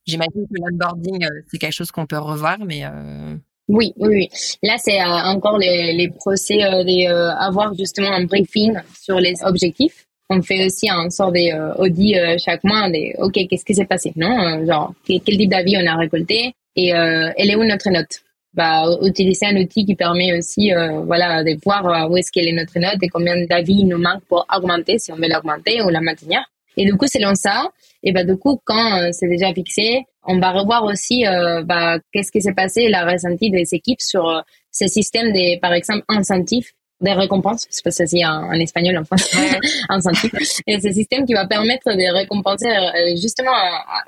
J'imagine 0.07 0.47
que 0.49 0.55
l'onboarding, 0.55 1.25
euh, 1.25 1.43
c'est 1.51 1.59
quelque 1.59 1.73
chose 1.73 1.91
qu'on 1.91 2.07
peut 2.07 2.19
revoir, 2.19 2.59
mais... 2.61 2.85
Euh... 2.85 3.37
Oui, 3.73 3.93
oui, 3.99 4.09
oui. 4.09 4.29
Là, 4.63 4.77
c'est 4.79 5.01
euh, 5.01 5.05
encore 5.05 5.57
les, 5.57 5.93
les 5.93 6.09
procès 6.09 6.59
d'avoir 6.59 7.71
euh, 7.71 7.75
justement 7.79 8.11
un 8.11 8.25
briefing 8.25 8.77
sur 9.01 9.21
les 9.21 9.35
objectifs. 9.45 10.07
On 10.29 10.43
fait 10.43 10.67
aussi 10.67 10.89
un 10.91 11.09
sort 11.11 11.33
d'audit 11.33 12.17
chaque 12.39 12.63
mois 12.65 12.89
des 12.91 13.15
OK, 13.19 13.35
qu'est-ce 13.49 13.65
qui 13.65 13.75
s'est 13.75 13.85
passé 13.85 14.13
Non, 14.17 14.65
genre 14.65 14.93
quel, 15.07 15.21
type 15.23 15.51
d'avis 15.51 15.77
on 15.77 15.87
a 15.87 15.97
récolté? 15.97 16.53
Et 16.77 16.91
elle 16.91 17.51
est 17.51 17.57
où 17.57 17.65
notre 17.65 17.91
note? 17.91 18.21
Bah, 18.53 18.85
utiliser 19.03 19.47
un 19.47 19.57
outil 19.57 19.85
qui 19.85 19.95
permet 19.95 20.37
aussi 20.37 20.73
euh, 20.73 21.03
voilà, 21.03 21.45
de 21.45 21.57
voir 21.63 21.87
euh, 21.87 22.09
où 22.09 22.17
est-ce 22.17 22.33
qu'elle 22.33 22.49
est 22.49 22.53
notre 22.53 22.77
note 22.81 23.01
et 23.01 23.09
combien 23.09 23.37
d'avis 23.45 23.81
il 23.81 23.87
nous 23.87 23.99
manque 23.99 24.25
pour 24.29 24.45
augmenter, 24.53 24.99
si 24.99 25.13
on 25.13 25.17
veut 25.17 25.29
l'augmenter 25.29 25.81
ou 25.83 25.89
la 25.89 26.01
maintenir. 26.01 26.41
Et 26.81 26.85
du 26.85 26.97
coup, 26.97 27.07
selon 27.07 27.35
ça, 27.35 27.71
et 28.03 28.13
bah, 28.13 28.25
du 28.25 28.37
coup, 28.37 28.61
quand 28.65 29.03
euh, 29.03 29.09
c'est 29.13 29.29
déjà 29.29 29.53
fixé, 29.53 30.05
on 30.25 30.39
va 30.39 30.51
revoir 30.51 30.85
aussi 30.85 31.25
bah, 31.65 31.99
qu'est-ce 32.13 32.31
qui 32.31 32.43
s'est 32.43 32.53
passé, 32.53 32.89
la 32.89 33.11
ressenti 33.11 33.51
des 33.51 33.75
équipes 33.75 34.03
sur 34.03 34.45
ces 34.71 34.89
systèmes 34.89 35.33
de, 35.33 35.59
par 35.61 35.73
exemple, 35.73 36.05
incentives 36.09 36.71
des 37.01 37.13
récompenses, 37.13 37.67
je 37.71 37.77
sais 37.77 37.83
pas 37.83 37.91
si 37.91 38.07
c'est 38.07 38.25
en, 38.25 38.53
espagnol, 38.53 38.99
en 38.99 39.05
français. 39.05 39.59
Et 40.67 40.81
c'est 40.81 40.93
système 40.93 41.25
qui 41.25 41.33
va 41.33 41.47
permettre 41.47 41.91
de 41.91 42.13
récompenser, 42.13 42.69
euh, 42.69 43.17
justement, 43.21 43.53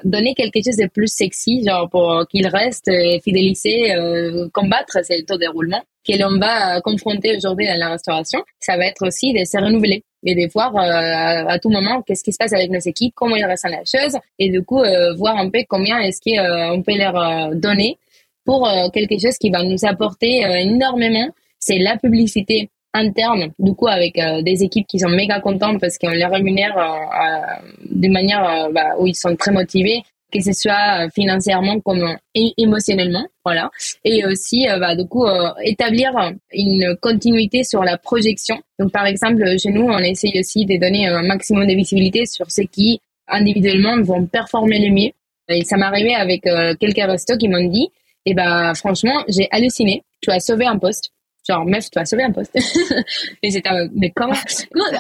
donner 0.04 0.34
quelque 0.34 0.62
chose 0.64 0.76
de 0.76 0.86
plus 0.88 1.08
sexy, 1.08 1.64
genre 1.66 1.88
pour 1.88 2.26
qu'il 2.30 2.46
reste 2.46 2.88
euh, 2.88 3.18
fidélisé, 3.24 3.94
euh, 3.94 4.48
combattre 4.52 4.98
ces 5.04 5.24
taux 5.24 5.34
de 5.34 5.40
déroulement 5.40 5.82
que 6.06 6.18
l'on 6.20 6.38
va 6.38 6.80
confronter 6.80 7.36
aujourd'hui 7.36 7.66
dans 7.66 7.78
la 7.78 7.90
restauration. 7.90 8.42
Ça 8.60 8.76
va 8.76 8.86
être 8.86 9.06
aussi 9.06 9.32
de 9.32 9.44
se 9.44 9.56
renouveler 9.56 10.04
et 10.24 10.34
de 10.34 10.50
voir 10.52 10.72
à, 10.76 11.58
tout 11.58 11.70
moment 11.70 12.02
qu'est-ce 12.02 12.22
qui 12.22 12.32
se 12.32 12.38
passe 12.38 12.52
avec 12.52 12.70
nos 12.70 12.80
équipes, 12.80 13.12
comment 13.14 13.36
ils 13.36 13.44
ressentent 13.44 13.72
la 13.72 13.84
chose, 13.84 14.18
et 14.38 14.50
du 14.50 14.62
coup 14.62 14.82
voir 15.16 15.36
un 15.36 15.50
peu 15.50 15.60
combien 15.68 15.98
est-ce 15.98 16.20
qu'on 16.20 16.82
peut 16.82 16.96
leur 16.96 17.54
donner 17.54 17.98
pour 18.44 18.68
quelque 18.92 19.18
chose 19.18 19.36
qui 19.38 19.50
va 19.50 19.62
nous 19.62 19.84
apporter 19.84 20.42
énormément. 20.62 21.28
C'est 21.58 21.78
la 21.78 21.96
publicité 21.96 22.70
interne, 22.94 23.52
du 23.58 23.74
coup, 23.74 23.88
avec 23.88 24.18
euh, 24.18 24.42
des 24.42 24.62
équipes 24.62 24.86
qui 24.86 24.98
sont 24.98 25.08
méga 25.08 25.40
contentes 25.40 25.80
parce 25.80 25.98
qu'on 25.98 26.10
les 26.10 26.24
rémunère 26.24 26.76
euh, 26.76 27.62
de 27.90 28.08
manière 28.08 28.44
euh, 28.44 28.72
bah, 28.72 28.94
où 28.98 29.06
ils 29.06 29.14
sont 29.14 29.34
très 29.36 29.52
motivés, 29.52 30.02
que 30.32 30.40
ce 30.40 30.52
soit 30.52 31.08
financièrement 31.14 31.80
comme 31.80 32.16
émotionnellement, 32.34 33.26
voilà. 33.44 33.70
Et 34.04 34.24
aussi, 34.24 34.66
bah, 34.80 34.96
du 34.96 35.06
coup, 35.06 35.26
établir 35.62 36.12
une 36.52 36.96
continuité 37.00 37.64
sur 37.64 37.82
la 37.82 37.98
projection. 37.98 38.60
Donc, 38.78 38.92
par 38.92 39.06
exemple, 39.06 39.44
chez 39.58 39.70
nous, 39.70 39.82
on 39.82 39.98
essaye 39.98 40.38
aussi 40.38 40.64
de 40.64 40.78
donner 40.78 41.06
un 41.06 41.22
maximum 41.22 41.66
de 41.66 41.74
visibilité 41.74 42.26
sur 42.26 42.50
ceux 42.50 42.64
qui, 42.64 43.00
individuellement, 43.28 44.00
vont 44.02 44.26
performer 44.26 44.88
le 44.88 44.94
mieux. 44.94 45.10
Et 45.48 45.64
ça 45.64 45.76
m'est 45.76 45.84
arrivé 45.84 46.14
avec 46.14 46.42
quelques 46.78 47.06
restos 47.06 47.36
qui 47.36 47.48
m'ont 47.48 47.68
dit, 47.68 47.88
eh 48.26 48.34
bah, 48.34 48.72
franchement, 48.74 49.24
j'ai 49.28 49.48
halluciné. 49.50 50.02
Tu 50.20 50.30
as 50.30 50.40
sauvé 50.40 50.66
un 50.66 50.78
poste 50.78 51.10
genre 51.48 51.64
meuf 51.64 51.90
tu 51.90 51.98
vas 51.98 52.04
sauver 52.04 52.22
un 52.22 52.32
poste 52.32 52.56
et 53.42 53.50
j'étais 53.50 53.70
mais 53.94 54.10
comment? 54.10 54.34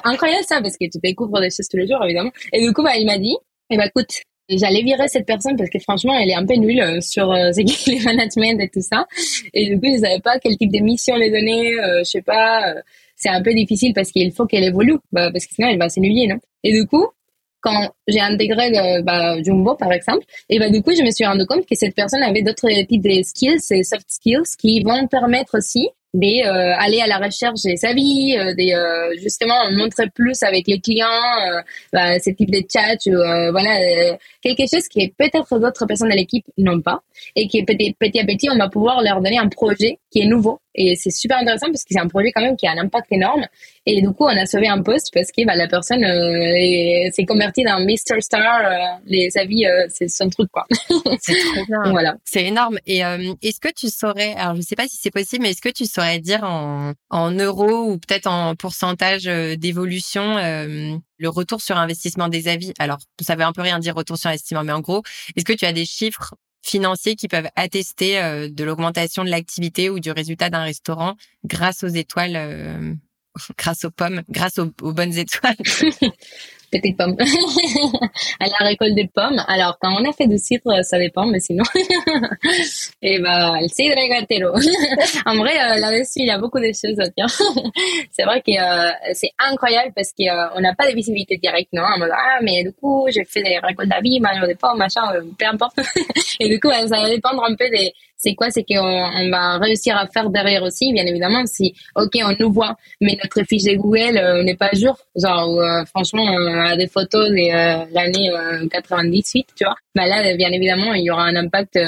Incroyable 0.04 0.44
ça 0.44 0.60
parce 0.60 0.76
que 0.76 0.86
tu 0.90 0.98
découvres 1.02 1.40
des 1.40 1.50
choses 1.50 1.68
tous 1.68 1.76
les 1.76 1.86
jours 1.86 2.02
évidemment 2.04 2.32
et 2.52 2.66
du 2.66 2.72
coup 2.72 2.82
bah 2.82 2.96
il 2.96 3.06
m'a 3.06 3.18
dit 3.18 3.36
eh 3.70 3.76
bah 3.76 3.86
écoute 3.86 4.22
j'allais 4.56 4.82
virer 4.82 5.08
cette 5.08 5.26
personne 5.26 5.56
parce 5.56 5.70
que 5.70 5.78
franchement 5.78 6.14
elle 6.18 6.30
est 6.30 6.34
un 6.34 6.46
peu 6.46 6.54
nulle 6.54 6.80
euh, 6.80 7.00
sur 7.00 7.30
euh, 7.30 7.50
les 7.86 8.00
management 8.00 8.60
et 8.60 8.68
tout 8.68 8.82
ça. 8.82 9.06
Et 9.54 9.68
du 9.68 9.80
coup 9.80 9.86
je 9.86 10.00
savais 10.00 10.20
pas 10.20 10.38
quel 10.38 10.56
type 10.56 10.72
de 10.72 10.80
mission 10.80 11.16
les 11.16 11.30
donner 11.30 11.74
euh, 11.74 11.98
je 12.00 12.10
sais 12.10 12.22
pas 12.22 12.68
euh, 12.68 12.80
c'est 13.16 13.28
un 13.28 13.42
peu 13.42 13.54
difficile 13.54 13.92
parce 13.94 14.10
qu'il 14.10 14.32
faut 14.32 14.46
qu'elle 14.46 14.64
évolue. 14.64 14.96
Bah, 15.12 15.30
parce 15.32 15.46
que 15.46 15.54
sinon 15.54 15.68
elle 15.68 15.78
va 15.78 15.88
s'ennuyer 15.88 16.26
non? 16.26 16.38
Et 16.64 16.72
du 16.72 16.86
coup 16.86 17.06
quand 17.60 17.90
j'ai 18.08 18.20
intégré 18.20 18.72
bah, 19.02 19.40
Jumbo 19.40 19.76
par 19.76 19.92
exemple, 19.92 20.24
et 20.48 20.58
bah 20.58 20.68
du 20.68 20.82
coup 20.82 20.90
je 20.96 21.02
me 21.04 21.12
suis 21.12 21.24
rendu 21.24 21.46
compte 21.46 21.64
que 21.64 21.76
cette 21.76 21.94
personne 21.94 22.22
avait 22.24 22.42
d'autres 22.42 22.68
types 22.86 23.02
de 23.02 23.22
skills, 23.22 23.60
et 23.70 23.84
soft 23.84 24.06
skills, 24.08 24.56
qui 24.58 24.82
vont 24.82 25.06
permettre 25.06 25.58
aussi 25.58 25.88
d'aller 26.14 26.42
euh, 26.44 26.74
à 26.76 27.06
la 27.06 27.18
recherche 27.18 27.62
des 27.62 27.84
avis, 27.84 28.36
euh, 28.38 28.54
des 28.54 28.72
euh, 28.72 29.14
justement 29.20 29.70
montrer 29.72 30.08
plus 30.14 30.42
avec 30.42 30.66
les 30.66 30.80
clients 30.80 31.06
bah, 31.92 32.18
ce 32.18 32.30
type 32.30 32.50
de 32.50 32.62
chat, 32.70 32.98
voilà 33.50 34.16
quelque 34.42 34.64
chose 34.70 34.88
qui 34.88 35.00
est 35.00 35.14
peut-être 35.16 35.58
d'autres 35.58 35.86
personnes 35.86 36.10
de 36.10 36.14
l'équipe 36.14 36.44
n'ont 36.58 36.80
pas 36.80 37.00
et 37.36 37.48
qui 37.48 37.64
petit, 37.64 37.94
petit 37.98 38.20
à 38.20 38.24
petit 38.24 38.48
on 38.50 38.58
va 38.58 38.68
pouvoir 38.68 39.02
leur 39.02 39.20
donner 39.20 39.38
un 39.38 39.48
projet 39.48 39.98
qui 40.10 40.20
est 40.20 40.26
nouveau 40.26 40.60
Et 40.74 40.96
c'est 40.96 41.10
super 41.10 41.38
intéressant 41.38 41.66
parce 41.66 41.82
que 41.82 41.90
c'est 41.90 42.00
un 42.00 42.08
projet 42.08 42.32
quand 42.32 42.42
même 42.42 42.56
qui 42.56 42.66
a 42.66 42.72
un 42.72 42.78
impact 42.78 43.06
énorme. 43.10 43.46
Et 43.84 44.00
du 44.00 44.08
coup, 44.08 44.24
on 44.24 44.28
a 44.28 44.46
sauvé 44.46 44.68
un 44.68 44.82
poste 44.82 45.12
parce 45.12 45.30
que 45.32 45.44
bah, 45.44 45.54
la 45.54 45.68
personne 45.68 46.04
euh, 46.04 47.10
s'est 47.12 47.26
convertie 47.26 47.64
dans 47.64 47.80
Mr. 47.80 48.20
Star. 48.20 48.64
Euh, 48.64 48.98
les 49.06 49.36
avis, 49.36 49.66
euh, 49.66 49.86
c'est 49.88 50.08
son 50.08 50.30
truc, 50.30 50.48
quoi. 50.50 50.66
c'est 51.20 51.34
trop 51.34 51.64
bien. 51.66 51.90
voilà. 51.90 52.16
C'est 52.24 52.44
énorme. 52.44 52.78
Et 52.86 53.00
est-ce 53.00 53.60
que 53.60 53.72
tu 53.74 53.88
saurais, 53.88 54.34
alors 54.34 54.56
je 54.56 54.62
sais 54.62 54.76
pas 54.76 54.86
si 54.86 54.96
c'est 55.00 55.10
possible, 55.10 55.42
mais 55.42 55.50
est-ce 55.50 55.62
que 55.62 55.68
tu 55.68 55.84
saurais 55.84 56.20
dire 56.20 56.44
en, 56.44 56.92
en 57.10 57.30
euros 57.32 57.90
ou 57.90 57.98
peut-être 57.98 58.26
en 58.26 58.54
pourcentage 58.54 59.24
d'évolution 59.24 60.36
le 60.36 61.28
retour 61.28 61.60
sur 61.60 61.76
investissement 61.76 62.28
des 62.28 62.48
avis? 62.48 62.72
Alors, 62.78 62.98
ça 63.20 63.34
veut 63.34 63.42
un 63.42 63.52
peu 63.52 63.62
rien 63.62 63.78
dire 63.78 63.94
retour 63.94 64.16
sur 64.16 64.30
investissement, 64.30 64.64
mais 64.64 64.72
en 64.72 64.80
gros, 64.80 65.02
est-ce 65.36 65.44
que 65.44 65.52
tu 65.52 65.64
as 65.64 65.72
des 65.72 65.84
chiffres 65.84 66.34
financiers 66.62 67.16
qui 67.16 67.28
peuvent 67.28 67.48
attester 67.56 68.18
euh, 68.18 68.48
de 68.48 68.64
l'augmentation 68.64 69.24
de 69.24 69.30
l'activité 69.30 69.90
ou 69.90 70.00
du 70.00 70.10
résultat 70.10 70.48
d'un 70.48 70.62
restaurant 70.62 71.16
grâce 71.44 71.82
aux 71.82 71.88
étoiles, 71.88 72.36
euh, 72.36 72.94
grâce 73.58 73.84
aux 73.84 73.90
pommes, 73.90 74.22
grâce 74.28 74.58
aux, 74.58 74.72
aux 74.80 74.92
bonnes 74.92 75.16
étoiles. 75.18 75.56
petites 76.72 76.96
pommes. 76.96 77.16
à 78.40 78.46
la 78.46 78.66
récolte 78.66 78.94
des 78.94 79.06
pommes. 79.06 79.40
Alors, 79.46 79.78
quand 79.80 79.92
on 79.92 80.08
a 80.08 80.12
fait 80.12 80.26
du 80.26 80.38
cidre, 80.38 80.82
ça 80.82 80.98
dépend, 80.98 81.26
mais 81.26 81.40
sinon. 81.40 81.64
et 83.02 83.18
bah, 83.20 83.54
le 83.60 83.68
cidre 83.68 83.94
gatero. 84.08 84.54
en 85.26 85.36
vrai, 85.36 85.52
euh, 85.52 85.78
là-dessus, 85.78 86.20
il 86.20 86.26
y 86.26 86.30
a 86.30 86.38
beaucoup 86.38 86.58
de 86.58 86.72
choses 86.72 86.98
à 86.98 87.08
dire. 87.08 87.28
c'est 88.10 88.24
vrai 88.24 88.40
que 88.40 88.52
euh, 88.52 88.92
c'est 89.12 89.30
incroyable 89.38 89.92
parce 89.94 90.12
qu'on 90.12 90.58
euh, 90.58 90.60
n'a 90.60 90.74
pas 90.74 90.90
de 90.90 90.96
visibilité 90.96 91.36
directe, 91.36 91.72
non? 91.72 91.82
On 91.94 92.00
me 92.00 92.06
dit, 92.06 92.12
ah, 92.12 92.38
mais 92.42 92.64
du 92.64 92.72
coup, 92.72 93.06
j'ai 93.10 93.24
fait 93.24 93.42
des 93.42 93.58
récoltes 93.58 93.88
d'avis, 93.88 94.20
des 94.46 94.54
pommes, 94.54 94.78
machin, 94.78 95.02
peu 95.38 95.46
importe. 95.46 95.78
et 96.40 96.48
du 96.48 96.58
coup, 96.58 96.70
ça 96.70 96.86
va 96.86 97.08
dépendre 97.08 97.44
un 97.44 97.54
peu 97.54 97.68
des, 97.68 97.92
c'est 98.22 98.34
quoi 98.34 98.50
C'est 98.50 98.62
qu'on 98.62 98.78
on 98.78 99.30
va 99.30 99.58
réussir 99.58 99.96
à 99.96 100.06
faire 100.06 100.30
derrière 100.30 100.62
aussi, 100.62 100.92
bien 100.92 101.04
évidemment, 101.04 101.44
si, 101.44 101.74
ok, 101.96 102.12
on 102.24 102.36
nous 102.38 102.52
voit, 102.52 102.76
mais 103.00 103.18
notre 103.22 103.46
fiche 103.46 103.64
de 103.64 103.74
Google 103.74 104.16
euh, 104.16 104.44
n'est 104.44 104.54
pas 104.54 104.70
jour. 104.72 104.96
Genre, 105.16 105.60
euh, 105.60 105.84
franchement, 105.86 106.22
on 106.22 106.61
des 106.76 106.86
photos 106.86 107.28
de 107.28 107.34
euh, 107.34 107.84
l'année 107.92 108.30
98, 108.70 109.46
tu 109.56 109.64
vois. 109.64 109.74
Bah 109.94 110.06
là, 110.06 110.34
bien 110.36 110.50
évidemment, 110.50 110.94
il 110.94 111.04
y 111.04 111.10
aura 111.10 111.24
un 111.24 111.36
impact 111.36 111.78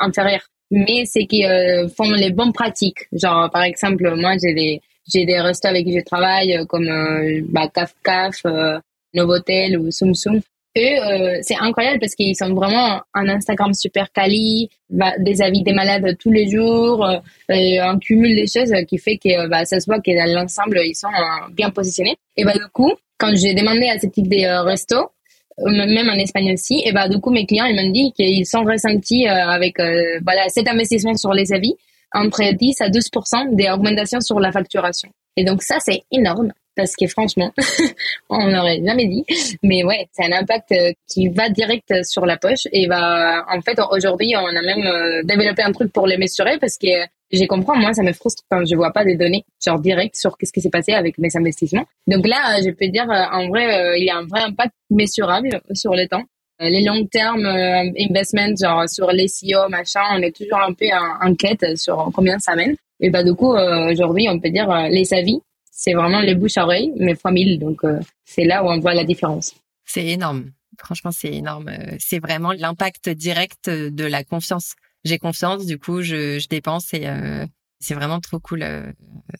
inférieur. 0.00 0.40
Mais 0.70 1.04
c'est 1.04 1.26
qu'ils 1.26 1.88
font 1.96 2.10
les 2.12 2.30
bonnes 2.30 2.52
pratiques. 2.52 3.08
Genre, 3.12 3.50
par 3.50 3.62
exemple, 3.62 4.14
moi, 4.16 4.34
j'ai 4.40 4.54
des 4.54 4.80
j'ai 5.12 5.24
des 5.24 5.40
restos 5.40 5.68
avec 5.68 5.84
qui 5.84 5.98
je 5.98 6.04
travaille, 6.04 6.64
comme 6.68 6.88
bah, 7.48 7.68
Caf 7.74 7.94
Caf, 8.04 8.44
Novotel 9.14 9.78
ou 9.78 9.90
Sum 9.90 10.14
Sum 10.14 10.40
eux, 10.76 10.80
euh, 10.80 11.38
c'est 11.42 11.56
incroyable 11.56 11.98
parce 11.98 12.14
qu'ils 12.14 12.36
sont 12.36 12.54
vraiment 12.54 13.00
un 13.14 13.28
Instagram 13.28 13.74
super 13.74 14.12
quali, 14.12 14.70
bah, 14.88 15.12
des 15.18 15.42
avis 15.42 15.62
des 15.62 15.72
malades 15.72 16.16
tous 16.18 16.30
les 16.30 16.48
jours, 16.48 17.04
euh, 17.04 17.18
un 17.48 17.98
cumul 17.98 18.34
des 18.34 18.46
choses 18.46 18.72
qui 18.86 18.98
fait 18.98 19.16
que 19.16 19.48
bah, 19.48 19.64
ça 19.64 19.80
se 19.80 19.86
voit 19.86 20.00
que 20.00 20.12
dans 20.12 20.32
l'ensemble, 20.32 20.80
ils 20.84 20.94
sont 20.94 21.08
euh, 21.08 21.52
bien 21.52 21.70
positionnés. 21.70 22.16
Et 22.36 22.44
bah, 22.44 22.52
du 22.52 22.66
coup, 22.72 22.92
quand 23.20 23.36
j'ai 23.36 23.54
demandé 23.54 23.88
à 23.88 23.98
ce 23.98 24.06
type 24.06 24.28
de 24.28 24.44
euh, 24.44 24.62
restos, 24.62 25.10
même 25.58 26.08
en 26.08 26.14
Espagne 26.14 26.54
aussi, 26.54 26.82
et 26.86 26.92
bah, 26.92 27.06
du 27.08 27.20
coup, 27.20 27.30
mes 27.30 27.44
clients, 27.44 27.66
ils 27.66 27.76
m'ont 27.76 27.92
dit 27.92 28.12
qu'ils 28.12 28.46
sont 28.46 28.64
ressentis 28.64 29.26
avec 29.26 29.74
voilà, 30.24 30.48
cet 30.48 30.66
investissement 30.68 31.14
sur 31.14 31.34
les 31.34 31.52
avis 31.52 31.74
entre 32.14 32.42
10 32.54 32.80
à 32.80 32.88
12% 32.88 33.56
d'augmentation 33.56 34.20
sur 34.20 34.40
la 34.40 34.52
facturation. 34.52 35.10
Et 35.36 35.44
donc 35.44 35.62
ça, 35.62 35.78
c'est 35.80 36.02
énorme 36.10 36.52
parce 36.76 36.96
que 36.96 37.06
franchement, 37.06 37.52
on 38.30 38.48
n'aurait 38.48 38.80
jamais 38.84 39.06
dit. 39.06 39.24
Mais 39.62 39.84
ouais, 39.84 40.08
c'est 40.12 40.24
un 40.24 40.32
impact 40.32 40.72
euh, 40.72 40.92
qui 41.08 41.28
va 41.28 41.48
direct 41.48 42.04
sur 42.04 42.26
la 42.26 42.36
poche. 42.36 42.66
Et 42.72 42.86
bah, 42.86 43.44
en 43.48 43.60
fait, 43.60 43.78
aujourd'hui, 43.90 44.34
on 44.36 44.46
a 44.46 44.62
même 44.62 44.86
euh, 44.86 45.22
développé 45.24 45.62
un 45.62 45.72
truc 45.72 45.92
pour 45.92 46.06
les 46.06 46.16
mesurer 46.16 46.58
parce 46.58 46.78
que 46.78 46.88
j'ai 47.30 47.46
compris, 47.46 47.78
moi, 47.78 47.92
ça 47.92 48.02
me 48.02 48.12
frustre 48.12 48.42
quand 48.50 48.64
je 48.64 48.74
vois 48.74 48.92
pas 48.92 49.04
des 49.04 49.16
données, 49.16 49.44
genre 49.64 49.78
direct 49.80 50.16
sur 50.16 50.36
qu'est-ce 50.36 50.52
qui 50.52 50.60
s'est 50.60 50.70
passé 50.70 50.92
avec 50.92 51.18
mes 51.18 51.34
investissements. 51.34 51.86
Donc 52.06 52.26
là, 52.26 52.60
je 52.60 52.70
peux 52.70 52.88
dire, 52.88 53.10
euh, 53.10 53.24
en 53.32 53.48
vrai, 53.48 53.98
il 53.98 54.04
y 54.04 54.10
a 54.10 54.16
un 54.16 54.26
vrai 54.26 54.42
impact 54.42 54.74
mesurable 54.90 55.60
sur 55.74 55.94
le 55.94 56.06
temps. 56.08 56.24
Les 56.58 56.84
long 56.84 57.06
term 57.06 57.46
investments, 57.46 58.54
genre 58.60 58.86
sur 58.86 59.10
les 59.12 59.26
CEO, 59.28 59.68
machin, 59.70 60.02
on 60.12 60.20
est 60.20 60.36
toujours 60.36 60.60
un 60.60 60.74
peu 60.74 60.86
en, 60.92 61.34
quête 61.34 61.78
sur 61.78 62.10
combien 62.14 62.38
ça 62.38 62.54
mène. 62.54 62.76
Et 63.00 63.08
bah, 63.08 63.24
du 63.24 63.32
coup, 63.32 63.54
aujourd'hui, 63.54 64.28
on 64.28 64.38
peut 64.38 64.50
dire 64.50 64.68
les 64.90 65.14
avis 65.14 65.40
c'est 65.80 65.94
vraiment 65.94 66.20
les 66.20 66.34
bouches 66.34 66.58
à 66.58 66.64
oreille, 66.64 66.92
mais 66.96 67.14
fois 67.14 67.32
mille. 67.32 67.58
Donc, 67.58 67.82
euh, 67.84 67.98
c'est 68.26 68.44
là 68.44 68.62
où 68.62 68.68
on 68.68 68.78
voit 68.80 68.92
la 68.92 69.04
différence. 69.04 69.54
C'est 69.86 70.06
énorme. 70.06 70.50
Franchement, 70.78 71.10
c'est 71.10 71.32
énorme. 71.32 71.68
Euh, 71.68 71.96
c'est 71.98 72.18
vraiment 72.18 72.52
l'impact 72.52 73.08
direct 73.08 73.70
de 73.70 74.04
la 74.04 74.22
confiance. 74.22 74.74
J'ai 75.04 75.18
confiance, 75.18 75.66
du 75.66 75.78
coup, 75.78 76.02
je, 76.02 76.38
je 76.38 76.48
dépense 76.48 76.92
et 76.92 77.06
euh, 77.06 77.46
c'est 77.78 77.94
vraiment 77.94 78.20
trop 78.20 78.38
cool. 78.38 78.64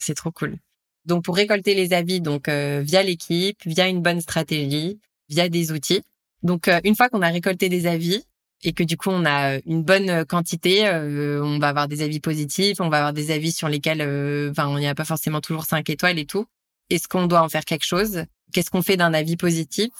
c'est 0.00 0.14
trop 0.14 0.30
cool. 0.30 0.56
Donc, 1.04 1.24
pour 1.24 1.36
récolter 1.36 1.74
les 1.74 1.92
avis, 1.92 2.20
donc 2.20 2.48
via 2.48 3.02
l'équipe, 3.02 3.58
via 3.66 3.88
une 3.88 4.02
bonne 4.02 4.20
stratégie, 4.20 4.98
via 5.28 5.48
des 5.48 5.72
outils. 5.72 6.02
Donc, 6.42 6.70
une 6.84 6.96
fois 6.96 7.08
qu'on 7.08 7.22
a 7.22 7.28
récolté 7.28 7.68
des 7.68 7.86
avis, 7.86 8.24
et 8.62 8.72
que 8.72 8.82
du 8.82 8.96
coup 8.96 9.10
on 9.10 9.24
a 9.24 9.56
euh, 9.56 9.60
une 9.66 9.82
bonne 9.82 10.10
euh, 10.10 10.24
quantité, 10.24 10.86
euh, 10.86 11.42
on 11.42 11.58
va 11.58 11.68
avoir 11.68 11.88
des 11.88 12.02
avis 12.02 12.20
positifs, 12.20 12.80
on 12.80 12.88
va 12.88 12.98
avoir 12.98 13.12
des 13.12 13.30
avis 13.30 13.52
sur 13.52 13.68
lesquels, 13.68 14.02
enfin, 14.50 14.68
on 14.68 14.78
n'y 14.78 14.86
a 14.86 14.94
pas 14.94 15.04
forcément 15.04 15.40
toujours 15.40 15.64
cinq 15.64 15.88
étoiles 15.90 16.18
et 16.18 16.26
tout. 16.26 16.46
Est-ce 16.90 17.08
qu'on 17.08 17.26
doit 17.26 17.42
en 17.42 17.48
faire 17.48 17.64
quelque 17.64 17.86
chose? 17.86 18.24
Qu'est-ce 18.52 18.70
qu'on 18.70 18.82
fait 18.82 18.96
d'un 18.96 19.14
avis 19.14 19.36
positif? 19.36 19.90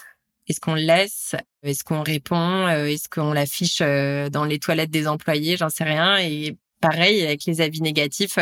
Est-ce 0.51 0.61
qu'on 0.61 0.75
le 0.75 0.83
laisse? 0.83 1.35
Est-ce 1.63 1.85
qu'on 1.85 2.03
répond? 2.03 2.69
Est-ce 2.69 3.09
qu'on 3.09 3.33
l'affiche 3.33 3.79
dans 3.79 4.45
les 4.45 4.59
toilettes 4.59 4.91
des 4.91 5.09
employés? 5.09 5.57
J'en 5.57 5.71
sais 5.71 5.85
rien. 5.85 6.19
Et 6.19 6.59
pareil 6.81 7.23
avec 7.23 7.45
les 7.47 7.61
avis 7.61 7.81
négatifs, 7.81 8.39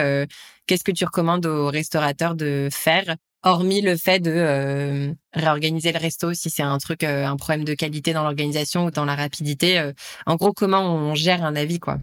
qu'est-ce 0.67 0.85
que 0.85 0.93
tu 0.93 1.05
recommandes 1.05 1.47
aux 1.47 1.69
restaurateurs 1.69 2.35
de 2.35 2.69
faire 2.73 3.17
hormis 3.43 3.81
le 3.81 3.97
fait 3.97 4.21
de 4.21 4.33
euh, 4.33 5.13
réorganiser 5.33 5.93
le 5.93 5.99
resto 5.99 6.35
si 6.35 6.51
c'est 6.51 6.63
un 6.63 6.79
truc, 6.79 7.05
euh, 7.05 7.27
un 7.27 7.37
problème 7.37 7.65
de 7.65 7.75
qualité 7.75 8.13
dans 8.13 8.23
l'organisation 8.23 8.87
ou 8.87 8.91
dans 8.91 9.05
la 9.05 9.15
rapidité? 9.15 9.79
Euh, 9.79 9.93
en 10.27 10.37
gros, 10.37 10.53
comment 10.53 10.81
on 10.81 11.15
gère 11.15 11.45
un 11.45 11.57
avis, 11.57 11.79
quoi? 11.79 11.99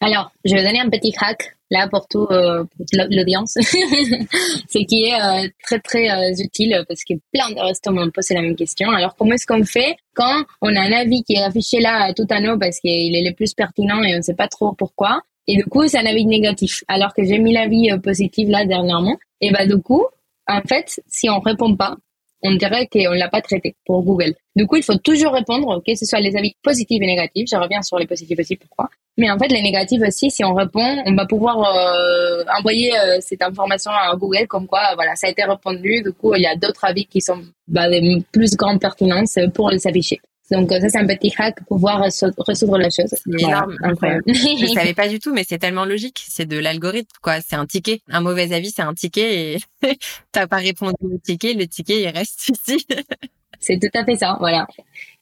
Alors, 0.00 0.30
je 0.44 0.54
vais 0.54 0.62
donner 0.62 0.80
un 0.80 0.90
petit 0.90 1.14
hack 1.20 1.55
là 1.70 1.88
pour 1.88 2.06
tout 2.08 2.26
l'audience, 3.10 3.54
ce 3.60 4.78
qui 4.86 5.04
est 5.04 5.52
très 5.64 5.78
très 5.80 6.32
utile 6.40 6.84
parce 6.88 7.02
que 7.04 7.14
plein 7.32 7.50
de 7.50 7.60
restos 7.60 7.92
m'ont 7.92 8.10
posé 8.10 8.34
la 8.34 8.42
même 8.42 8.56
question. 8.56 8.90
Alors, 8.90 9.16
comment 9.16 9.34
est-ce 9.34 9.46
qu'on 9.46 9.64
fait 9.64 9.96
quand 10.14 10.44
on 10.62 10.74
a 10.74 10.80
un 10.80 10.92
avis 10.92 11.22
qui 11.24 11.34
est 11.34 11.42
affiché 11.42 11.80
là 11.80 12.12
tout 12.14 12.26
à 12.30 12.40
nous 12.40 12.58
parce 12.58 12.80
qu'il 12.80 13.14
est 13.14 13.28
le 13.28 13.34
plus 13.34 13.54
pertinent 13.54 14.02
et 14.02 14.14
on 14.14 14.18
ne 14.18 14.22
sait 14.22 14.34
pas 14.34 14.48
trop 14.48 14.72
pourquoi? 14.72 15.22
Et 15.48 15.56
du 15.56 15.64
coup, 15.64 15.86
c'est 15.86 15.98
un 15.98 16.06
avis 16.06 16.26
négatif. 16.26 16.82
Alors 16.88 17.14
que 17.14 17.24
j'ai 17.24 17.38
mis 17.38 17.52
l'avis 17.52 17.90
positif 18.02 18.48
là 18.48 18.64
dernièrement. 18.64 19.16
Et 19.40 19.50
bah, 19.50 19.66
du 19.66 19.80
coup, 19.80 20.04
en 20.48 20.60
fait, 20.62 21.00
si 21.06 21.28
on 21.30 21.40
répond 21.40 21.74
pas, 21.76 21.96
on 22.42 22.54
dirait 22.54 22.86
qu'on 22.86 23.12
l'a 23.12 23.28
pas 23.28 23.40
traité 23.40 23.76
pour 23.84 24.02
Google. 24.02 24.34
Du 24.54 24.66
coup, 24.66 24.76
il 24.76 24.82
faut 24.82 24.96
toujours 24.96 25.32
répondre, 25.32 25.82
que 25.86 25.94
ce 25.94 26.04
soit 26.04 26.20
les 26.20 26.36
avis 26.36 26.54
positifs 26.62 27.00
et 27.02 27.06
négatifs. 27.06 27.48
Je 27.50 27.56
reviens 27.56 27.82
sur 27.82 27.98
les 27.98 28.06
positifs 28.06 28.38
aussi, 28.38 28.56
pourquoi. 28.56 28.88
Mais 29.18 29.30
en 29.30 29.38
fait, 29.38 29.48
les 29.48 29.62
négatifs 29.62 30.02
aussi, 30.06 30.30
si 30.30 30.44
on 30.44 30.54
répond, 30.54 31.02
on 31.06 31.14
va 31.14 31.26
pouvoir 31.26 31.58
euh, 31.64 32.44
envoyer 32.58 32.92
euh, 32.98 33.18
cette 33.20 33.42
information 33.42 33.90
à 33.90 34.14
Google 34.16 34.46
comme 34.46 34.66
quoi, 34.66 34.94
voilà, 34.94 35.14
ça 35.16 35.26
a 35.26 35.30
été 35.30 35.44
répondu. 35.44 36.02
Du 36.02 36.12
coup, 36.12 36.34
il 36.34 36.42
y 36.42 36.46
a 36.46 36.56
d'autres 36.56 36.84
avis 36.84 37.06
qui 37.06 37.20
sont 37.20 37.42
bah, 37.66 37.88
de 37.88 38.22
plus 38.32 38.54
grande 38.56 38.80
pertinence 38.80 39.38
pour 39.54 39.70
les 39.70 39.86
afficher. 39.86 40.20
Donc 40.50 40.70
ça 40.70 40.88
c'est 40.88 40.98
un 40.98 41.06
petit 41.06 41.32
hack 41.36 41.56
pour 41.66 41.76
pouvoir 41.76 42.02
résoudre 42.02 42.78
la 42.78 42.90
chose. 42.90 43.08
C'est 43.10 43.42
énorme, 43.42 43.76
incroyable. 43.82 44.22
je 44.28 44.72
savais 44.72 44.94
pas 44.94 45.08
du 45.08 45.18
tout, 45.18 45.32
mais 45.32 45.44
c'est 45.46 45.58
tellement 45.58 45.84
logique. 45.84 46.24
C'est 46.28 46.46
de 46.46 46.58
l'algorithme, 46.58 47.16
quoi. 47.22 47.40
C'est 47.40 47.56
un 47.56 47.66
ticket. 47.66 48.00
Un 48.08 48.20
mauvais 48.20 48.52
avis, 48.52 48.70
c'est 48.70 48.82
un 48.82 48.94
ticket 48.94 49.54
et 49.54 49.58
t'as 50.32 50.46
pas 50.46 50.56
répondu 50.58 50.96
au 51.02 51.18
ticket, 51.18 51.54
le 51.54 51.66
ticket 51.66 52.02
il 52.02 52.08
reste 52.08 52.48
ici. 52.68 52.86
C'est 53.60 53.78
tout 53.78 53.98
à 53.98 54.04
fait 54.04 54.16
ça, 54.16 54.36
voilà. 54.40 54.66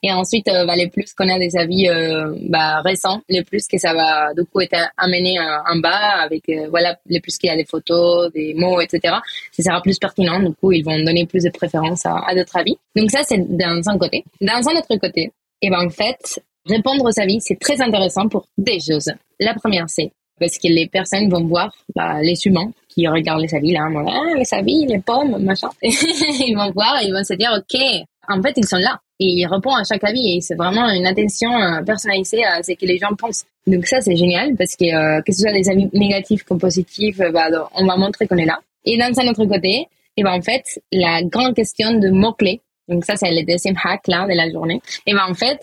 Et 0.03 0.12
ensuite, 0.12 0.49
euh, 0.49 0.66
bah, 0.66 0.75
plus 0.92 1.14
qu'on 1.14 1.29
a 1.31 1.38
des 1.38 1.57
avis 1.57 1.88
euh, 1.88 2.35
bah, 2.42 2.83
récents, 2.83 3.23
les 3.29 3.42
plus 3.42 3.66
que 3.66 3.79
ça 3.79 3.94
va 3.94 4.35
du 4.35 4.44
coup 4.44 4.61
être 4.61 4.77
amené 4.99 5.38
euh, 5.38 5.42
en 5.66 5.77
bas 5.77 6.23
avec 6.23 6.42
voilà 6.68 6.99
les 7.07 7.20
plus 7.20 7.38
qu'il 7.38 7.49
y 7.49 7.51
a 7.51 7.57
des 7.57 7.64
photos, 7.64 8.31
des 8.33 8.53
mots, 8.53 8.81
etc. 8.83 9.14
Ça 9.53 9.62
sera 9.62 9.81
plus 9.81 9.99
pertinent. 9.99 10.40
Du 10.40 10.53
coup, 10.55 10.73
ils 10.73 10.85
vont 10.85 10.99
donner 11.03 11.27
plus 11.27 11.44
de 11.44 11.51
préférence 11.51 12.05
à, 12.05 12.35
d'autres 12.35 12.57
avis. 12.57 12.77
Donc 12.94 13.11
ça, 13.11 13.23
c'est 13.23 13.38
dans 13.38 13.83
un 13.87 13.97
côté. 13.97 14.25
Dans 14.42 14.68
un 14.68 14.77
autre 14.79 14.97
côté, 15.01 15.23
et 15.23 15.68
eh 15.68 15.70
ben 15.70 15.87
en 15.87 15.90
fait, 15.90 16.38
répondre 16.66 17.05
aux 17.05 17.20
avis, 17.20 17.40
c'est 17.40 17.59
très 17.59 17.81
intéressant 17.81 18.29
pour 18.29 18.47
des 18.59 18.81
choses. 18.81 19.11
La 19.40 19.55
première, 19.55 19.88
c'est 19.88 20.12
parce 20.38 20.59
que 20.59 20.68
les 20.68 20.87
personnes 20.87 21.31
vont 21.31 21.44
voir 21.44 21.73
bah, 21.94 22.20
les 22.20 22.35
humains 22.44 22.70
qui 22.88 23.07
regardent 23.09 23.42
les 23.42 23.55
avis 23.55 23.73
là, 23.73 23.88
ah, 23.88 24.37
les 24.37 24.53
avis, 24.53 24.87
les 24.87 24.99
pommes, 24.99 25.42
machin. 25.42 25.70
ils 25.83 26.55
vont 26.55 26.70
voir 26.73 27.01
et 27.01 27.07
ils 27.07 27.12
vont 27.12 27.25
se 27.25 27.35
dire, 27.35 27.51
ok, 27.57 27.81
en 28.29 28.43
fait, 28.43 28.53
ils 28.57 28.67
sont 28.67 28.79
là 28.79 29.01
et 29.20 29.27
ils 29.27 29.47
répondent 29.47 29.79
à 29.79 29.85
chaque 29.85 30.05
avis 30.05 30.37
et 30.37 30.41
c'est 30.41 30.55
vraiment 30.55 30.89
une 30.91 31.07
attention 31.07 31.51
euh, 31.57 31.83
personnalisée 31.83 32.45
à 32.45 32.62
ce 32.62 32.72
que 32.72 32.87
les 32.87 32.99
gens 32.99 33.14
pensent. 33.16 33.45
Donc 33.66 33.87
ça, 33.87 34.01
c'est 34.01 34.16
génial 34.16 34.55
parce 34.57 34.77
que 34.77 34.85
euh, 34.85 35.22
que 35.22 35.33
ce 35.33 35.43
soit 35.43 35.53
des 35.53 35.68
avis 35.68 35.89
négatifs 35.93 36.43
comme 36.43 36.59
positifs, 36.59 37.20
euh, 37.20 37.31
bah, 37.31 37.49
on 37.75 37.87
va 37.87 37.97
montrer 37.97 38.27
qu'on 38.27 38.37
est 38.37 38.45
là. 38.45 38.59
Et 38.85 38.99
dans 38.99 39.18
un 39.18 39.29
autre 39.29 39.45
côté, 39.47 39.87
et 40.16 40.20
eh 40.20 40.22
ben 40.22 40.33
en 40.33 40.43
fait, 40.43 40.62
la 40.93 41.22
grande 41.22 41.55
question 41.55 41.95
de 41.95 42.09
mots-clés, 42.11 42.61
donc 42.89 43.05
ça, 43.05 43.16
c'est 43.16 43.31
le 43.31 43.45
deuxième 43.45 43.75
hack 43.83 44.07
là 44.07 44.27
de 44.27 44.35
la 44.35 44.51
journée, 44.51 44.81
et 45.07 45.12
ben 45.12 45.25
en 45.29 45.35
fait, 45.35 45.61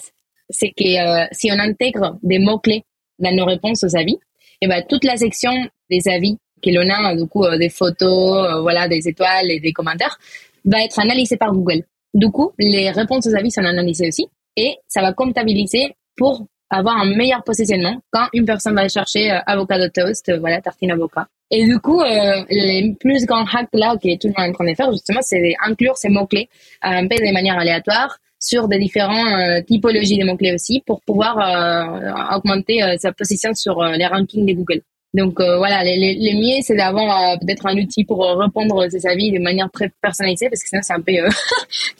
c'est 0.49 0.71
que 0.71 1.33
si 1.33 1.49
on 1.51 1.59
intègre 1.59 2.17
des 2.23 2.39
mots-clés 2.39 2.83
dans 3.19 3.33
nos 3.33 3.45
réponses 3.45 3.83
aux 3.83 3.95
avis, 3.95 4.17
et 4.59 4.67
ben 4.67 4.83
toute 4.89 5.05
la 5.05 5.15
section 5.15 5.53
des 5.89 6.01
avis 6.07 6.37
que 6.61 6.69
l'on 6.69 6.89
a 6.89 7.15
du 7.15 7.27
coup 7.27 7.45
des 7.57 7.69
photos, 7.69 8.61
voilà, 8.61 8.89
des 8.89 9.07
étoiles 9.07 9.51
et 9.51 9.59
des 9.61 9.71
commentaires, 9.71 10.17
va 10.65 10.83
être 10.83 10.99
analysé 10.99 11.37
par 11.37 11.53
Google. 11.53 11.83
Du 12.13 12.29
coup, 12.29 12.51
les 12.59 12.91
réponses 12.91 13.27
aux 13.27 13.35
avis 13.35 13.51
sont 13.51 13.63
analysées 13.63 14.07
aussi 14.07 14.27
et 14.55 14.75
ça 14.87 15.01
va 15.01 15.13
comptabiliser 15.13 15.95
pour 16.17 16.45
avoir 16.69 16.97
un 16.97 17.15
meilleur 17.15 17.43
positionnement 17.43 17.97
quand 18.11 18.27
une 18.33 18.45
personne 18.45 18.75
va 18.75 18.87
chercher 18.87 19.29
avocat 19.45 19.79
de 19.79 19.87
toast, 19.87 20.31
voilà, 20.39 20.61
tartine 20.61 20.91
avocat. 20.91 21.27
Et 21.49 21.65
du 21.65 21.79
coup, 21.79 21.99
euh, 21.99 22.45
les 22.49 22.95
plus 22.99 23.25
grands 23.25 23.45
hacks 23.45 23.67
là 23.73 23.95
que 24.01 24.17
tout 24.17 24.27
le 24.27 24.33
monde 24.37 24.47
est 24.47 24.49
en 24.49 24.53
train 24.53 24.69
de 24.69 24.75
faire, 24.75 24.91
justement, 24.91 25.19
c'est 25.21 25.41
d'inclure 25.41 25.97
ces 25.97 26.07
mots-clés 26.07 26.49
un 26.81 27.07
peu 27.07 27.15
de 27.15 27.33
manière 27.33 27.57
aléatoire 27.57 28.17
sur 28.41 28.67
des 28.67 28.79
différentes 28.79 29.27
euh, 29.27 29.61
typologies 29.61 30.17
de 30.17 30.25
mots-clés 30.25 30.53
aussi 30.53 30.81
pour 30.85 31.01
pouvoir 31.01 31.37
euh, 31.37 32.35
augmenter 32.35 32.83
euh, 32.83 32.95
sa 32.97 33.13
position 33.13 33.53
sur 33.53 33.81
les 33.83 34.05
rankings 34.07 34.45
de 34.45 34.53
Google. 34.53 34.81
Donc 35.13 35.41
voilà, 35.41 35.83
les, 35.83 35.97
les, 35.97 36.15
les 36.15 36.33
mieux, 36.33 36.61
c'est 36.61 36.75
d'avoir 36.75 37.37
peut-être 37.39 37.65
un 37.65 37.77
outil 37.77 38.05
pour 38.05 38.25
répondre 38.39 38.81
à 38.81 38.89
ses 38.89 39.05
avis 39.05 39.31
de 39.31 39.39
manière 39.39 39.69
très 39.71 39.91
personnalisée 40.01 40.49
parce 40.49 40.61
que 40.61 40.69
sinon 40.69 40.81
c'est 40.83 40.93
un 40.93 41.01
peu... 41.01 41.13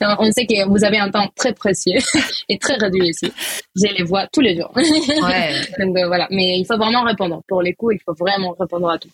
on 0.18 0.32
sait 0.32 0.46
que 0.46 0.66
vous 0.68 0.82
avez 0.84 0.98
un 0.98 1.10
temps 1.10 1.28
très 1.36 1.52
précieux 1.52 1.98
et 2.48 2.58
très 2.58 2.74
réduit 2.76 3.10
aussi. 3.10 3.30
Je 3.76 3.92
les 3.94 4.04
vois 4.04 4.26
tous 4.32 4.40
les 4.40 4.56
jours. 4.56 4.72
Ouais. 4.74 5.60
Donc 5.78 5.96
voilà, 6.06 6.26
mais 6.30 6.58
il 6.58 6.64
faut 6.66 6.76
vraiment 6.76 7.02
répondre. 7.02 7.42
Pour 7.48 7.62
les 7.62 7.74
coups, 7.74 7.96
il 7.96 8.00
faut 8.04 8.14
vraiment 8.14 8.54
répondre 8.58 8.88
à 8.88 8.98
tout. 8.98 9.10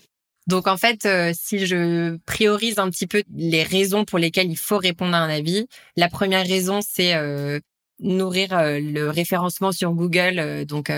Donc 0.48 0.66
en 0.66 0.78
fait, 0.78 1.04
euh, 1.04 1.32
si 1.34 1.66
je 1.66 2.16
priorise 2.24 2.78
un 2.78 2.88
petit 2.88 3.06
peu 3.06 3.22
les 3.36 3.62
raisons 3.62 4.06
pour 4.06 4.18
lesquelles 4.18 4.50
il 4.50 4.56
faut 4.56 4.78
répondre 4.78 5.14
à 5.14 5.18
un 5.18 5.28
avis, 5.28 5.66
la 5.94 6.08
première 6.08 6.46
raison 6.46 6.80
c'est 6.80 7.14
euh, 7.14 7.60
nourrir 8.00 8.52
euh, 8.52 8.80
le 8.80 9.10
référencement 9.10 9.72
sur 9.72 9.92
Google. 9.92 10.64
donc 10.66 10.92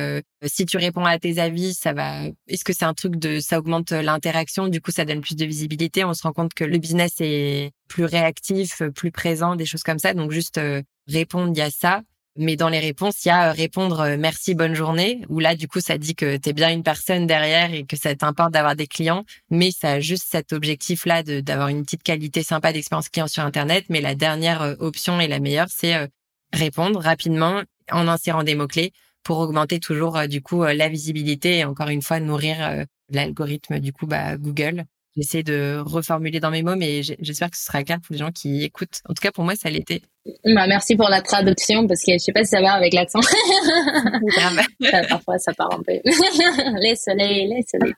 si 0.46 0.66
tu 0.66 0.76
réponds 0.76 1.04
à 1.04 1.18
tes 1.18 1.38
avis, 1.38 1.74
ça 1.74 1.92
va. 1.92 2.24
Est-ce 2.48 2.64
que 2.64 2.72
c'est 2.72 2.84
un 2.84 2.94
truc 2.94 3.16
de 3.16 3.40
ça 3.40 3.58
augmente 3.58 3.92
l'interaction? 3.92 4.68
Du 4.68 4.80
coup, 4.80 4.90
ça 4.90 5.04
donne 5.04 5.20
plus 5.20 5.36
de 5.36 5.44
visibilité. 5.44 6.04
On 6.04 6.14
se 6.14 6.22
rend 6.22 6.32
compte 6.32 6.54
que 6.54 6.64
le 6.64 6.78
business 6.78 7.14
est 7.20 7.72
plus 7.88 8.04
réactif, 8.04 8.82
plus 8.94 9.10
présent, 9.10 9.56
des 9.56 9.66
choses 9.66 9.82
comme 9.82 9.98
ça. 9.98 10.14
Donc 10.14 10.30
juste 10.30 10.60
répondre, 11.08 11.52
il 11.54 11.58
y 11.58 11.62
a 11.62 11.70
ça. 11.70 12.02
Mais 12.36 12.56
dans 12.56 12.68
les 12.68 12.78
réponses, 12.78 13.24
il 13.24 13.28
y 13.28 13.30
a 13.32 13.50
euh, 13.50 13.52
répondre 13.52 14.00
euh, 14.00 14.16
merci, 14.18 14.54
bonne 14.54 14.74
journée, 14.74 15.20
où 15.28 15.40
là, 15.40 15.56
du 15.56 15.66
coup, 15.66 15.80
ça 15.80 15.98
dit 15.98 16.14
que 16.14 16.36
tu 16.36 16.48
es 16.48 16.52
bien 16.52 16.70
une 16.70 16.84
personne 16.84 17.26
derrière 17.26 17.74
et 17.74 17.84
que 17.84 17.96
ça 17.96 18.14
t'importe 18.14 18.52
d'avoir 18.52 18.76
des 18.76 18.86
clients, 18.86 19.24
mais 19.50 19.72
ça 19.72 19.92
a 19.92 20.00
juste 20.00 20.26
cet 20.30 20.52
objectif-là 20.52 21.22
d'avoir 21.22 21.68
une 21.68 21.82
petite 21.82 22.04
qualité 22.04 22.42
sympa 22.42 22.72
d'expérience 22.72 23.08
client 23.08 23.26
sur 23.26 23.44
Internet. 23.44 23.86
Mais 23.88 24.00
la 24.00 24.14
dernière 24.14 24.62
euh, 24.62 24.74
option 24.78 25.20
et 25.20 25.26
la 25.26 25.40
meilleure, 25.40 25.68
c'est 25.70 26.08
répondre 26.52 27.00
rapidement 27.00 27.62
en 27.90 28.08
insérant 28.08 28.42
des 28.44 28.54
mots-clés 28.54 28.92
pour 29.22 29.38
augmenter 29.38 29.80
toujours, 29.80 30.18
du 30.28 30.42
coup, 30.42 30.62
la 30.64 30.88
visibilité 30.88 31.58
et 31.58 31.64
encore 31.64 31.88
une 31.88 32.02
fois, 32.02 32.20
nourrir 32.20 32.84
l'algorithme, 33.10 33.80
du 33.80 33.92
coup, 33.92 34.06
bah, 34.06 34.36
Google 34.38 34.84
J'essaie 35.16 35.42
de 35.42 35.82
reformuler 35.84 36.38
dans 36.38 36.50
mes 36.50 36.62
mots, 36.62 36.76
mais 36.76 37.02
j'espère 37.02 37.50
que 37.50 37.56
ce 37.56 37.64
sera 37.64 37.82
clair 37.82 38.00
pour 38.00 38.12
les 38.12 38.18
gens 38.18 38.30
qui 38.30 38.62
écoutent. 38.62 39.00
En 39.08 39.14
tout 39.14 39.20
cas, 39.20 39.32
pour 39.32 39.44
moi, 39.44 39.56
ça 39.56 39.68
l'était. 39.68 40.02
Bah, 40.44 40.66
merci 40.66 40.96
pour 40.96 41.08
la 41.08 41.22
traduction, 41.22 41.86
parce 41.86 42.04
que 42.04 42.12
je 42.12 42.18
sais 42.18 42.32
pas 42.32 42.44
si 42.44 42.50
ça 42.50 42.60
va 42.60 42.72
avec 42.72 42.92
l'accent. 42.92 43.20
parfois, 45.08 45.38
ça 45.38 45.54
part 45.54 45.72
un 45.72 45.82
peu. 45.82 45.94
les 46.82 46.94
soleils, 46.94 47.48
les 47.48 47.64
soleils. 47.66 47.94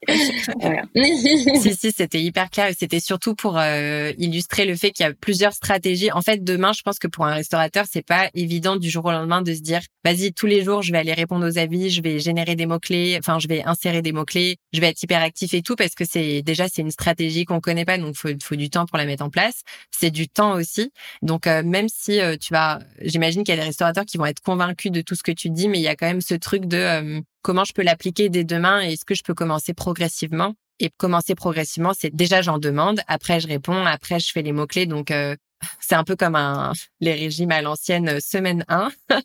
si, 1.61 1.75
si, 1.75 1.91
c'était 1.91 2.21
hyper 2.21 2.49
clair. 2.51 2.71
C'était 2.79 3.01
surtout 3.01 3.35
pour 3.35 3.59
euh, 3.59 4.13
illustrer 4.19 4.67
le 4.67 4.77
fait 4.77 4.93
qu'il 4.93 5.05
y 5.05 5.09
a 5.09 5.13
plusieurs 5.13 5.53
stratégies. 5.53 6.13
En 6.13 6.23
fait, 6.23 6.45
demain, 6.45 6.73
je 6.73 6.83
pense 6.83 7.01
que 7.01 7.09
pour 7.09 7.27
un 7.27 7.35
restaurateur, 7.35 7.87
c'est 7.91 8.07
pas 8.07 8.31
évident 8.35 8.77
du 8.77 8.89
jour 8.89 9.05
au 9.05 9.11
lendemain 9.11 9.43
de 9.43 9.53
se 9.53 9.61
dire, 9.61 9.81
vas-y, 10.05 10.33
tous 10.33 10.47
les 10.47 10.63
jours, 10.63 10.83
je 10.83 10.93
vais 10.93 10.99
aller 10.99 11.15
répondre 11.15 11.45
aux 11.45 11.59
avis, 11.59 11.91
je 11.91 12.03
vais 12.03 12.21
générer 12.21 12.55
des 12.55 12.67
mots-clés, 12.67 13.17
enfin, 13.19 13.41
je 13.41 13.49
vais 13.49 13.65
insérer 13.65 14.01
des 14.01 14.13
mots-clés, 14.13 14.59
je 14.73 14.81
vais 14.81 14.89
être 14.89 15.03
hyper 15.03 15.23
actif 15.23 15.55
et 15.55 15.63
tout, 15.63 15.75
parce 15.75 15.95
que 15.97 16.05
c'est 16.05 16.43
déjà, 16.43 16.69
c'est 16.69 16.83
une 16.83 16.93
stratégie 16.93 17.45
qu'on 17.45 17.61
connaît 17.61 17.85
pas, 17.85 17.99
donc 17.99 18.15
faut, 18.15 18.29
faut 18.41 18.57
du 18.57 18.71
temps 18.71 18.87
pour 18.87 18.99
la 18.99 19.07
mettre 19.07 19.25
en 19.25 19.31
place. 19.31 19.63
C'est 19.91 20.11
du 20.11 20.29
temps 20.29 20.53
aussi. 20.53 20.93
Donc, 21.23 21.49
euh, 21.49 21.63
même 21.65 21.89
si 21.89 22.12
euh, 22.21 22.37
tu 22.37 22.53
vas, 22.53 22.81
j'imagine 23.01 23.45
qu'il 23.45 23.55
y 23.55 23.59
a 23.59 23.61
des 23.61 23.67
restaurateurs 23.67 24.05
qui 24.05 24.19
vont 24.19 24.27
être 24.27 24.41
convaincus 24.41 24.91
de 24.91 25.01
tout 25.01 25.15
ce 25.15 25.23
que 25.23 25.33
tu 25.33 25.51
dis, 25.51 25.69
mais 25.69 25.79
il 25.79 25.83
y 25.83 25.89
a 25.89 25.97
quand 25.97 26.07
même 26.07 26.21
ce 26.21 26.35
truc 26.35 26.67
de 26.67 26.77
euh, 26.77 27.21
comment 27.43 27.65
je 27.65 27.73
peux 27.73 27.83
l'appliquer 27.83 28.29
dès 28.29 28.45
demain 28.45 28.83
et 28.83 28.93
est-ce 28.93 29.05
que 29.05 29.15
je 29.15 29.23
peux 29.23 29.35
commencer 29.35 29.75
progressivement? 29.75 30.55
Et 30.81 30.91
commencer 30.97 31.35
progressivement, 31.35 31.93
c'est 31.97 32.15
déjà 32.15 32.43
j'en 32.43 32.59
demande, 32.59 33.01
après 33.07 33.41
je 33.41 33.47
réponds, 33.47 33.85
après 33.87 34.19
je 34.19 34.33
fais 34.33 34.43
les 34.43 34.53
mots-clés. 34.53 34.87
Donc, 34.87 35.13
c'est 35.81 35.95
un 35.95 36.05
peu 36.05 36.17
comme 36.17 36.35
un, 36.35 36.73
les 37.01 37.15
régimes 37.15 37.53
à 37.53 37.63
l'ancienne, 37.63 38.21
semaine 38.21 38.65
1, 38.69 38.91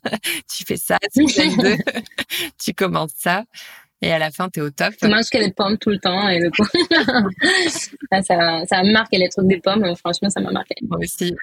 tu 0.52 0.64
fais 0.64 0.76
ça, 0.76 0.98
semaine 1.12 1.56
2, 1.56 1.76
tu 2.58 2.74
commences 2.74 3.14
ça. 3.16 3.44
Et 4.00 4.12
à 4.12 4.18
la 4.18 4.30
fin, 4.30 4.48
t'es 4.48 4.60
au 4.60 4.70
top. 4.70 4.94
Tu 5.00 5.08
manges 5.08 5.28
que 5.30 5.38
des 5.38 5.52
pommes 5.52 5.76
tout 5.76 5.90
le 5.90 5.98
temps 5.98 6.28
et 6.28 6.38
coup, 6.50 6.64
ça, 8.12 8.22
ça 8.22 8.78
a 8.78 8.84
marqué 8.84 9.18
les 9.18 9.28
trucs 9.28 9.48
des 9.48 9.58
pommes. 9.58 9.84
Franchement, 9.96 10.30
ça 10.30 10.40
m'a 10.40 10.52
marqué. 10.52 10.76
Moi 10.82 10.98
aussi. 11.00 11.34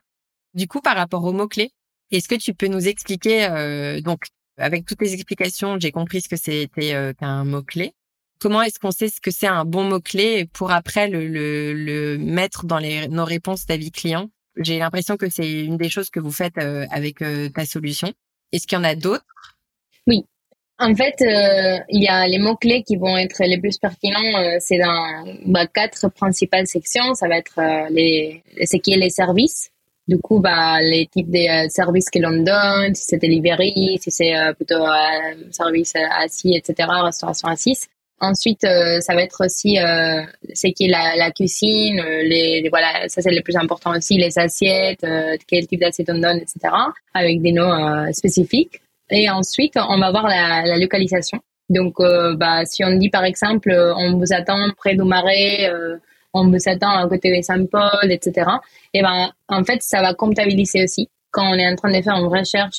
Du 0.56 0.68
coup, 0.68 0.80
par 0.80 0.96
rapport 0.96 1.24
aux 1.26 1.34
mots-clés, 1.34 1.72
est-ce 2.12 2.30
que 2.30 2.36
tu 2.36 2.54
peux 2.54 2.68
nous 2.68 2.88
expliquer, 2.88 3.46
euh, 3.46 4.00
donc, 4.00 4.28
avec 4.58 4.86
toutes 4.86 5.02
les 5.02 5.14
explications, 5.14 5.78
j'ai 5.78 5.92
compris 5.92 6.22
ce 6.22 6.30
que 6.30 6.38
c'était 6.38 6.94
euh, 6.94 7.12
qu'un 7.12 7.44
mot-clé. 7.44 7.94
Comment 8.40 8.62
est-ce 8.62 8.80
qu'on 8.80 8.92
sait 8.92 9.10
ce 9.10 9.20
que 9.20 9.32
c'est 9.32 9.48
un 9.48 9.66
bon 9.66 9.84
mot-clé 9.84 10.48
pour 10.54 10.72
après 10.72 11.10
le, 11.10 12.18
mettre 12.18 12.66
dans 12.66 12.80
nos 13.10 13.26
réponses 13.26 13.66
d'avis 13.66 13.92
client 13.92 14.30
J'ai 14.58 14.80
l'impression 14.80 15.18
que 15.18 15.30
c'est 15.30 15.64
une 15.64 15.76
des 15.76 15.90
choses 15.90 16.10
que 16.10 16.22
vous 16.22 16.32
faites 16.32 16.58
euh, 16.58 16.86
avec 16.90 17.20
ta 17.54 17.66
solution. 17.66 18.14
Est-ce 18.54 18.66
qu'il 18.66 18.78
y 18.78 18.80
en 18.80 18.86
a 18.86 18.96
d'autres? 18.96 19.58
Oui, 20.08 20.24
en 20.80 20.96
fait, 20.96 21.16
il 21.90 22.04
y 22.04 22.08
a 22.08 22.28
les 22.28 22.40
mots-clés 22.40 22.84
qui 22.84 22.96
vont 22.96 23.18
être 23.18 23.44
les 23.44 23.60
plus 23.60 23.78
pertinents. 23.78 24.60
C'est 24.60 24.78
dans 24.78 25.26
bah, 25.48 25.68
quatre 25.68 26.08
principales 26.10 26.68
sections. 26.68 27.14
Ça 27.14 27.28
va 27.28 27.38
être 27.38 27.90
les, 27.90 28.44
ce 28.64 28.78
qui 28.78 28.94
est 28.94 28.98
les 28.98 29.10
services. 29.10 29.72
Du 30.08 30.18
coup, 30.20 30.40
bah, 30.40 30.80
les 30.82 31.08
types 31.08 31.32
de 31.32 31.70
services 31.70 32.10
que 32.10 32.20
l'on 32.20 32.44
donne, 32.44 32.94
si 32.94 33.06
c'est 33.06 33.18
delivery, 33.18 33.98
si 34.00 34.12
c'est 34.12 34.34
plutôt 34.56 34.86
service 35.52 35.94
assis, 35.96 36.56
etc., 36.56 36.88
restauration 37.04 37.48
assise. 37.48 37.88
Ensuite, 38.20 38.62
ça 38.62 39.16
va 39.16 39.24
être 39.24 39.44
aussi 39.44 39.78
ce 39.78 40.68
qui 40.68 40.86
est 40.86 40.90
la, 40.90 41.32
cuisine, 41.32 42.02
les, 42.22 42.68
voilà, 42.70 43.10
ça 43.10 43.24
c'est 43.24 43.32
le 43.32 43.42
plus 43.42 43.56
important 43.58 43.98
aussi, 43.98 44.18
les 44.18 44.38
assiettes, 44.38 45.06
quel 45.48 45.66
type 45.66 45.80
d'assiette 45.80 46.12
on 46.12 46.20
donne, 46.20 46.38
etc., 46.38 46.74
avec 47.14 47.42
des 47.42 47.52
noms 47.52 48.14
spécifiques. 48.14 48.82
Et 49.10 49.30
ensuite, 49.30 49.74
on 49.76 49.98
va 49.98 50.12
voir 50.12 50.28
la, 50.28 50.66
la 50.66 50.78
localisation. 50.78 51.40
Donc, 51.70 52.00
euh, 52.00 52.36
bah, 52.36 52.66
si 52.66 52.84
on 52.84 52.96
dit 52.96 53.10
par 53.10 53.24
exemple, 53.24 53.72
euh, 53.72 53.94
on 53.96 54.18
vous 54.18 54.34
attend 54.34 54.70
près 54.78 54.96
du 54.96 55.04
Marais, 55.04 55.70
euh, 56.36 56.40
on 56.40 56.54
attend 56.54 56.90
à 56.90 57.08
côté 57.08 57.36
de 57.36 57.42
Saint-Paul, 57.42 58.12
etc. 58.12 58.50
Et 58.94 59.02
ben, 59.02 59.32
en 59.48 59.64
fait, 59.64 59.82
ça 59.82 60.02
va 60.02 60.14
comptabiliser 60.14 60.84
aussi 60.84 61.10
quand 61.32 61.52
on 61.52 61.56
est 61.56 61.68
en 61.68 61.76
train 61.76 61.92
de 61.92 62.02
faire 62.02 62.16
une 62.16 62.28
recherche, 62.28 62.78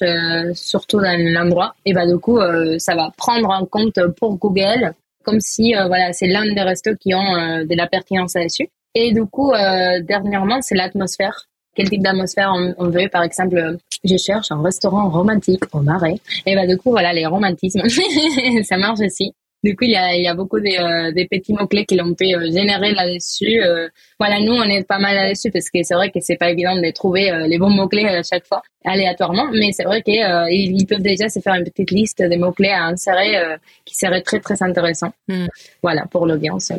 surtout 0.54 0.98
dans 0.98 1.18
l'endroit. 1.18 1.74
Et 1.84 1.92
ben, 1.92 2.10
du 2.10 2.18
coup, 2.18 2.38
ça 2.78 2.94
va 2.94 3.10
prendre 3.16 3.50
en 3.50 3.66
compte 3.66 4.00
pour 4.18 4.38
Google, 4.38 4.94
comme 5.24 5.40
si 5.40 5.74
voilà, 5.74 6.14
c'est 6.14 6.26
l'un 6.26 6.50
des 6.54 6.62
restos 6.62 6.96
qui 6.98 7.14
ont 7.14 7.64
de 7.64 7.76
la 7.76 7.86
pertinence 7.86 8.34
là-dessus. 8.34 8.68
Et 8.94 9.12
du 9.12 9.26
coup, 9.26 9.52
dernièrement, 9.52 10.62
c'est 10.62 10.74
l'atmosphère 10.74 11.46
quel 11.76 11.90
type 11.90 12.02
d'atmosphère 12.02 12.54
on, 12.78 12.88
veut? 12.88 13.08
Par 13.08 13.22
exemple, 13.22 13.76
je 14.02 14.16
cherche 14.16 14.50
un 14.50 14.62
restaurant 14.62 15.10
romantique 15.10 15.62
au 15.72 15.80
Marais. 15.80 16.16
Et 16.46 16.54
bah 16.56 16.66
du 16.66 16.78
coup, 16.78 16.90
voilà, 16.90 17.12
les 17.12 17.26
romantismes, 17.26 17.82
ça 18.64 18.78
marche 18.78 19.00
aussi. 19.00 19.32
Du 19.64 19.74
coup, 19.74 19.84
il 19.84 19.90
y 19.90 19.96
a, 19.96 20.14
il 20.14 20.22
y 20.22 20.28
a 20.28 20.34
beaucoup 20.34 20.60
de, 20.60 20.66
euh, 20.66 21.26
petits 21.30 21.52
mots-clés 21.52 21.86
qui 21.86 21.96
l'on 21.96 22.14
peut 22.14 22.24
euh, 22.24 22.50
générer 22.52 22.92
là-dessus. 22.92 23.62
Euh, 23.62 23.88
voilà, 24.18 24.38
nous, 24.40 24.52
on 24.52 24.62
est 24.62 24.84
pas 24.84 24.98
mal 24.98 25.14
là-dessus 25.14 25.50
parce 25.50 25.70
que 25.70 25.82
c'est 25.82 25.94
vrai 25.94 26.10
que 26.10 26.20
c'est 26.20 26.36
pas 26.36 26.50
évident 26.50 26.76
de 26.76 26.90
trouver 26.92 27.30
les 27.48 27.58
bons 27.58 27.70
mots-clés 27.70 28.06
à 28.06 28.22
chaque 28.22 28.46
fois, 28.46 28.62
aléatoirement. 28.84 29.48
Mais 29.52 29.72
c'est 29.72 29.84
vrai 29.84 30.02
qu'ils 30.02 30.22
ils 30.52 30.86
peuvent 30.86 31.02
déjà 31.02 31.28
se 31.28 31.40
faire 31.40 31.54
une 31.54 31.64
petite 31.64 31.90
liste 31.90 32.22
des 32.22 32.36
mots-clés 32.36 32.70
à 32.70 32.84
insérer 32.84 33.56
qui 33.84 33.96
serait 33.96 34.22
très, 34.22 34.40
très 34.40 34.62
intéressant. 34.62 35.12
Hmm. 35.28 35.46
Voilà, 35.82 36.06
pour 36.06 36.26
l'audience. 36.26 36.72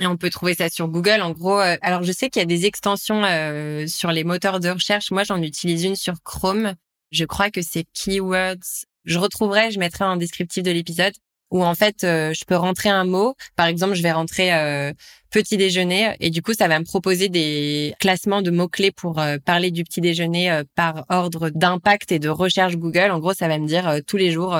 Et 0.00 0.06
on 0.06 0.16
peut 0.16 0.30
trouver 0.30 0.54
ça 0.54 0.68
sur 0.68 0.88
Google. 0.88 1.20
En 1.22 1.30
gros, 1.30 1.60
euh, 1.60 1.76
alors 1.82 2.02
je 2.02 2.12
sais 2.12 2.28
qu'il 2.28 2.40
y 2.40 2.42
a 2.42 2.46
des 2.46 2.66
extensions 2.66 3.22
euh, 3.24 3.86
sur 3.86 4.10
les 4.10 4.24
moteurs 4.24 4.60
de 4.60 4.68
recherche. 4.68 5.10
Moi, 5.10 5.22
j'en 5.24 5.40
utilise 5.40 5.84
une 5.84 5.96
sur 5.96 6.14
Chrome. 6.24 6.74
Je 7.12 7.24
crois 7.24 7.50
que 7.50 7.62
c'est 7.62 7.84
Keywords. 7.92 8.86
Je 9.04 9.18
retrouverai, 9.18 9.70
je 9.70 9.78
mettrai 9.78 10.04
un 10.04 10.16
descriptif 10.16 10.62
de 10.62 10.70
l'épisode 10.70 11.12
où 11.54 11.64
en 11.64 11.76
fait 11.76 12.02
euh, 12.02 12.34
je 12.34 12.44
peux 12.44 12.56
rentrer 12.56 12.90
un 12.90 13.04
mot. 13.04 13.36
Par 13.54 13.66
exemple, 13.66 13.94
je 13.94 14.02
vais 14.02 14.10
rentrer 14.10 14.52
euh, 14.52 14.92
petit 15.30 15.56
déjeuner 15.56 16.16
et 16.18 16.30
du 16.30 16.42
coup 16.42 16.52
ça 16.52 16.66
va 16.66 16.80
me 16.80 16.84
proposer 16.84 17.28
des 17.28 17.94
classements 18.00 18.42
de 18.42 18.50
mots 18.50 18.66
clés 18.66 18.90
pour 18.90 19.20
euh, 19.20 19.36
parler 19.42 19.70
du 19.70 19.84
petit 19.84 20.00
déjeuner 20.00 20.62
par 20.74 21.04
ordre 21.08 21.50
d'impact 21.50 22.10
et 22.10 22.18
de 22.18 22.28
recherche 22.28 22.76
Google. 22.76 23.12
En 23.12 23.20
gros, 23.20 23.34
ça 23.34 23.46
va 23.46 23.58
me 23.58 23.68
dire 23.68 24.00
tous 24.04 24.16
les 24.16 24.32
jours 24.32 24.58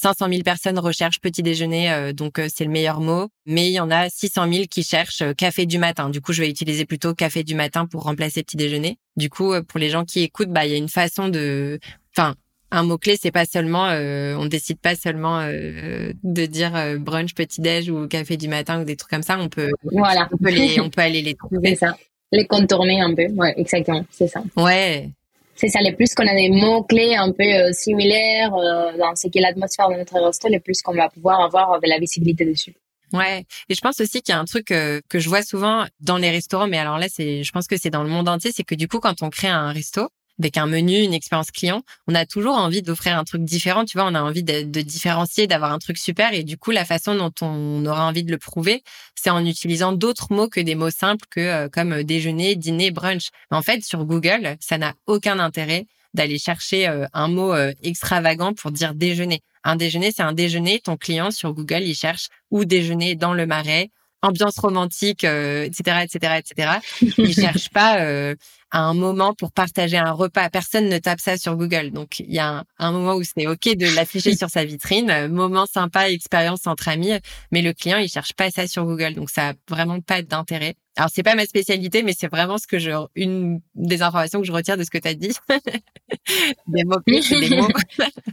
500 0.00 0.28
000 0.28 0.42
personnes 0.42 0.78
recherchent 0.78 1.20
petit 1.20 1.42
déjeuner, 1.42 2.12
donc 2.14 2.40
c'est 2.54 2.64
le 2.64 2.70
meilleur 2.70 3.00
mot. 3.00 3.28
Mais 3.46 3.68
il 3.68 3.72
y 3.72 3.80
en 3.80 3.90
a 3.90 4.08
600 4.08 4.52
000 4.52 4.64
qui 4.70 4.84
cherchent 4.84 5.24
café 5.36 5.66
du 5.66 5.78
matin. 5.78 6.08
Du 6.08 6.20
coup, 6.20 6.32
je 6.32 6.42
vais 6.42 6.48
utiliser 6.48 6.84
plutôt 6.84 7.14
café 7.14 7.42
du 7.42 7.56
matin 7.56 7.86
pour 7.86 8.04
remplacer 8.04 8.44
petit 8.44 8.56
déjeuner. 8.56 8.98
Du 9.16 9.28
coup, 9.28 9.54
pour 9.66 9.80
les 9.80 9.90
gens 9.90 10.04
qui 10.04 10.20
écoutent, 10.20 10.50
bah 10.50 10.66
il 10.66 10.70
y 10.70 10.74
a 10.74 10.78
une 10.78 10.88
façon 10.88 11.28
de, 11.28 11.80
enfin 12.16 12.36
un 12.72 12.82
mot 12.82 12.98
clé, 12.98 13.16
c'est 13.20 13.30
pas 13.30 13.44
seulement, 13.44 13.88
euh, 13.90 14.34
on 14.36 14.46
décide 14.46 14.80
pas 14.80 14.96
seulement 14.96 15.40
euh, 15.40 16.12
de 16.24 16.46
dire 16.46 16.74
euh, 16.74 16.98
brunch, 16.98 17.34
petit 17.34 17.60
déj 17.60 17.90
ou 17.90 18.08
café 18.08 18.36
du 18.36 18.48
matin 18.48 18.80
ou 18.80 18.84
des 18.84 18.96
trucs 18.96 19.10
comme 19.10 19.22
ça. 19.22 19.38
On 19.38 19.48
peut, 19.48 19.70
voilà, 19.84 20.28
on 20.32 20.36
peut, 20.38 20.50
les, 20.50 20.80
on 20.80 20.88
peut 20.88 21.02
aller 21.02 21.22
les 21.22 21.34
trouver. 21.36 21.60
C'est 21.70 21.86
ça, 21.86 21.96
les 22.32 22.46
contourner 22.46 23.00
un 23.00 23.14
peu. 23.14 23.26
Ouais, 23.34 23.52
exactement, 23.58 24.04
c'est 24.10 24.26
ça. 24.26 24.42
Ouais. 24.56 25.10
C'est 25.54 25.68
ça, 25.68 25.80
les 25.80 25.92
plus 25.92 26.12
qu'on 26.14 26.26
a 26.26 26.34
des 26.34 26.48
mots 26.48 26.82
clés 26.82 27.14
un 27.14 27.30
peu 27.30 27.72
similaires 27.72 28.50
dans 28.98 29.14
ce 29.14 29.28
qui 29.28 29.38
est 29.38 29.42
l'atmosphère 29.42 29.90
de 29.90 29.96
notre 29.96 30.18
resto, 30.18 30.48
les 30.48 30.58
plus 30.58 30.80
qu'on 30.80 30.94
va 30.94 31.10
pouvoir 31.10 31.40
avoir 31.40 31.78
de 31.78 31.88
la 31.88 31.98
visibilité 31.98 32.46
dessus. 32.46 32.74
Ouais, 33.12 33.44
et 33.68 33.74
je 33.74 33.80
pense 33.82 34.00
aussi 34.00 34.22
qu'il 34.22 34.34
y 34.34 34.36
a 34.36 34.40
un 34.40 34.46
truc 34.46 34.68
que 34.68 35.02
je 35.12 35.28
vois 35.28 35.42
souvent 35.42 35.84
dans 36.00 36.16
les 36.16 36.30
restaurants, 36.30 36.66
mais 36.66 36.78
alors 36.78 36.98
là, 36.98 37.08
c'est, 37.10 37.44
je 37.44 37.52
pense 37.52 37.66
que 37.66 37.76
c'est 37.76 37.90
dans 37.90 38.02
le 38.02 38.08
monde 38.08 38.30
entier, 38.30 38.50
c'est 38.52 38.64
que 38.64 38.74
du 38.74 38.88
coup, 38.88 38.98
quand 38.98 39.22
on 39.22 39.28
crée 39.28 39.48
un 39.48 39.70
resto, 39.70 40.08
avec 40.38 40.56
un 40.56 40.66
menu, 40.66 41.02
une 41.02 41.14
expérience 41.14 41.50
client, 41.50 41.82
on 42.06 42.14
a 42.14 42.26
toujours 42.26 42.54
envie 42.54 42.82
d'offrir 42.82 43.18
un 43.18 43.24
truc 43.24 43.44
différent. 43.44 43.84
Tu 43.84 43.98
vois, 43.98 44.06
on 44.08 44.14
a 44.14 44.22
envie 44.22 44.42
de, 44.42 44.62
différencier, 44.82 45.46
d'avoir 45.46 45.72
un 45.72 45.78
truc 45.78 45.98
super. 45.98 46.32
Et 46.32 46.42
du 46.42 46.56
coup, 46.56 46.70
la 46.70 46.84
façon 46.84 47.14
dont 47.14 47.32
on 47.40 47.84
aura 47.86 48.06
envie 48.06 48.24
de 48.24 48.30
le 48.30 48.38
prouver, 48.38 48.82
c'est 49.14 49.30
en 49.30 49.44
utilisant 49.44 49.92
d'autres 49.92 50.32
mots 50.32 50.48
que 50.48 50.60
des 50.60 50.74
mots 50.74 50.90
simples 50.90 51.26
que 51.30 51.40
euh, 51.40 51.68
comme 51.68 51.92
euh, 51.92 52.02
déjeuner, 52.02 52.56
dîner, 52.56 52.90
brunch. 52.90 53.28
en 53.50 53.62
fait, 53.62 53.84
sur 53.84 54.04
Google, 54.04 54.56
ça 54.60 54.78
n'a 54.78 54.94
aucun 55.06 55.38
intérêt 55.38 55.86
d'aller 56.14 56.38
chercher 56.38 56.88
euh, 56.88 57.06
un 57.12 57.28
mot 57.28 57.54
extravagant 57.82 58.52
pour 58.52 58.70
dire 58.70 58.94
déjeuner. 58.94 59.40
Un 59.64 59.76
déjeuner, 59.76 60.12
c'est 60.14 60.22
un 60.22 60.32
déjeuner. 60.32 60.80
Ton 60.80 60.96
client 60.96 61.30
sur 61.30 61.52
Google, 61.54 61.82
il 61.82 61.94
cherche 61.94 62.28
où 62.50 62.64
déjeuner 62.64 63.14
dans 63.14 63.32
le 63.32 63.46
marais, 63.46 63.90
ambiance 64.22 64.58
romantique, 64.58 65.24
etc., 65.24 66.04
etc., 66.04 66.38
etc. 66.38 66.78
Il 67.18 67.34
cherche 67.34 67.68
pas 67.70 68.00
euh, 68.00 68.34
à 68.70 68.80
un 68.80 68.94
moment 68.94 69.34
pour 69.34 69.52
partager 69.52 69.96
un 69.96 70.12
repas. 70.12 70.48
Personne 70.50 70.88
ne 70.88 70.98
tape 70.98 71.20
ça 71.20 71.36
sur 71.36 71.56
Google. 71.56 71.90
Donc 71.90 72.20
il 72.20 72.32
y 72.32 72.38
a 72.38 72.64
un, 72.78 72.92
moment 72.92 73.14
où 73.14 73.22
c'est 73.22 73.46
ok 73.46 73.76
de 73.76 73.94
l'afficher 73.94 74.36
sur 74.36 74.48
sa 74.50 74.64
vitrine, 74.64 75.10
euh, 75.10 75.28
moment 75.28 75.66
sympa, 75.66 76.10
expérience 76.10 76.66
entre 76.66 76.88
amis. 76.88 77.12
Mais 77.50 77.62
le 77.62 77.72
client 77.72 77.98
il 77.98 78.08
cherche 78.08 78.32
pas 78.34 78.50
ça 78.50 78.66
sur 78.66 78.84
Google, 78.84 79.14
donc 79.14 79.30
ça 79.30 79.50
a 79.50 79.52
vraiment 79.68 80.00
pas 80.00 80.22
d'intérêt. 80.22 80.74
Alors 80.96 81.10
c'est 81.12 81.22
pas 81.22 81.34
ma 81.34 81.46
spécialité, 81.46 82.02
mais 82.02 82.14
c'est 82.18 82.28
vraiment 82.28 82.58
ce 82.58 82.66
que 82.66 82.78
je 82.78 82.90
une 83.14 83.60
des 83.74 84.02
informations 84.02 84.40
que 84.40 84.46
je 84.46 84.52
retire 84.52 84.76
de 84.76 84.84
ce 84.84 84.90
que 84.90 84.98
tu 84.98 85.08
as 85.08 85.14
dit. 85.14 85.32
des 86.68 86.84
mots 86.84 87.00
des 87.06 87.50
mots. 87.56 87.68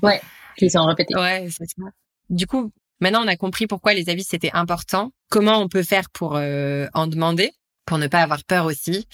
ouais, 0.04 0.22
qui 0.58 0.70
sont 0.70 0.86
répétés. 0.86 1.16
Ouais, 1.16 1.48
c'est 1.50 1.66
ça. 1.66 1.84
Du 2.30 2.46
coup, 2.46 2.72
Maintenant, 3.02 3.24
on 3.24 3.28
a 3.28 3.38
compris 3.38 3.66
pourquoi 3.66 3.94
les 3.94 4.10
avis 4.10 4.24
c'était 4.24 4.52
important. 4.54 5.12
Comment 5.30 5.60
on 5.62 5.70
peut 5.70 5.84
faire 5.84 6.10
pour 6.10 6.36
euh, 6.36 6.88
en 6.94 7.08
demander, 7.08 7.52
pour 7.86 7.98
ne 7.98 8.08
pas 8.08 8.20
avoir 8.20 8.44
peur 8.44 8.66
aussi? 8.66 9.08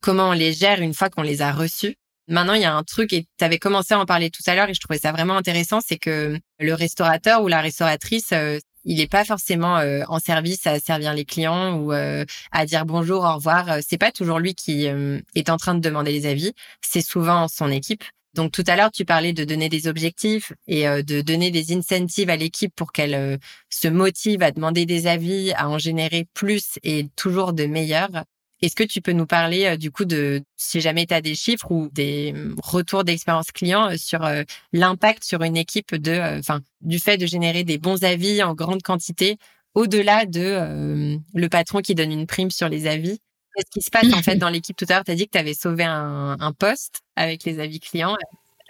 Comment 0.00 0.30
on 0.30 0.32
les 0.32 0.52
gère 0.52 0.80
une 0.80 0.94
fois 0.94 1.10
qu'on 1.10 1.22
les 1.22 1.42
a 1.42 1.52
reçus? 1.52 1.96
Maintenant, 2.28 2.54
il 2.54 2.62
y 2.62 2.64
a 2.64 2.74
un 2.74 2.84
truc, 2.84 3.12
et 3.12 3.26
tu 3.38 3.44
avais 3.44 3.58
commencé 3.58 3.94
à 3.94 3.98
en 3.98 4.06
parler 4.06 4.30
tout 4.30 4.42
à 4.46 4.54
l'heure, 4.54 4.68
et 4.68 4.74
je 4.74 4.80
trouvais 4.80 4.98
ça 4.98 5.10
vraiment 5.10 5.36
intéressant, 5.36 5.80
c'est 5.84 5.98
que 5.98 6.38
le 6.60 6.74
restaurateur 6.74 7.42
ou 7.42 7.48
la 7.48 7.60
restauratrice, 7.60 8.30
euh, 8.32 8.60
il 8.84 8.98
n'est 8.98 9.08
pas 9.08 9.24
forcément 9.24 9.78
euh, 9.78 10.02
en 10.08 10.20
service 10.20 10.66
à 10.68 10.78
servir 10.78 11.12
les 11.12 11.24
clients 11.24 11.78
ou 11.78 11.92
à 11.92 12.66
dire 12.66 12.84
bonjour, 12.84 13.24
au 13.24 13.34
revoir. 13.34 13.78
C'est 13.86 13.98
pas 13.98 14.10
toujours 14.12 14.40
lui 14.40 14.54
qui 14.54 14.86
est 14.86 15.50
en 15.50 15.56
train 15.56 15.74
de 15.76 15.80
demander 15.80 16.10
les 16.10 16.26
avis. 16.26 16.52
C'est 16.80 17.00
souvent 17.00 17.46
son 17.46 17.70
équipe. 17.70 18.02
Donc 18.34 18.50
tout 18.52 18.64
à 18.66 18.76
l'heure, 18.76 18.90
tu 18.90 19.04
parlais 19.04 19.34
de 19.34 19.44
donner 19.44 19.68
des 19.68 19.88
objectifs 19.88 20.52
et 20.66 20.88
euh, 20.88 21.02
de 21.02 21.20
donner 21.20 21.50
des 21.50 21.76
incentives 21.76 22.30
à 22.30 22.36
l'équipe 22.36 22.74
pour 22.74 22.92
qu'elle 22.92 23.14
euh, 23.14 23.36
se 23.68 23.88
motive 23.88 24.42
à 24.42 24.50
demander 24.50 24.86
des 24.86 25.06
avis, 25.06 25.52
à 25.52 25.68
en 25.68 25.78
générer 25.78 26.26
plus 26.32 26.78
et 26.82 27.08
toujours 27.14 27.52
de 27.52 27.66
meilleurs. 27.66 28.24
Est-ce 28.62 28.76
que 28.76 28.84
tu 28.84 29.02
peux 29.02 29.12
nous 29.12 29.26
parler 29.26 29.66
euh, 29.66 29.76
du 29.76 29.90
coup 29.90 30.06
de 30.06 30.42
si 30.56 30.80
jamais 30.80 31.04
tu 31.04 31.12
as 31.12 31.20
des 31.20 31.34
chiffres 31.34 31.70
ou 31.70 31.90
des 31.92 32.32
mm, 32.32 32.56
retours 32.62 33.04
d'expérience 33.04 33.52
client 33.52 33.90
sur 33.98 34.26
l'impact 34.72 35.24
sur 35.24 35.42
une 35.42 35.58
équipe 35.58 35.94
de 35.94 36.38
enfin 36.38 36.60
du 36.80 36.98
fait 36.98 37.18
de 37.18 37.26
générer 37.26 37.64
des 37.64 37.76
bons 37.76 38.02
avis 38.02 38.42
en 38.42 38.54
grande 38.54 38.82
quantité 38.82 39.36
au-delà 39.74 40.24
de 40.26 41.18
le 41.34 41.48
patron 41.48 41.80
qui 41.80 41.94
donne 41.94 42.12
une 42.12 42.26
prime 42.26 42.50
sur 42.50 42.68
les 42.68 42.86
avis? 42.86 43.20
Qu'est-ce 43.54 43.70
qui 43.70 43.82
se 43.82 43.90
passe 43.90 44.12
en 44.12 44.22
fait 44.22 44.36
dans 44.36 44.48
l'équipe 44.48 44.76
tout 44.76 44.86
à 44.88 44.94
l'heure? 44.94 45.04
Tu 45.04 45.10
as 45.10 45.14
dit 45.14 45.26
que 45.26 45.32
tu 45.32 45.38
avais 45.38 45.54
sauvé 45.54 45.84
un, 45.84 46.36
un, 46.38 46.52
poste 46.52 47.00
avec 47.16 47.44
les 47.44 47.60
avis 47.60 47.80
clients. 47.80 48.16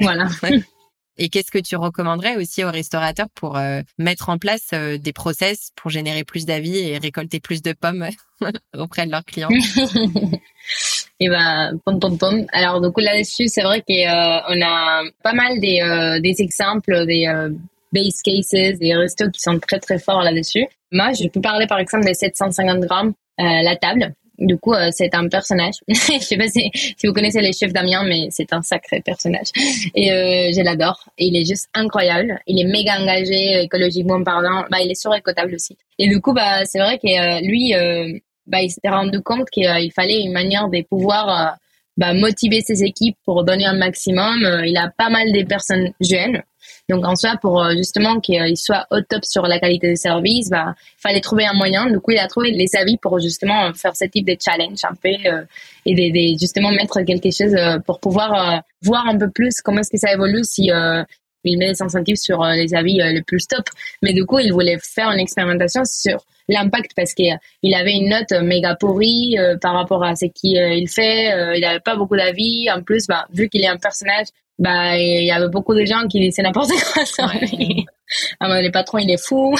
Voilà. 0.00 0.28
Et 1.18 1.28
qu'est-ce 1.28 1.50
que 1.50 1.58
tu 1.58 1.76
recommanderais 1.76 2.36
aussi 2.36 2.64
aux 2.64 2.70
restaurateurs 2.70 3.28
pour 3.34 3.58
euh, 3.58 3.82
mettre 3.98 4.30
en 4.30 4.38
place 4.38 4.70
euh, 4.72 4.96
des 4.96 5.12
process 5.12 5.70
pour 5.76 5.90
générer 5.90 6.24
plus 6.24 6.46
d'avis 6.46 6.78
et 6.78 6.98
récolter 6.98 7.38
plus 7.38 7.60
de 7.60 7.74
pommes 7.74 8.08
auprès 8.76 9.06
de 9.06 9.10
leurs 9.10 9.24
clients? 9.24 9.50
Et 11.20 11.26
eh 11.26 11.28
ben, 11.28 11.78
pom 11.84 12.00
pom 12.00 12.16
pom. 12.18 12.46
Alors 12.52 12.80
du 12.80 12.90
coup 12.90 13.00
là-dessus, 13.00 13.48
c'est 13.48 13.62
vrai 13.62 13.82
qu'on 13.82 13.94
euh, 13.94 14.66
a 14.66 15.02
pas 15.22 15.34
mal 15.34 15.60
des, 15.60 16.18
des 16.22 16.42
exemples, 16.42 17.06
des 17.06 17.26
base 17.92 18.22
cases, 18.22 18.78
des 18.78 18.94
restos 18.94 19.30
qui 19.30 19.40
sont 19.40 19.58
très 19.58 19.78
très 19.78 19.98
forts 19.98 20.22
là-dessus. 20.22 20.66
Moi, 20.90 21.12
je 21.12 21.28
peux 21.28 21.40
parler 21.40 21.66
par 21.66 21.78
exemple 21.78 22.06
des 22.06 22.14
750 22.14 22.80
grammes 22.80 23.12
la 23.38 23.76
table. 23.76 24.14
Du 24.42 24.58
coup, 24.58 24.74
euh, 24.74 24.88
c'est 24.90 25.14
un 25.14 25.28
personnage. 25.28 25.74
je 25.88 25.94
sais 25.94 26.36
pas 26.36 26.48
si, 26.48 26.70
vous 27.04 27.12
connaissez 27.12 27.40
les 27.40 27.52
chefs 27.52 27.72
d'Amiens, 27.72 28.04
mais 28.04 28.26
c'est 28.30 28.52
un 28.52 28.60
sacré 28.60 29.00
personnage. 29.00 29.48
Et 29.94 30.12
euh, 30.12 30.50
je 30.52 30.62
l'adore. 30.62 31.04
Il 31.16 31.36
est 31.36 31.44
juste 31.44 31.68
incroyable. 31.74 32.40
Il 32.48 32.60
est 32.60 32.64
méga 32.64 33.00
engagé 33.00 33.62
écologiquement 33.62 34.22
parlant. 34.22 34.64
Bah, 34.70 34.78
il 34.80 34.90
est 34.90 35.00
surécotable 35.00 35.54
aussi. 35.54 35.76
Et 35.98 36.08
du 36.08 36.20
coup, 36.20 36.32
bah, 36.32 36.64
c'est 36.64 36.80
vrai 36.80 36.98
que 36.98 37.06
euh, 37.06 37.40
lui, 37.40 37.72
bah, 38.46 38.60
il 38.60 38.70
s'était 38.70 38.88
rendu 38.88 39.20
compte 39.20 39.48
qu'il 39.48 39.92
fallait 39.94 40.22
une 40.22 40.32
manière 40.32 40.68
de 40.68 40.82
pouvoir 40.82 41.56
bah, 41.96 42.12
motiver 42.12 42.60
ses 42.62 42.82
équipes 42.82 43.16
pour 43.24 43.44
donner 43.44 43.66
un 43.66 43.76
maximum. 43.76 44.40
il 44.66 44.76
a 44.76 44.90
pas 44.96 45.08
mal 45.08 45.32
de 45.32 45.44
personnes 45.44 45.92
jeunes 46.00 46.42
donc 46.88 47.06
en 47.06 47.16
soi, 47.16 47.36
pour 47.40 47.62
euh, 47.62 47.72
justement 47.76 48.20
qu'il 48.20 48.56
soit 48.56 48.86
au 48.90 49.00
top 49.00 49.24
sur 49.24 49.42
la 49.42 49.58
qualité 49.58 49.90
de 49.90 49.96
service, 49.96 50.50
bah, 50.50 50.74
il 50.76 51.00
fallait 51.00 51.20
trouver 51.20 51.46
un 51.46 51.54
moyen. 51.54 51.90
Du 51.90 52.00
coup, 52.00 52.10
il 52.10 52.18
a 52.18 52.26
trouvé 52.26 52.50
les 52.50 52.68
avis 52.76 52.96
pour 52.98 53.18
justement 53.18 53.72
faire 53.74 53.96
ce 53.96 54.04
type 54.04 54.26
de 54.26 54.36
challenge 54.42 54.78
un 54.84 54.94
peu 54.94 55.08
euh, 55.26 55.42
et 55.86 55.94
de, 55.94 56.38
justement 56.38 56.70
mettre 56.70 57.00
quelque 57.02 57.30
chose 57.30 57.54
euh, 57.54 57.78
pour 57.78 58.00
pouvoir 58.00 58.62
voir 58.82 59.06
un 59.06 59.18
peu 59.18 59.30
plus 59.30 59.60
comment 59.62 59.80
est-ce 59.80 59.90
que 59.90 59.98
ça 59.98 60.12
évolue 60.12 60.44
si 60.44 60.70
il 61.44 61.58
met 61.58 61.72
des 61.72 61.82
incentives 61.82 62.16
sur 62.16 62.44
les 62.44 62.74
avis 62.74 62.98
les 62.98 63.22
plus 63.22 63.46
top. 63.46 63.64
Mais 64.02 64.12
du 64.12 64.24
coup, 64.24 64.38
il 64.38 64.52
voulait 64.52 64.78
faire 64.78 65.10
une 65.10 65.20
expérimentation 65.20 65.82
sur 65.84 66.24
l'impact 66.48 66.92
parce 66.96 67.14
qu'il 67.14 67.74
avait 67.74 67.92
une 67.92 68.10
note 68.10 68.32
méga 68.42 68.76
pourrie 68.76 69.36
par 69.60 69.74
rapport 69.74 70.04
à 70.04 70.14
ce 70.16 70.26
qu'il 70.26 70.88
fait. 70.88 71.56
il 71.56 71.60
n'avait 71.60 71.80
pas 71.80 71.96
beaucoup 71.96 72.16
d'avis. 72.16 72.70
En 72.70 72.82
plus, 72.82 73.06
bah, 73.06 73.26
vu 73.32 73.48
qu'il 73.48 73.62
est 73.62 73.68
un 73.68 73.76
personnage 73.76 74.26
bah 74.58 74.98
il 74.98 75.24
y 75.24 75.30
avait 75.30 75.48
beaucoup 75.48 75.74
de 75.74 75.84
gens 75.84 76.06
qui 76.08 76.20
disaient 76.20 76.42
n'importe 76.42 76.70
quoi 76.92 77.04
sur 77.06 77.26
lui. 77.40 77.86
Ah, 78.40 78.60
les 78.60 78.70
patrons 78.70 78.98
il 78.98 79.10
est 79.10 79.22
fou. 79.22 79.54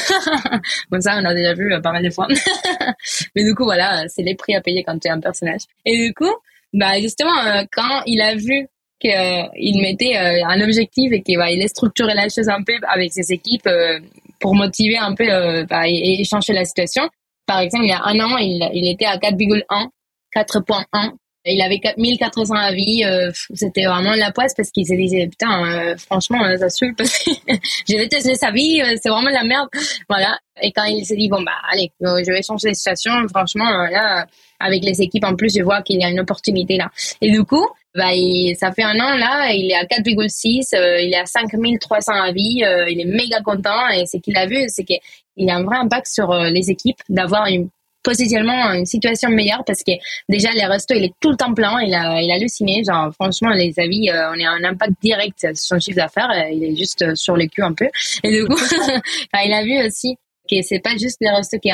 Comme 0.90 1.01
ça 1.01 1.18
on 1.20 1.24
a 1.24 1.34
déjà 1.34 1.55
vu 1.55 1.72
euh, 1.72 1.80
pas 1.80 1.93
mal 1.93 2.05
de 2.05 2.11
fois. 2.11 2.28
Mais 3.34 3.45
du 3.45 3.55
coup 3.55 3.64
voilà, 3.64 4.07
c'est 4.09 4.22
les 4.22 4.34
prix 4.34 4.55
à 4.55 4.61
payer 4.61 4.84
quand 4.84 4.99
tu 4.99 5.09
es 5.09 5.11
un 5.11 5.20
personnage. 5.20 5.62
Et 5.84 6.07
du 6.07 6.14
coup, 6.14 6.32
bah 6.72 7.01
justement 7.01 7.36
euh, 7.47 7.64
quand 7.72 8.03
il 8.07 8.20
a 8.20 8.34
vu 8.34 8.68
qu'il 9.01 9.11
euh, 9.11 9.80
mettait 9.80 10.16
un 10.16 10.61
objectif 10.61 11.12
et 11.12 11.22
qu'il 11.22 11.38
bah, 11.38 11.51
il 11.51 11.66
structuré 11.68 12.14
la 12.14 12.28
chose 12.28 12.49
un 12.49 12.62
peu 12.62 12.74
avec 12.88 13.12
ses 13.12 13.32
équipes 13.32 13.68
pour 14.38 14.55
motiver 14.55 14.99
un 14.99 15.14
peu 15.14 15.26
bah, 15.68 15.88
et, 15.88 16.20
et, 16.20 16.24
changer 16.24 16.53
la 16.53 16.64
situation. 16.64 17.09
Par 17.47 17.59
exemple, 17.59 17.84
il 17.84 17.88
y 17.88 17.93
a 17.93 18.03
un 18.05 18.20
an, 18.20 18.36
il, 18.36 18.70
il 18.74 18.88
était 18.88 19.07
à 19.07 19.16
4,1 19.16 19.88
4.1 20.34 21.12
il 21.45 21.61
avait 21.61 21.80
4400 21.80 22.55
avis, 22.55 23.05
euh, 23.05 23.30
c'était 23.55 23.84
vraiment 23.84 24.14
la 24.14 24.30
poisse 24.30 24.55
parce 24.55 24.70
qu'il 24.70 24.86
se 24.86 24.95
disait 24.95 25.26
putain, 25.26 25.64
euh, 25.64 25.97
franchement, 25.97 26.45
euh, 26.45 26.57
ça 26.57 26.68
suit 26.68 26.93
parce 26.93 27.18
que 27.18 27.30
j'ai 27.88 27.97
détesté 27.97 28.34
sa 28.36 28.51
vie, 28.51 28.80
c'est 29.03 29.09
vraiment 29.09 29.30
la 29.30 29.43
merde. 29.43 29.68
Voilà. 30.09 30.38
Et 30.62 30.70
quand 30.70 30.84
il 30.84 31.05
s'est 31.05 31.16
dit 31.16 31.28
bon 31.28 31.43
bah 31.43 31.53
allez, 31.72 31.90
je 32.01 32.32
vais 32.32 32.43
changer 32.43 32.68
de 32.70 32.74
situation, 32.74 33.12
franchement 33.28 33.68
là, 33.88 34.26
avec 34.61 34.84
les 34.84 35.03
équipes 35.03 35.24
en 35.24 35.34
plus, 35.34 35.57
je 35.57 35.62
vois 35.62 35.82
qu'il 35.82 36.01
y 36.01 36.05
a 36.05 36.11
une 36.11 36.20
opportunité 36.20 36.76
là. 36.76 36.90
Et 37.20 37.30
du 37.30 37.43
coup, 37.43 37.66
bah 37.95 38.11
ça 38.59 38.70
fait 38.70 38.84
un 38.84 39.01
an 39.01 39.16
là, 39.16 39.53
il 39.53 39.70
est 39.70 39.74
à 39.74 39.84
4,6, 39.84 40.76
il 41.03 41.12
est 41.12 41.18
à 41.18 41.26
5300 41.26 42.12
avis, 42.12 42.62
il 42.88 43.01
est 43.01 43.05
méga 43.05 43.40
content 43.40 43.88
et 43.88 44.07
ce 44.07 44.18
qu'il 44.18 44.36
a 44.36 44.47
vu, 44.47 44.64
c'est 44.68 44.84
qu'il 44.84 45.51
a 45.51 45.57
un 45.57 45.64
vrai 45.64 45.78
impact 45.78 46.07
sur 46.07 46.32
les 46.32 46.70
équipes 46.70 47.01
d'avoir 47.09 47.47
une 47.47 47.68
potentiellement 48.03 48.72
une 48.72 48.86
situation 48.86 49.30
meilleure 49.30 49.64
parce 49.64 49.82
que 49.82 49.92
déjà 50.28 50.50
les 50.53 50.64
restos 50.64 50.94
il 50.94 51.05
est 51.05 51.14
tout 51.20 51.30
le 51.30 51.36
temps 51.36 51.55
plein 51.55 51.80
il 51.80 51.94
a 51.94 52.20
il 52.20 52.30
a 52.30 52.34
halluciné. 52.34 52.82
Genre 52.84 53.12
franchement 53.14 53.50
les 53.50 53.72
avis 53.78 54.11
euh, 54.11 54.30
on 54.30 54.44
a 54.44 54.50
un 54.50 54.64
impact 54.64 54.92
direct 55.03 55.38
sur 55.38 55.57
son 55.57 55.78
chiffre 55.78 55.96
d'affaires 55.96 56.30
euh, 56.30 56.50
il 56.50 56.64
est 56.64 56.76
juste 56.76 57.03
euh, 57.03 57.14
sur 57.14 57.36
les 57.36 57.48
culs 57.48 57.64
un 57.64 57.72
peu. 57.72 57.88
Et 58.24 58.30
du 58.30 58.44
coup 58.46 58.57
il 59.44 59.53
a 59.53 59.64
vu 59.64 59.86
aussi 59.86 60.16
que 60.50 60.57
c'est 60.62 60.80
pas 60.80 60.96
juste 60.96 61.18
les 61.20 61.30
restos 61.30 61.59
qui 61.59 61.68
est 61.68 61.72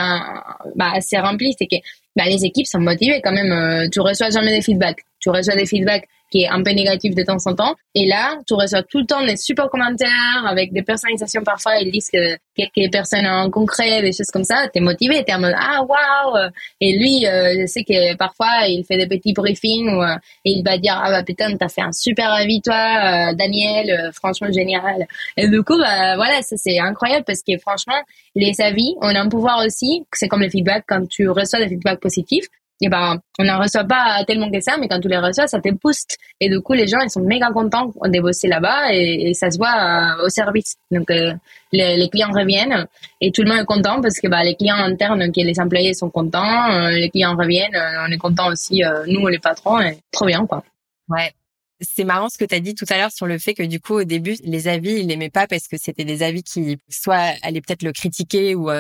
bah, 0.77 0.93
assez 0.95 1.19
rempli 1.19 1.55
c'est 1.59 1.67
que 1.67 1.77
bah, 2.15 2.25
les 2.27 2.45
équipes 2.45 2.67
sont 2.67 2.81
motivées 2.81 3.21
quand 3.23 3.33
même 3.33 3.89
tu 3.91 4.01
reçois 4.01 4.31
jamais 4.31 4.51
des 4.51 4.63
feedbacks. 4.63 5.01
Tu 5.21 5.31
reçois 5.31 5.55
des 5.55 5.67
feedbacks 5.67 6.07
qui 6.31 6.43
est 6.43 6.49
un 6.49 6.63
peu 6.63 6.71
négatif 6.73 7.15
de 7.15 7.23
temps 7.23 7.39
en 7.47 7.55
temps. 7.55 7.75
Et 7.95 8.07
là, 8.07 8.37
tu 8.47 8.55
reçois 8.55 8.83
tout 8.83 8.99
le 8.99 9.07
temps 9.07 9.25
des 9.25 9.37
super 9.37 9.69
commentaires 9.69 10.45
avec 10.47 10.73
des 10.73 10.83
personnalisations. 10.83 11.43
Parfois, 11.43 11.77
ils 11.81 11.91
disent 11.91 12.11
que 12.11 12.37
quelques 12.55 12.93
personnes 12.93 13.27
en 13.27 13.51
concret, 13.51 14.03
des 14.03 14.13
choses 14.13 14.31
comme 14.33 14.45
ça. 14.45 14.69
T'es 14.73 14.81
motivé, 14.81 15.25
t'es 15.25 15.35
en 15.35 15.41
mode 15.41 15.55
ah 15.57 15.83
waouh. 15.83 16.51
Et 16.81 16.99
lui, 16.99 17.27
euh, 17.27 17.55
je 17.61 17.67
sais 17.67 17.85
que 17.85 18.17
parfois, 18.17 18.67
il 18.67 18.85
fait 18.85 18.97
des 18.97 19.07
petits 19.07 19.33
briefings 19.33 19.89
où 19.89 20.03
euh, 20.03 20.17
il 20.45 20.63
va 20.65 20.79
dire 20.79 21.01
ah 21.03 21.11
bah 21.11 21.23
putain, 21.23 21.57
t'as 21.57 21.69
fait 21.69 21.83
un 21.83 21.93
super 21.93 22.33
avis 22.33 22.61
toi, 22.61 22.75
euh, 22.75 23.35
Daniel, 23.35 24.11
franchement 24.13 24.51
génial. 24.53 25.07
Et 25.37 25.49
du 25.49 25.63
coup, 25.63 25.79
bah 25.79 26.17
voilà, 26.17 26.43
ça 26.43 26.57
c'est 26.57 26.79
incroyable 26.79 27.25
parce 27.25 27.43
que 27.43 27.57
franchement, 27.59 28.01
les 28.35 28.61
avis, 28.61 28.95
on 29.01 29.15
a 29.15 29.21
un 29.21 29.29
pouvoir 29.29 29.65
aussi. 29.65 30.05
C'est 30.13 30.29
comme 30.29 30.43
le 30.43 30.51
feedback 30.51 30.85
quand 30.87 31.07
tu 31.09 31.29
reçois 31.29 31.61
des 31.61 31.69
feedbacks 31.69 32.01
positifs 32.01 32.47
et 32.81 32.89
ben 32.89 33.21
on 33.39 33.45
n'en 33.45 33.59
reçoit 33.59 33.85
pas 33.85 34.23
tellement 34.27 34.51
que 34.51 34.61
ça 34.61 34.77
mais 34.79 34.89
quand 34.89 35.01
tu 35.01 35.09
les 35.09 35.19
reçois 35.19 35.47
ça 35.47 35.61
te 35.61 35.69
booste. 35.71 36.17
Et 36.41 36.49
du 36.49 36.61
coup 36.61 36.75
les 36.75 36.87
gens 36.87 37.01
ils 37.01 37.11
sont 37.11 37.23
méga 37.23 37.51
contents 37.51 37.93
de 38.05 38.21
bosser 38.21 38.49
là-bas 38.49 38.93
et, 38.93 39.35
ça 39.35 39.51
se 39.51 39.59
voit 39.59 40.19
euh, 40.21 40.25
au 40.27 40.29
service. 40.29 40.77
Donc 40.91 41.11
euh, 41.11 41.33
les, 41.73 42.09
clients 42.09 42.31
reviennent 42.33 42.87
et 43.21 43.33
tout 43.33 43.43
le 43.43 43.49
monde 43.49 43.61
est 43.61 43.65
content 43.65 44.01
parce 44.01 44.21
que 44.21 44.29
bah, 44.29 44.43
les 44.45 44.55
clients 44.55 44.77
internes 44.77 45.31
qui 45.33 45.43
les 45.43 45.59
employés 45.59 45.95
sont 45.95 46.11
contents 46.11 46.71
euh, 46.71 46.91
les 46.91 47.11
clients 47.11 47.37
reviennent 47.37 47.77
on 48.07 48.11
est 48.13 48.19
content 48.19 48.49
aussi 48.49 48.83
nous 49.07 49.27
les 49.27 49.39
patrons 49.39 49.81
et 49.81 49.99
trop 50.13 50.27
bien 50.27 50.47
quoi. 50.47 50.63
Ouais. 51.09 51.33
C'est 51.81 52.05
marrant 52.05 52.29
ce 52.29 52.39
que 52.39 52.45
tu 52.45 52.55
as 52.55 52.61
dit 52.61 52.75
tout 52.75 52.87
à 52.91 52.99
l'heure 52.99 53.13
sur 53.13 53.27
le 53.27 53.39
fait 53.39 53.55
que 53.55 53.63
du 53.63 53.81
coup 53.81 53.95
au 53.95 54.05
début 54.05 54.37
les 54.45 54.67
avis 54.67 55.01
il 55.01 55.07
n'aimait 55.07 55.31
pas 55.31 55.47
parce 55.47 55.69
que 55.69 55.77
c'était 55.79 56.05
des 56.05 56.23
avis 56.23 56.43
qui 56.43 56.79
soit 56.89 57.35
allaient 57.43 57.61
peut-être 57.61 57.83
le 57.83 57.93
critiquer 57.93 58.55
ou 58.55 58.71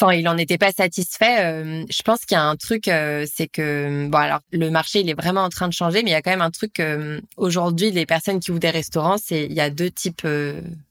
enfin 0.00 0.12
il 0.14 0.28
en 0.28 0.36
était 0.38 0.58
pas 0.58 0.72
satisfait. 0.72 1.44
Euh, 1.44 1.84
je 1.90 2.02
pense 2.02 2.20
qu'il 2.24 2.34
y 2.34 2.38
a 2.38 2.44
un 2.44 2.56
truc, 2.56 2.88
euh, 2.88 3.26
c'est 3.32 3.48
que 3.48 4.08
bon 4.08 4.18
alors 4.18 4.40
le 4.52 4.70
marché 4.70 5.00
il 5.00 5.10
est 5.10 5.14
vraiment 5.14 5.42
en 5.42 5.48
train 5.48 5.68
de 5.68 5.72
changer, 5.72 6.02
mais 6.02 6.10
il 6.10 6.12
y 6.12 6.16
a 6.16 6.22
quand 6.22 6.30
même 6.30 6.40
un 6.40 6.50
truc 6.50 6.80
euh, 6.80 7.20
aujourd'hui 7.36 7.90
les 7.90 8.06
personnes 8.06 8.40
qui 8.40 8.50
ouvrent 8.50 8.60
des 8.60 8.70
restaurants, 8.70 9.16
c'est 9.18 9.44
il 9.46 9.52
y 9.52 9.60
a 9.60 9.70
deux 9.70 9.90
types. 9.90 10.26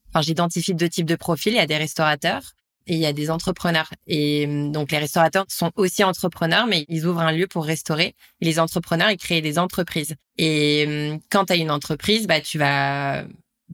enfin 0.10 0.22
j'identifie 0.22 0.74
deux 0.74 0.90
types 0.90 1.06
de 1.06 1.16
profils. 1.16 1.54
Il 1.54 1.58
y 1.58 1.60
a 1.60 1.68
des 1.68 1.78
restaurateurs 1.78 2.54
et 2.88 2.96
il 2.96 3.00
y 3.00 3.06
a 3.06 3.14
des 3.14 3.30
entrepreneurs. 3.30 3.90
Et 4.08 4.48
donc 4.72 4.92
les 4.92 4.98
restaurateurs 4.98 5.46
sont 5.48 5.72
aussi 5.76 6.04
entrepreneurs, 6.04 6.68
mais 6.68 6.86
ils 6.90 7.06
ouvrent 7.06 7.22
un 7.22 7.32
lieu 7.32 7.48
pour 7.48 7.66
restaurer. 7.66 8.16
Les 8.42 8.60
entrepreneurs, 8.60 9.12
ils 9.12 9.18
créent 9.18 9.42
des 9.42 9.60
entreprises. 9.60 10.16
Et 10.38 11.20
quand 11.30 11.46
tu 11.46 11.54
as 11.54 11.56
une 11.58 11.72
entreprise, 11.72 12.28
bah 12.28 12.42
tu 12.42 12.58
vas 12.58 13.24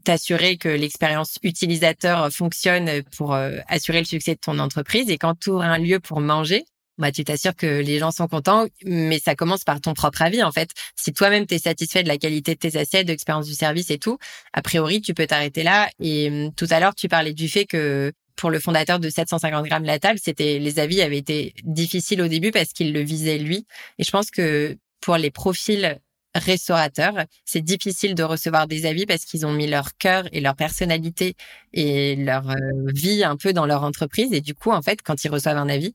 t'assurer 0.04 0.56
que 0.56 0.68
l'expérience 0.68 1.38
utilisateur 1.42 2.30
fonctionne 2.32 3.02
pour 3.16 3.34
euh, 3.34 3.58
assurer 3.68 4.00
le 4.00 4.04
succès 4.04 4.34
de 4.34 4.40
ton 4.40 4.58
entreprise. 4.58 5.10
Et 5.10 5.18
quand 5.18 5.38
tu 5.38 5.50
ouvres 5.50 5.62
un 5.62 5.78
lieu 5.78 6.00
pour 6.00 6.20
manger, 6.20 6.64
bah, 6.98 7.12
tu 7.12 7.24
t'assures 7.24 7.54
que 7.54 7.80
les 7.80 7.98
gens 7.98 8.10
sont 8.10 8.26
contents, 8.26 8.66
mais 8.84 9.20
ça 9.20 9.36
commence 9.36 9.62
par 9.62 9.80
ton 9.80 9.94
propre 9.94 10.22
avis, 10.22 10.42
en 10.42 10.50
fait. 10.50 10.70
Si 10.96 11.12
toi-même, 11.12 11.46
tu 11.46 11.54
es 11.54 11.58
satisfait 11.58 12.02
de 12.02 12.08
la 12.08 12.18
qualité 12.18 12.54
de 12.54 12.58
tes 12.58 12.76
assiettes, 12.76 13.06
de 13.06 13.12
l'expérience 13.12 13.46
du 13.46 13.54
service 13.54 13.90
et 13.90 13.98
tout, 13.98 14.18
a 14.52 14.62
priori, 14.62 15.00
tu 15.00 15.14
peux 15.14 15.26
t'arrêter 15.26 15.62
là. 15.62 15.88
Et 16.00 16.28
hum, 16.28 16.54
tout 16.54 16.66
à 16.70 16.80
l'heure, 16.80 16.94
tu 16.94 17.08
parlais 17.08 17.34
du 17.34 17.48
fait 17.48 17.66
que 17.66 18.12
pour 18.34 18.50
le 18.50 18.60
fondateur 18.60 19.00
de 19.00 19.10
750 19.10 19.66
grammes 19.66 19.84
la 19.84 19.98
table, 19.98 20.18
c'était 20.22 20.58
les 20.58 20.78
avis 20.78 21.02
avaient 21.02 21.18
été 21.18 21.54
difficiles 21.64 22.22
au 22.22 22.28
début 22.28 22.52
parce 22.52 22.72
qu'il 22.72 22.92
le 22.92 23.00
visait 23.00 23.38
lui. 23.38 23.66
Et 23.98 24.04
je 24.04 24.10
pense 24.10 24.30
que 24.30 24.76
pour 25.00 25.16
les 25.16 25.30
profils 25.30 25.98
restaurateurs, 26.38 27.24
c'est 27.44 27.62
difficile 27.62 28.14
de 28.14 28.22
recevoir 28.22 28.66
des 28.66 28.86
avis 28.86 29.06
parce 29.06 29.24
qu'ils 29.24 29.46
ont 29.46 29.52
mis 29.52 29.66
leur 29.66 29.96
cœur 29.96 30.24
et 30.32 30.40
leur 30.40 30.56
personnalité 30.56 31.34
et 31.72 32.16
leur 32.16 32.50
euh, 32.50 32.54
vie 32.94 33.24
un 33.24 33.36
peu 33.36 33.52
dans 33.52 33.66
leur 33.66 33.82
entreprise. 33.84 34.32
Et 34.32 34.40
du 34.40 34.54
coup, 34.54 34.70
en 34.70 34.82
fait, 34.82 35.02
quand 35.02 35.24
ils 35.24 35.30
reçoivent 35.30 35.56
un 35.56 35.68
avis, 35.68 35.94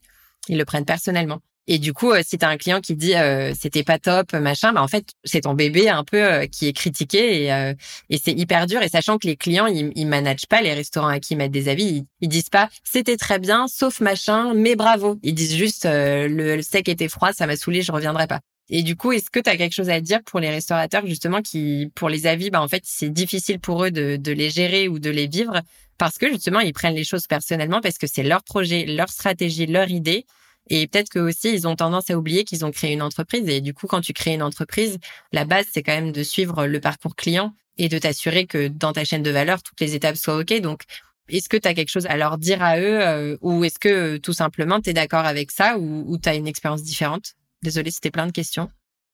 ils 0.49 0.57
le 0.57 0.65
prennent 0.65 0.85
personnellement. 0.85 1.39
Et 1.65 1.79
du 1.79 1.93
coup, 1.93 2.11
euh, 2.11 2.21
si 2.25 2.37
tu 2.37 2.43
as 2.43 2.49
un 2.49 2.57
client 2.57 2.81
qui 2.81 2.95
dit 2.95 3.15
euh, 3.15 3.53
c'était 3.57 3.83
pas 3.83 3.97
top, 3.97 4.33
machin, 4.33 4.73
bah 4.73 4.83
en 4.83 4.87
fait, 4.89 5.05
c'est 5.23 5.41
ton 5.41 5.53
bébé 5.53 5.87
un 5.89 6.03
peu 6.03 6.45
qui 6.51 6.67
est 6.67 6.73
critiqué 6.73 7.45
et, 7.45 7.73
et 8.09 8.17
c'est 8.17 8.33
hyper 8.33 8.65
dur. 8.67 8.81
Et 8.81 8.89
sachant 8.89 9.17
que 9.17 9.27
les 9.27 9.37
clients, 9.37 9.67
ils, 9.67 9.91
ils 9.95 10.07
managent 10.07 10.47
pas 10.49 10.61
les 10.61 10.73
restaurants 10.73 11.07
à 11.07 11.19
qui 11.19 11.33
ils 11.33 11.37
mettent 11.37 11.51
des 11.51 11.69
avis, 11.69 11.85
ils, 11.85 12.05
ils 12.19 12.29
disent 12.29 12.49
pas 12.49 12.69
c'était 12.83 13.17
très 13.17 13.39
bien, 13.39 13.67
sauf 13.67 14.01
machin, 14.01 14.53
mais 14.53 14.75
bravo. 14.75 15.19
Ils 15.23 15.33
disent 15.33 15.55
juste 15.55 15.85
le, 15.85 16.27
le 16.27 16.61
steak 16.61 16.89
était 16.89 17.09
froid, 17.09 17.31
ça 17.31 17.47
m'a 17.47 17.55
saoulé, 17.55 17.81
je 17.81 17.91
reviendrai 17.93 18.27
pas. 18.27 18.41
Et 18.69 18.81
du 18.81 18.95
coup, 18.95 19.11
est-ce 19.11 19.29
que 19.29 19.39
tu 19.39 19.49
as 19.49 19.57
quelque 19.57 19.73
chose 19.73 19.89
à 19.89 19.99
dire 19.99 20.23
pour 20.23 20.39
les 20.39 20.49
restaurateurs 20.49 21.05
justement 21.05 21.41
qui, 21.41 21.91
pour 21.95 22.09
les 22.09 22.27
avis, 22.27 22.49
bah 22.49 22.61
en 22.61 22.67
fait, 22.67 22.83
c'est 22.85 23.09
difficile 23.09 23.59
pour 23.59 23.83
eux 23.83 23.91
de, 23.91 24.15
de, 24.15 24.31
les 24.31 24.49
gérer 24.49 24.87
ou 24.87 24.99
de 24.99 25.09
les 25.09 25.27
vivre 25.27 25.61
parce 25.97 26.17
que 26.17 26.29
justement, 26.29 26.59
ils 26.59 26.73
prennent 26.73 26.95
les 26.95 27.03
choses 27.03 27.27
personnellement 27.27 27.81
parce 27.81 27.97
que 27.97 28.07
c'est 28.07 28.23
leur 28.23 28.43
projet, 28.43 28.85
leur 28.85 29.09
stratégie, 29.09 29.65
leur 29.65 29.89
idée. 29.89 30.25
Et 30.69 30.87
peut-être 30.87 31.09
que 31.09 31.19
aussi, 31.19 31.53
ils 31.53 31.67
ont 31.67 31.75
tendance 31.75 32.09
à 32.09 32.17
oublier 32.17 32.45
qu'ils 32.45 32.65
ont 32.65 32.71
créé 32.71 32.93
une 32.93 33.01
entreprise. 33.01 33.47
Et 33.49 33.61
du 33.61 33.73
coup, 33.73 33.87
quand 33.87 34.01
tu 34.01 34.13
crées 34.13 34.33
une 34.33 34.43
entreprise, 34.43 34.97
la 35.33 35.45
base, 35.45 35.65
c'est 35.71 35.83
quand 35.83 35.93
même 35.93 36.11
de 36.13 36.23
suivre 36.23 36.65
le 36.65 36.79
parcours 36.79 37.15
client 37.15 37.53
et 37.77 37.89
de 37.89 37.97
t'assurer 37.97 38.45
que 38.45 38.69
dans 38.69 38.93
ta 38.93 39.03
chaîne 39.03 39.23
de 39.23 39.31
valeur, 39.31 39.61
toutes 39.61 39.79
les 39.81 39.95
étapes 39.95 40.15
soient 40.15 40.37
OK. 40.37 40.53
Donc, 40.61 40.83
est-ce 41.29 41.49
que 41.49 41.57
tu 41.57 41.67
as 41.67 41.73
quelque 41.73 41.89
chose 41.89 42.05
à 42.05 42.17
leur 42.17 42.37
dire 42.37 42.61
à 42.63 42.79
eux 42.79 43.01
euh, 43.01 43.37
ou 43.41 43.63
est-ce 43.63 43.79
que 43.79 44.17
tout 44.17 44.33
simplement 44.33 44.79
tu 44.79 44.89
es 44.89 44.93
d'accord 44.93 45.25
avec 45.25 45.51
ça 45.51 45.77
ou, 45.77 46.05
ou 46.07 46.17
tu 46.17 46.29
as 46.29 46.35
une 46.35 46.47
expérience 46.47 46.83
différente? 46.83 47.33
Désolée, 47.63 47.91
c'était 47.91 48.11
plein 48.11 48.27
de 48.27 48.31
questions. 48.31 48.69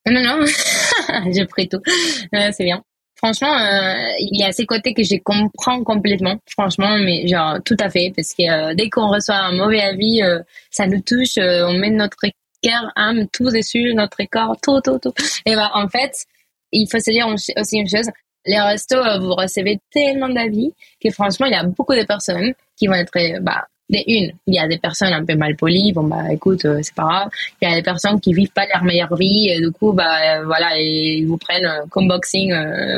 Non, 0.09 0.21
non, 0.21 0.45
j'ai 1.31 1.45
pris 1.45 1.69
tout. 1.69 1.81
c'est 2.33 2.63
bien. 2.63 2.83
Franchement, 3.15 3.53
euh, 3.53 4.13
il 4.19 4.39
y 4.39 4.45
a 4.45 4.53
ces 4.53 4.65
côtés 4.65 4.93
que 4.93 5.03
je 5.03 5.15
comprends 5.21 5.83
complètement, 5.83 6.37
franchement, 6.49 6.97
mais 6.99 7.27
genre 7.27 7.57
tout 7.65 7.75
à 7.81 7.89
fait, 7.89 8.13
parce 8.15 8.33
que 8.33 8.49
euh, 8.49 8.73
dès 8.73 8.89
qu'on 8.89 9.09
reçoit 9.09 9.35
un 9.35 9.51
mauvais 9.51 9.81
avis, 9.81 10.23
euh, 10.23 10.39
ça 10.71 10.87
nous 10.87 11.01
touche, 11.01 11.37
on 11.37 11.73
met 11.73 11.89
notre 11.89 12.15
cœur, 12.63 12.91
âme, 12.95 13.27
tout 13.27 13.51
dessus, 13.51 13.93
notre 13.93 14.23
corps, 14.31 14.55
tout, 14.63 14.79
tout, 14.79 14.99
tout. 14.99 15.13
Et 15.45 15.53
bah 15.55 15.69
en 15.73 15.89
fait, 15.89 16.13
il 16.71 16.87
faut 16.89 16.99
se 16.99 17.11
dire 17.11 17.27
aussi 17.27 17.77
une 17.77 17.89
chose, 17.89 18.09
les 18.45 18.59
restos, 18.59 19.19
vous 19.19 19.35
recevez 19.35 19.79
tellement 19.91 20.29
d'avis 20.29 20.71
que 21.03 21.09
franchement, 21.09 21.45
il 21.45 21.51
y 21.51 21.55
a 21.55 21.63
beaucoup 21.63 21.95
de 21.95 22.03
personnes 22.03 22.53
qui 22.77 22.87
vont 22.87 22.93
être 22.93 23.41
bah, 23.41 23.67
des 23.89 24.03
une, 24.07 24.31
il 24.47 24.53
y 24.55 24.59
a 24.59 24.67
des 24.67 24.77
personnes 24.77 25.13
un 25.13 25.25
peu 25.25 25.35
mal 25.35 25.55
polies, 25.55 25.91
bon 25.93 26.03
bah 26.03 26.31
écoute, 26.31 26.65
euh, 26.65 26.79
c'est 26.81 26.95
pas 26.95 27.03
grave. 27.03 27.29
Il 27.61 27.69
y 27.69 27.71
a 27.71 27.75
des 27.75 27.83
personnes 27.83 28.19
qui 28.19 28.33
vivent 28.33 28.51
pas 28.51 28.65
leur 28.71 28.83
meilleure 28.83 29.15
vie, 29.15 29.49
et 29.49 29.59
du 29.59 29.71
coup 29.71 29.93
bah 29.93 30.37
euh, 30.37 30.45
voilà, 30.45 30.79
ils 30.79 31.25
vous 31.25 31.37
prennent 31.37 31.65
euh, 31.65 31.85
comme 31.89 32.07
boxing 32.07 32.53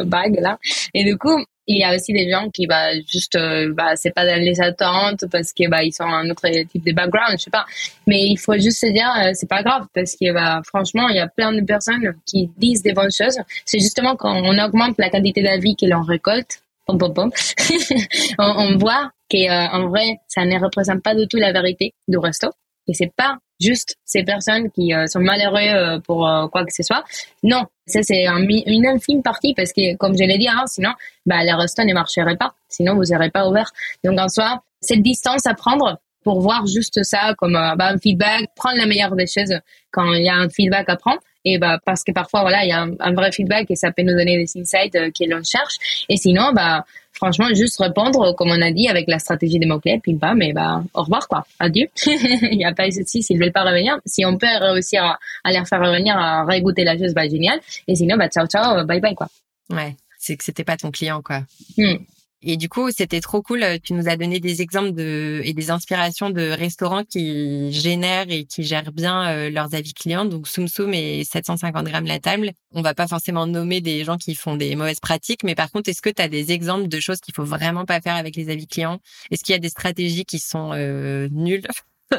bag 0.06 0.38
là. 0.39 0.58
Et 0.94 1.04
du 1.04 1.18
coup, 1.18 1.44
il 1.68 1.78
y 1.78 1.84
a 1.84 1.96
aussi 1.96 2.12
des 2.12 2.30
gens 2.30 2.50
qui 2.50 2.68
bah 2.68 2.89
juste 3.08 3.38
bah 3.74 3.96
c'est 3.96 4.12
pas 4.12 4.26
dans 4.26 4.39
les 4.42 4.60
attentes 4.60 5.26
parce 5.32 5.54
que 5.54 5.70
bah 5.70 5.84
ils 5.84 5.94
sont 5.94 6.04
un 6.04 6.30
autre 6.30 6.48
type 6.70 6.86
de 6.86 6.92
background, 6.92 7.38
je 7.38 7.44
sais 7.44 7.52
pas. 7.52 7.66
Mais 8.08 8.28
il 8.28 8.38
faut 8.38 8.56
juste 8.56 8.80
se 8.82 8.88
dire 8.88 9.10
c'est 9.34 9.50
pas 9.50 9.64
grave 9.64 9.86
parce 9.94 10.16
que 10.16 10.34
bah 10.34 10.62
franchement, 10.66 11.08
il 11.10 11.16
y 11.16 11.20
a 11.20 11.28
plein 11.28 11.54
de 11.54 11.62
personnes 11.62 12.16
qui 12.26 12.50
disent 12.58 12.82
des 12.82 12.94
bonnes 12.94 13.12
choses. 13.12 13.38
C'est 13.66 13.80
justement 13.80 14.16
quand 14.16 14.42
on 14.44 14.58
augmente 14.58 14.96
la 14.98 15.10
qualité 15.10 15.42
de 15.42 15.48
la 15.48 15.58
vie 15.58 15.76
que 15.76 15.86
l'on 15.86 16.02
récolte 16.02 16.62
on, 18.39 18.78
voit 18.78 19.12
qu'en 19.30 19.84
euh, 19.84 19.88
vrai, 19.88 20.20
ça 20.28 20.46
ne 20.46 20.60
représente 20.60 21.02
pas 21.02 21.16
du 21.16 21.28
tout 21.28 21.38
la 21.38 21.52
vérité 21.52 21.94
du 22.08 22.18
resto. 22.18 22.50
Et 22.88 22.94
c'est 22.94 23.12
pas 23.16 23.38
juste 23.60 23.96
ces 24.06 24.24
personnes 24.24 24.72
qui 24.72 24.94
euh, 24.94 25.06
sont 25.08 25.20
malheureuses 25.20 25.74
euh, 25.74 26.00
pour 26.00 26.28
quoi 26.52 26.66
que 26.66 26.74
ce 26.74 26.84
soit. 26.84 27.04
Non, 27.44 27.66
ça 27.86 28.02
c'est 28.02 28.26
une 28.26 28.88
infime 28.88 29.22
partie 29.22 29.54
parce 29.54 29.72
que, 29.72 29.96
comme 29.98 30.18
je 30.18 30.24
l'ai 30.24 30.38
dit 30.38 30.48
sinon, 30.68 30.92
bah, 31.26 31.44
le 31.44 31.56
resto 31.56 31.84
ne 31.84 31.94
marcherait 31.94 32.38
pas. 32.38 32.54
Sinon, 32.70 32.96
vous 32.96 33.06
n'aurez 33.12 33.30
pas 33.30 33.48
ouvert. 33.48 33.72
Donc, 34.04 34.20
en 34.20 34.30
soi, 34.30 34.64
cette 34.82 35.02
distance 35.02 35.46
à 35.46 35.54
prendre 35.54 36.00
pour 36.24 36.42
voir 36.42 36.66
juste 36.66 37.04
ça 37.04 37.34
comme 37.38 37.54
bah, 37.54 37.76
un 37.80 37.98
feedback, 37.98 38.50
prendre 38.56 38.78
la 38.78 38.86
meilleure 38.86 39.16
des 39.16 39.28
choses 39.28 39.60
quand 39.92 40.14
il 40.14 40.24
y 40.24 40.30
a 40.30 40.36
un 40.36 40.50
feedback 40.50 40.89
à 40.89 40.96
prendre 40.96 41.20
et 41.46 41.58
bah 41.58 41.80
parce 41.86 42.04
que 42.04 42.12
parfois 42.12 42.42
voilà 42.42 42.64
il 42.64 42.70
y 42.70 42.72
a 42.72 42.82
un, 42.82 43.14
vrai 43.14 43.32
feedback 43.32 43.70
et 43.70 43.76
ça 43.76 43.92
peut 43.92 44.04
nous 44.04 44.14
donner 44.14 44.38
des 44.38 44.60
insights 44.60 44.96
euh, 44.96 45.10
que 45.12 45.30
l'on 45.30 45.44
cherche. 45.44 46.06
Et 46.10 46.18
sinon 46.18 46.52
bah 46.54 46.86
franchement 47.14 47.48
juste 47.54 47.80
répondre 47.80 48.36
comme 48.36 48.50
on 48.50 48.62
a 48.62 48.72
dit 48.72 48.88
avec 48.88 49.08
la 49.08 49.20
stratégie 49.20 49.60
des 49.60 49.66
mots 49.66 49.80
clés 49.80 50.00
puis 50.02 50.16
pas 50.16 50.34
mais 50.34 50.54
bah 50.54 50.84
au 50.94 51.04
revoir 51.04 51.28
quoi. 51.28 51.46
Adieu. 51.60 51.88
Il 52.06 52.58
n'y 52.58 52.66
a 52.66 52.74
pas 52.74 52.88
de 52.88 52.92
souci. 52.92 53.24
S'ils 53.24 53.39
veulent 53.39 53.52
pas 53.52 53.64
revenir 53.64 53.98
si 54.06 54.26
on 54.26 54.38
peut 54.38 54.48
réussir 54.60 55.04
à, 55.04 55.20
à 55.44 55.52
les 55.52 55.66
faire 55.66 55.80
revenir 55.80 56.18
à 56.18 56.46
régoûter 56.46 56.84
la 56.84 56.98
chose 56.98 57.14
bah 57.14 57.28
génial. 57.28 57.60
Et 57.88 57.96
sinon 57.96 58.18
bah 58.18 58.30
ciao 58.30 58.46
ciao 58.48 58.86
bye 58.86 59.00
bye 59.00 59.16
quoi. 59.16 59.28
Ouais. 59.70 59.96
C'est 60.20 60.38
que 60.38 60.44
c'était 60.44 60.64
pas 60.64 60.78
ton 60.78 60.92
client 60.92 61.22
quoi. 61.22 61.42
Hmm. 61.78 61.98
Et 62.44 62.58
du 62.58 62.70
coup, 62.70 62.89
c'était 62.89 63.22
trop 63.22 63.44
cool. 63.44 63.64
Tu 63.84 63.94
nous 63.94 64.10
as 64.10 64.16
donné 64.18 64.39
des 64.39 64.64
exemples 64.64 64.94
de, 64.94 65.42
et 65.44 65.54
des 65.54 65.70
inspirations 65.70 66.32
de 66.32 66.50
restaurants 66.50 67.04
qui 67.04 67.72
génèrent 67.72 68.30
et 68.30 68.46
qui 68.46 68.64
gèrent 68.64 68.92
bien 68.92 69.30
euh, 69.30 69.50
leurs 69.52 69.76
avis 69.76 69.94
clients. 69.94 70.26
Donc, 70.26 70.48
Soum 70.48 70.68
Soum 70.68 70.94
et 70.94 71.24
750 71.24 71.86
grammes 71.86 72.06
la 72.06 72.20
table. 72.20 72.52
On 72.74 72.82
va 72.82 72.96
pas 72.96 73.08
forcément 73.08 73.46
nommer 73.46 73.80
des 73.80 74.04
gens 74.04 74.18
qui 74.18 74.34
font 74.34 74.56
des 74.56 74.76
mauvaises 74.76 75.00
pratiques, 75.00 75.44
mais 75.44 75.54
par 75.54 75.70
contre, 75.70 75.89
est-ce 75.89 76.02
que 76.02 76.10
tu 76.10 76.22
as 76.22 76.30
des 76.30 76.52
exemples 76.52 76.88
de 76.88 77.00
choses 77.00 77.20
qu'il 77.20 77.36
faut 77.36 77.46
vraiment 77.46 77.86
pas 77.86 78.02
faire 78.02 78.16
avec 78.16 78.36
les 78.36 78.50
avis 78.50 78.66
clients? 78.66 79.00
Est-ce 79.30 79.44
qu'il 79.44 79.54
y 79.54 79.56
a 79.56 79.60
des 79.60 79.70
stratégies 79.70 80.26
qui 80.26 80.39
sont 80.39 80.72
euh, 80.74 81.28
nulles? 81.32 81.68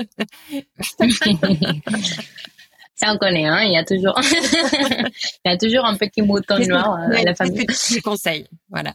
Ça, 2.95 3.13
on 3.13 3.19
connaît, 3.19 3.47
hein. 3.47 3.63
Il 3.63 3.73
y 3.73 3.77
a 3.77 3.85
toujours, 3.85 4.15
il 5.45 5.51
y 5.51 5.51
a 5.51 5.57
toujours 5.57 5.85
un 5.85 5.97
petit 5.97 6.23
mouton 6.23 6.59
noir 6.59 6.99
euh, 7.01 7.17
à 7.17 7.23
la 7.23 7.35
famille. 7.35 7.67
Des 7.67 8.01
conseils, 8.01 8.47
voilà. 8.71 8.93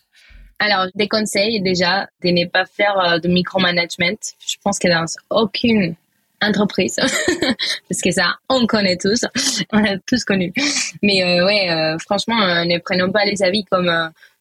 Alors, 0.59 0.87
des 0.95 1.07
conseils 1.07 1.61
déjà 1.61 2.09
de 2.23 2.29
ne 2.29 2.47
pas 2.47 2.65
faire 2.65 2.99
euh, 2.99 3.19
de 3.19 3.27
micromanagement. 3.27 4.17
Je 4.39 4.55
pense 4.63 4.79
que 4.79 4.87
dans 4.87 5.05
aucune 5.29 5.95
entreprise. 6.41 6.95
Parce 7.89 8.01
que 8.03 8.11
ça 8.11 8.35
on 8.49 8.65
connaît 8.67 8.97
tous. 8.97 9.25
On 9.73 9.83
a 9.83 9.97
tous 10.05 10.23
connu. 10.23 10.53
Mais 11.01 11.23
euh, 11.23 11.45
ouais 11.45 11.69
euh, 11.69 11.97
franchement 11.99 12.41
euh, 12.41 12.65
ne 12.65 12.77
prenons 12.79 13.11
pas 13.11 13.25
les 13.25 13.41
avis 13.43 13.63
comme 13.65 13.89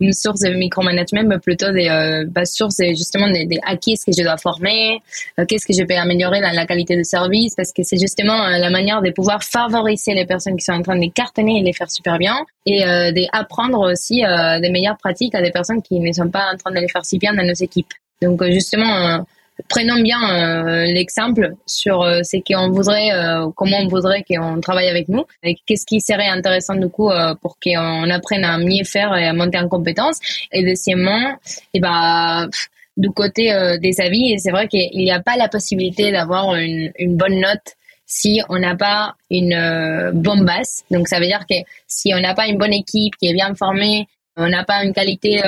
une 0.00 0.12
source 0.12 0.40
de 0.40 0.50
micromanagement 0.50 1.22
mais 1.24 1.38
plutôt 1.38 1.72
des 1.72 1.88
bah, 2.28 2.44
sources 2.44 2.82
justement 2.90 3.30
des, 3.30 3.46
des 3.46 3.58
à 3.66 3.76
qui 3.76 3.92
est-ce 3.92 4.04
que 4.04 4.12
je 4.16 4.22
dois 4.22 4.36
former 4.36 5.00
qu'est-ce 5.48 5.66
que 5.66 5.72
je 5.72 5.82
peux 5.84 5.94
améliorer 5.94 6.40
dans 6.40 6.52
la 6.52 6.66
qualité 6.66 6.96
de 6.96 7.02
service 7.02 7.54
parce 7.54 7.72
que 7.72 7.82
c'est 7.82 7.96
justement 7.96 8.46
la 8.46 8.68
manière 8.70 9.00
de 9.00 9.10
pouvoir 9.10 9.42
favoriser 9.42 10.12
les 10.12 10.26
personnes 10.26 10.56
qui 10.56 10.64
sont 10.64 10.72
en 10.72 10.82
train 10.82 10.98
de 10.98 11.10
cartonner 11.10 11.60
et 11.60 11.62
les 11.62 11.72
faire 11.72 11.90
super 11.90 12.18
bien 12.18 12.36
et 12.66 12.84
d'apprendre 13.12 13.90
aussi 13.90 14.16
des 14.16 14.70
meilleures 14.70 14.98
pratiques 14.98 15.34
à 15.34 15.40
des 15.40 15.50
personnes 15.50 15.80
qui 15.82 15.98
ne 15.98 16.12
sont 16.12 16.28
pas 16.28 16.52
en 16.52 16.56
train 16.56 16.72
de 16.72 16.80
les 16.80 16.88
faire 16.88 17.04
si 17.04 17.18
bien 17.18 17.32
dans 17.32 17.46
nos 17.46 17.54
équipes. 17.54 17.92
Donc 18.20 18.44
justement 18.44 19.24
prenons 19.68 20.00
bien 20.00 20.18
euh, 20.22 20.84
l'exemple 20.84 21.54
sur 21.66 22.02
euh, 22.02 22.22
ce 22.22 22.36
qu'on 22.36 22.70
voudrait, 22.70 23.12
euh, 23.12 23.48
comment 23.54 23.78
on 23.78 23.88
voudrait 23.88 24.24
qu'on 24.28 24.60
travaille 24.60 24.88
avec 24.88 25.08
nous, 25.08 25.24
et 25.42 25.56
qu'est-ce 25.66 25.86
qui 25.86 26.00
serait 26.00 26.28
intéressant 26.28 26.74
du 26.74 26.88
coup 26.88 27.10
pour 27.40 27.58
qu'on 27.62 28.10
apprenne 28.10 28.44
à 28.44 28.58
mieux 28.58 28.84
faire 28.84 29.14
et 29.16 29.26
à 29.26 29.32
monter 29.32 29.58
en 29.58 29.68
compétences. 29.68 30.18
Et 30.52 30.64
deuxièmement, 30.64 31.30
et 31.30 31.58
eh 31.74 31.80
ben 31.80 32.48
du 32.96 33.10
côté 33.10 33.52
des 33.80 34.00
avis, 34.00 34.38
c'est 34.38 34.50
vrai 34.50 34.68
qu'il 34.68 34.90
n'y 34.96 35.10
a 35.10 35.20
pas 35.20 35.36
la 35.36 35.48
possibilité 35.48 36.10
d'avoir 36.10 36.54
une, 36.54 36.90
une 36.98 37.16
bonne 37.16 37.40
note 37.40 37.74
si 38.06 38.40
on 38.48 38.58
n'a 38.58 38.74
pas 38.74 39.14
une 39.30 40.12
bonne 40.14 40.44
base. 40.44 40.84
Donc 40.90 41.08
ça 41.08 41.18
veut 41.18 41.26
dire 41.26 41.44
que 41.48 41.56
si 41.86 42.12
on 42.14 42.20
n'a 42.20 42.34
pas 42.34 42.46
une 42.46 42.58
bonne 42.58 42.72
équipe 42.72 43.14
qui 43.16 43.28
est 43.28 43.34
bien 43.34 43.54
formée, 43.54 44.06
on 44.36 44.48
n'a 44.48 44.64
pas 44.64 44.82
une 44.84 44.92
qualité 44.92 45.40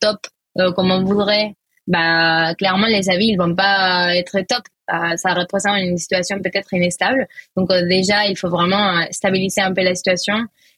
top 0.00 0.18
comme 0.74 0.90
on 0.90 1.04
voudrait 1.04 1.54
bah 1.86 2.54
clairement 2.54 2.86
les 2.86 3.10
avis 3.10 3.26
ils 3.28 3.36
vont 3.36 3.54
pas 3.54 4.14
être 4.16 4.40
top. 4.48 4.62
Ça, 4.88 5.16
ça 5.16 5.34
représente 5.34 5.78
une 5.78 5.96
situation 5.96 6.38
peut-être 6.40 6.72
inestable. 6.74 7.26
Donc 7.56 7.70
euh, 7.70 7.86
déjà 7.86 8.26
il 8.26 8.36
faut 8.36 8.50
vraiment 8.50 8.98
euh, 8.98 9.04
stabiliser 9.10 9.62
un 9.62 9.72
peu 9.72 9.82
la 9.82 9.94
situation 9.94 10.34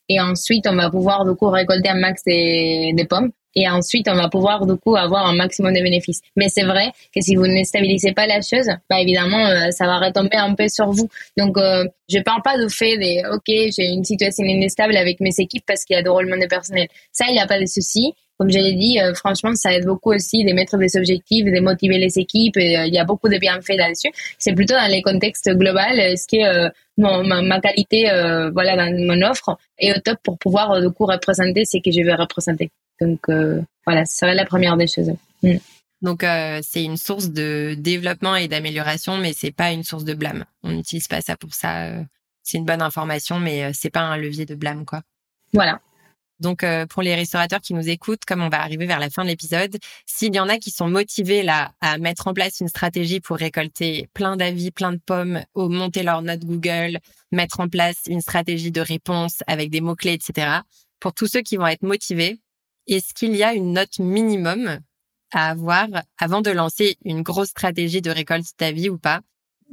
et 0.09 0.21
ensuite 0.21 0.65
on 0.67 0.75
va 0.75 0.89
pouvoir 0.89 1.25
du 1.25 1.35
coup 1.35 1.49
récolter 1.49 1.89
un 1.89 1.99
max 1.99 2.23
des, 2.23 2.93
des 2.95 3.05
pommes 3.05 3.31
et 3.57 3.67
ensuite 3.67 4.07
on 4.07 4.15
va 4.15 4.29
pouvoir 4.29 4.65
du 4.65 4.75
coup 4.75 4.95
avoir 4.95 5.25
un 5.25 5.35
maximum 5.35 5.73
de 5.73 5.81
bénéfices. 5.81 6.21
Mais 6.35 6.47
c'est 6.47 6.63
vrai 6.63 6.91
que 7.13 7.21
si 7.21 7.35
vous 7.35 7.47
ne 7.47 7.63
stabilisez 7.63 8.13
pas 8.13 8.27
la 8.27 8.41
chose, 8.41 8.67
bah 8.89 9.01
évidemment 9.01 9.47
euh, 9.47 9.71
ça 9.71 9.85
va 9.85 9.97
retomber 9.97 10.37
un 10.37 10.53
peu 10.53 10.69
sur 10.69 10.91
vous. 10.91 11.09
Donc 11.37 11.57
euh, 11.57 11.83
je 12.07 12.19
parle 12.19 12.41
pas 12.43 12.57
du 12.57 12.69
fait 12.69 12.97
de 12.97 13.35
ok 13.35 13.71
j'ai 13.75 13.87
une 13.87 14.05
situation 14.05 14.45
inestable 14.45 14.95
avec 14.95 15.19
mes 15.19 15.33
équipes 15.39 15.65
parce 15.65 15.83
qu'il 15.85 15.95
y 15.95 15.99
a 15.99 16.03
de 16.03 16.09
roulement 16.09 16.37
de 16.37 16.45
personnel. 16.45 16.87
Ça 17.11 17.25
il 17.29 17.33
n'y 17.33 17.39
a 17.39 17.47
pas 17.47 17.59
de 17.59 17.65
souci 17.65 18.13
comme 18.37 18.51
je 18.51 18.59
l'ai 18.59 18.75
dit, 18.75 18.99
euh, 18.99 19.15
franchement, 19.15 19.55
ça 19.55 19.73
aide 19.73 19.85
beaucoup 19.85 20.13
aussi 20.13 20.45
de 20.45 20.53
mettre 20.53 20.77
des 20.77 20.95
objectifs, 20.95 21.45
de 21.45 21.59
motiver 21.59 21.97
les 21.97 22.19
équipes. 22.19 22.57
Et, 22.57 22.77
euh, 22.77 22.85
il 22.85 22.93
y 22.93 22.99
a 22.99 23.03
beaucoup 23.03 23.29
de 23.29 23.37
bienfaits 23.37 23.75
là-dessus. 23.75 24.11
C'est 24.37 24.53
plutôt 24.53 24.75
dans 24.75 24.89
les 24.89 25.01
contextes 25.01 25.49
globaux, 25.49 25.79
ce 25.79 26.27
qui 26.27 26.37
est 26.37 26.45
euh, 26.45 26.69
ma, 26.97 27.41
ma, 27.41 27.59
qualité, 27.59 28.03
voilà, 28.53 28.75
dans 28.75 28.95
mon 29.05 29.21
offre 29.27 29.57
est 29.79 29.95
au 29.95 29.99
top 30.01 30.19
pour 30.23 30.37
pouvoir 30.37 30.81
du 30.81 30.89
coup 30.91 31.05
représenter 31.05 31.65
ce 31.65 31.77
que 31.77 31.91
je 31.91 32.01
veux 32.01 32.15
représenter. 32.15 32.69
Donc 33.01 33.19
voilà, 33.85 34.05
ce 34.05 34.17
serait 34.17 34.35
la 34.35 34.45
première 34.45 34.77
des 34.77 34.87
choses. 34.87 35.11
Mm. 35.43 35.57
Donc 36.01 36.25
c'est 36.61 36.83
une 36.83 36.97
source 36.97 37.29
de 37.29 37.75
développement 37.77 38.35
et 38.35 38.47
d'amélioration, 38.47 39.17
mais 39.17 39.33
c'est 39.33 39.51
pas 39.51 39.71
une 39.71 39.83
source 39.83 40.05
de 40.05 40.13
blâme. 40.13 40.45
On 40.63 40.71
n'utilise 40.71 41.07
pas 41.07 41.21
ça 41.21 41.35
pour 41.35 41.53
ça. 41.53 41.91
c'est 42.43 42.57
une 42.57 42.65
bonne 42.65 42.81
information, 42.81 43.39
mais 43.39 43.71
c'est 43.73 43.91
pas 43.91 44.01
un 44.01 44.17
levier 44.17 44.45
de 44.45 44.55
blâme, 44.55 44.85
quoi. 44.85 45.01
Voilà. 45.53 45.79
Donc, 46.39 46.63
euh, 46.63 46.85
pour 46.85 47.01
les 47.01 47.15
restaurateurs 47.15 47.61
qui 47.61 47.73
nous 47.73 47.89
écoutent, 47.89 48.25
comme 48.25 48.41
on 48.41 48.49
va 48.49 48.61
arriver 48.61 48.85
vers 48.85 48.99
la 48.99 49.09
fin 49.09 49.23
de 49.23 49.29
l'épisode, 49.29 49.77
s'il 50.05 50.35
y 50.35 50.39
en 50.39 50.49
a 50.49 50.57
qui 50.57 50.69
sont 50.69 50.87
motivés 50.87 51.41
là 51.41 51.71
à 51.81 51.97
mettre 51.97 52.27
en 52.27 52.33
place 52.33 52.59
une 52.59 52.67
stratégie 52.67 53.19
pour 53.19 53.37
récolter 53.37 54.07
plein 54.13 54.37
d'avis, 54.37 54.71
plein 54.71 54.93
de 54.93 54.99
pommes, 55.03 55.43
ou 55.55 55.67
monter 55.69 56.03
leur 56.03 56.21
note 56.21 56.41
Google, 56.41 56.99
mettre 57.31 57.59
en 57.59 57.67
place 57.67 57.97
une 58.07 58.21
stratégie 58.21 58.71
de 58.71 58.81
réponse 58.81 59.43
avec 59.47 59.71
des 59.71 59.81
mots-clés, 59.81 60.13
etc. 60.13 60.59
Pour 60.99 61.13
tous 61.13 61.27
ceux 61.27 61.41
qui 61.41 61.57
vont 61.57 61.67
être 61.67 61.83
motivés, 61.83 62.39
est-ce 62.87 63.13
qu'il 63.13 63.35
y 63.35 63.43
a 63.43 63.53
une 63.53 63.73
note 63.73 63.99
minimum 63.99 64.79
à 65.31 65.49
avoir 65.49 65.87
avant 66.19 66.41
de 66.41 66.51
lancer 66.51 66.97
une 67.03 67.21
grosse 67.21 67.49
stratégie 67.49 68.01
de 68.01 68.11
récolte 68.11 68.45
d'avis 68.59 68.89
ou 68.89 68.97
pas? 68.97 69.21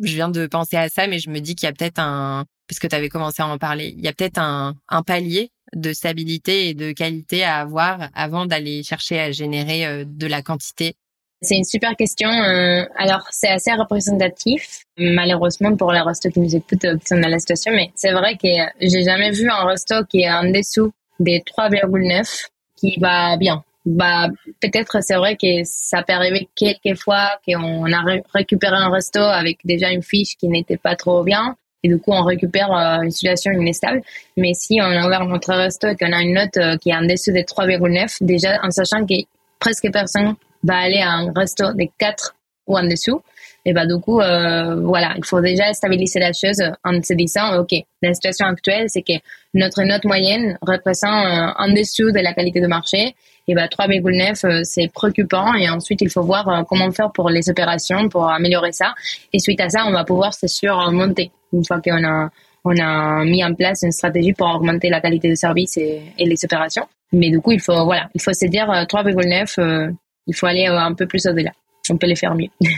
Je 0.03 0.15
viens 0.15 0.29
de 0.29 0.47
penser 0.47 0.77
à 0.77 0.89
ça, 0.89 1.07
mais 1.07 1.19
je 1.19 1.31
me 1.31 1.41
dis 1.41 1.55
qu'il 1.55 1.67
y 1.67 1.71
a 1.71 1.73
peut-être 1.73 2.01
un, 2.01 2.47
puisque 2.67 2.89
tu 2.89 2.97
avais 2.97 3.09
commencé 3.09 3.43
à 3.43 3.47
en 3.47 3.59
parler, 3.59 3.95
il 3.97 4.03
y 4.03 4.09
a 4.09 4.13
peut-être 4.13 4.39
un, 4.39 4.75
un 4.89 5.03
palier 5.03 5.53
de 5.75 5.93
stabilité 5.93 6.69
et 6.69 6.75
de 6.75 6.93
qualité 6.93 7.45
à 7.45 7.57
avoir 7.57 8.09
avant 8.15 8.47
d'aller 8.47 8.83
chercher 8.83 9.21
à 9.21 9.33
générer 9.33 9.87
euh, 9.87 10.05
de 10.07 10.27
la 10.27 10.43
quantité? 10.43 10.97
C'est 11.43 11.57
une 11.57 11.65
super 11.65 11.95
question. 11.97 12.31
Euh, 12.31 12.85
alors, 12.97 13.27
c'est 13.31 13.49
assez 13.49 13.73
représentatif, 13.73 14.85
malheureusement 14.97 15.77
pour 15.77 15.93
les 15.93 16.01
restos 16.01 16.31
qui 16.31 16.41
nous 16.41 16.57
écoutent, 16.57 16.85
euh, 16.85 16.97
qui 16.97 17.07
sont 17.07 17.21
dans 17.21 17.29
la 17.29 17.39
situation, 17.39 17.73
mais 17.73 17.91
c'est 17.95 18.13
vrai 18.13 18.37
que 18.37 18.49
j'ai 18.81 19.03
jamais 19.03 19.31
vu 19.31 19.49
un 19.51 19.67
resto 19.67 20.05
qui 20.05 20.23
est 20.23 20.33
en 20.33 20.51
dessous 20.51 20.93
des 21.21 21.41
3,9 21.41 22.47
qui 22.77 22.99
va 22.99 23.37
bien. 23.37 23.63
Bah, 23.85 24.29
peut-être 24.61 25.03
c'est 25.03 25.17
vrai 25.17 25.37
que 25.37 25.63
ça 25.65 26.03
peut 26.03 26.15
arriver 26.15 26.49
quelques 26.57 26.99
fois 26.99 27.39
qu'on 27.47 27.93
a 27.93 28.03
récupéré 28.33 28.77
un 28.77 28.91
resto 28.91 29.21
avec 29.21 29.59
déjà 29.65 29.91
une 29.91 30.03
fiche 30.03 30.37
qui 30.39 30.49
n'était 30.49 30.79
pas 30.79 30.97
trop 30.97 31.23
bien 31.23 31.57
et 31.85 31.89
du 31.89 31.99
coup 31.99 32.11
on 32.11 32.23
récupère 32.25 32.73
euh, 32.73 33.03
une 33.03 33.11
situation 33.11 33.53
inestable. 33.53 34.03
Mais 34.37 34.53
si 34.55 34.79
on 34.81 34.87
a 34.87 35.07
ouvert 35.07 35.25
notre 35.27 35.53
resto 35.55 35.87
et 35.87 35.97
qu'on 35.97 36.13
a 36.13 36.23
une 36.23 36.35
note 36.35 36.57
euh, 36.57 36.77
qui 36.79 36.91
est 36.91 36.97
en 36.97 37.03
dessous 37.03 37.31
de 37.31 37.41
3,9, 37.41 38.17
déjà 38.23 38.59
en 38.65 38.71
sachant 38.71 39.07
que 39.07 39.15
presque 39.61 39.93
personne 39.93 40.35
va 40.65 40.79
aller 40.79 41.01
à 41.01 41.11
un 41.11 41.33
resto 41.33 41.73
de 41.75 41.87
4 41.99 42.35
ou 42.67 42.79
en 42.79 42.85
dessous, 42.85 43.21
et 43.67 43.75
bah 43.75 43.87
du 43.87 44.01
coup 44.01 44.21
euh, 44.21 44.77
voilà, 44.77 45.13
il 45.19 45.25
faut 45.25 45.43
déjà 45.43 45.73
stabiliser 45.75 46.19
la 46.19 46.33
chose 46.33 46.63
en 46.83 47.03
se 47.03 47.13
disant 47.13 47.59
ok, 47.61 47.75
la 48.03 48.15
situation 48.15 48.47
actuelle 48.47 48.87
c'est 48.89 49.03
que 49.03 49.13
notre 49.53 49.83
note 49.83 50.05
moyenne 50.05 50.59
représente 50.63 51.55
en 51.59 51.69
dessous 51.69 52.11
de 52.11 52.21
la 52.21 52.33
qualité 52.33 52.61
de 52.61 52.67
marché 52.67 53.15
et 53.47 53.55
bah 53.55 53.67
3,9 53.67 54.47
euh, 54.47 54.61
c'est 54.65 54.89
préoccupant. 54.89 55.55
Et 55.55 55.69
ensuite 55.69 56.01
il 56.01 56.11
faut 56.11 56.23
voir 56.23 56.49
euh, 56.49 56.63
comment 56.65 56.91
faire 56.93 57.13
pour 57.13 57.31
les 57.31 57.49
opérations 57.51 58.09
pour 58.09 58.29
améliorer 58.29 58.73
ça. 58.73 58.95
Et 59.33 59.39
suite 59.39 59.61
à 59.61 59.69
ça 59.69 59.85
on 59.87 59.93
va 59.93 60.05
pouvoir 60.05 60.35
c'est 60.35 60.49
sûr 60.49 60.77
monter. 60.93 61.31
Une 61.53 61.65
fois 61.65 61.81
qu'on 61.81 62.05
a 62.05 62.31
on 62.65 62.77
a 62.79 63.25
mis 63.25 63.45
en 63.45 63.55
place 63.55 63.83
une 63.83 63.93
stratégie 63.93 64.33
pour 64.33 64.47
augmenter 64.47 64.89
la 64.89 65.01
qualité 65.01 65.29
de 65.29 65.35
service 65.35 65.77
et, 65.77 66.03
et 66.19 66.25
les 66.25 66.43
opérations. 66.45 66.87
Mais 67.13 67.31
du 67.31 67.41
coup 67.41 67.53
il 67.53 67.61
faut 67.61 67.85
voilà 67.85 68.09
il 68.15 68.23
faut 68.23 68.33
se 68.33 68.47
dire 68.47 68.67
3,9 68.67 69.61
euh, 69.61 69.91
il 70.27 70.35
faut 70.35 70.47
aller 70.47 70.67
un 70.67 70.95
peu 70.95 71.07
plus 71.07 71.27
au-delà. 71.27 71.53
On 71.91 71.97
peut 71.97 72.07
les 72.07 72.17
faire 72.17 72.35
mieux. 72.35 72.51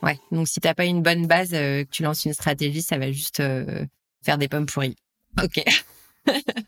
Ouais. 0.00 0.16
Donc 0.30 0.46
si 0.46 0.60
t'as 0.60 0.74
pas 0.74 0.84
une 0.84 1.02
bonne 1.02 1.26
base 1.26 1.50
que 1.50 1.82
tu 1.90 2.04
lances 2.04 2.24
une 2.24 2.32
stratégie 2.32 2.82
ça 2.82 2.98
va 2.98 3.10
juste 3.10 3.42
faire 4.24 4.38
des 4.38 4.46
pommes 4.46 4.66
pourries. 4.66 4.94
Ok. 5.42 5.60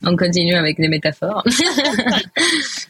On 0.03 0.16
continue 0.16 0.57
avec 0.57 0.78
des 0.78 0.88
métaphores 0.88 1.44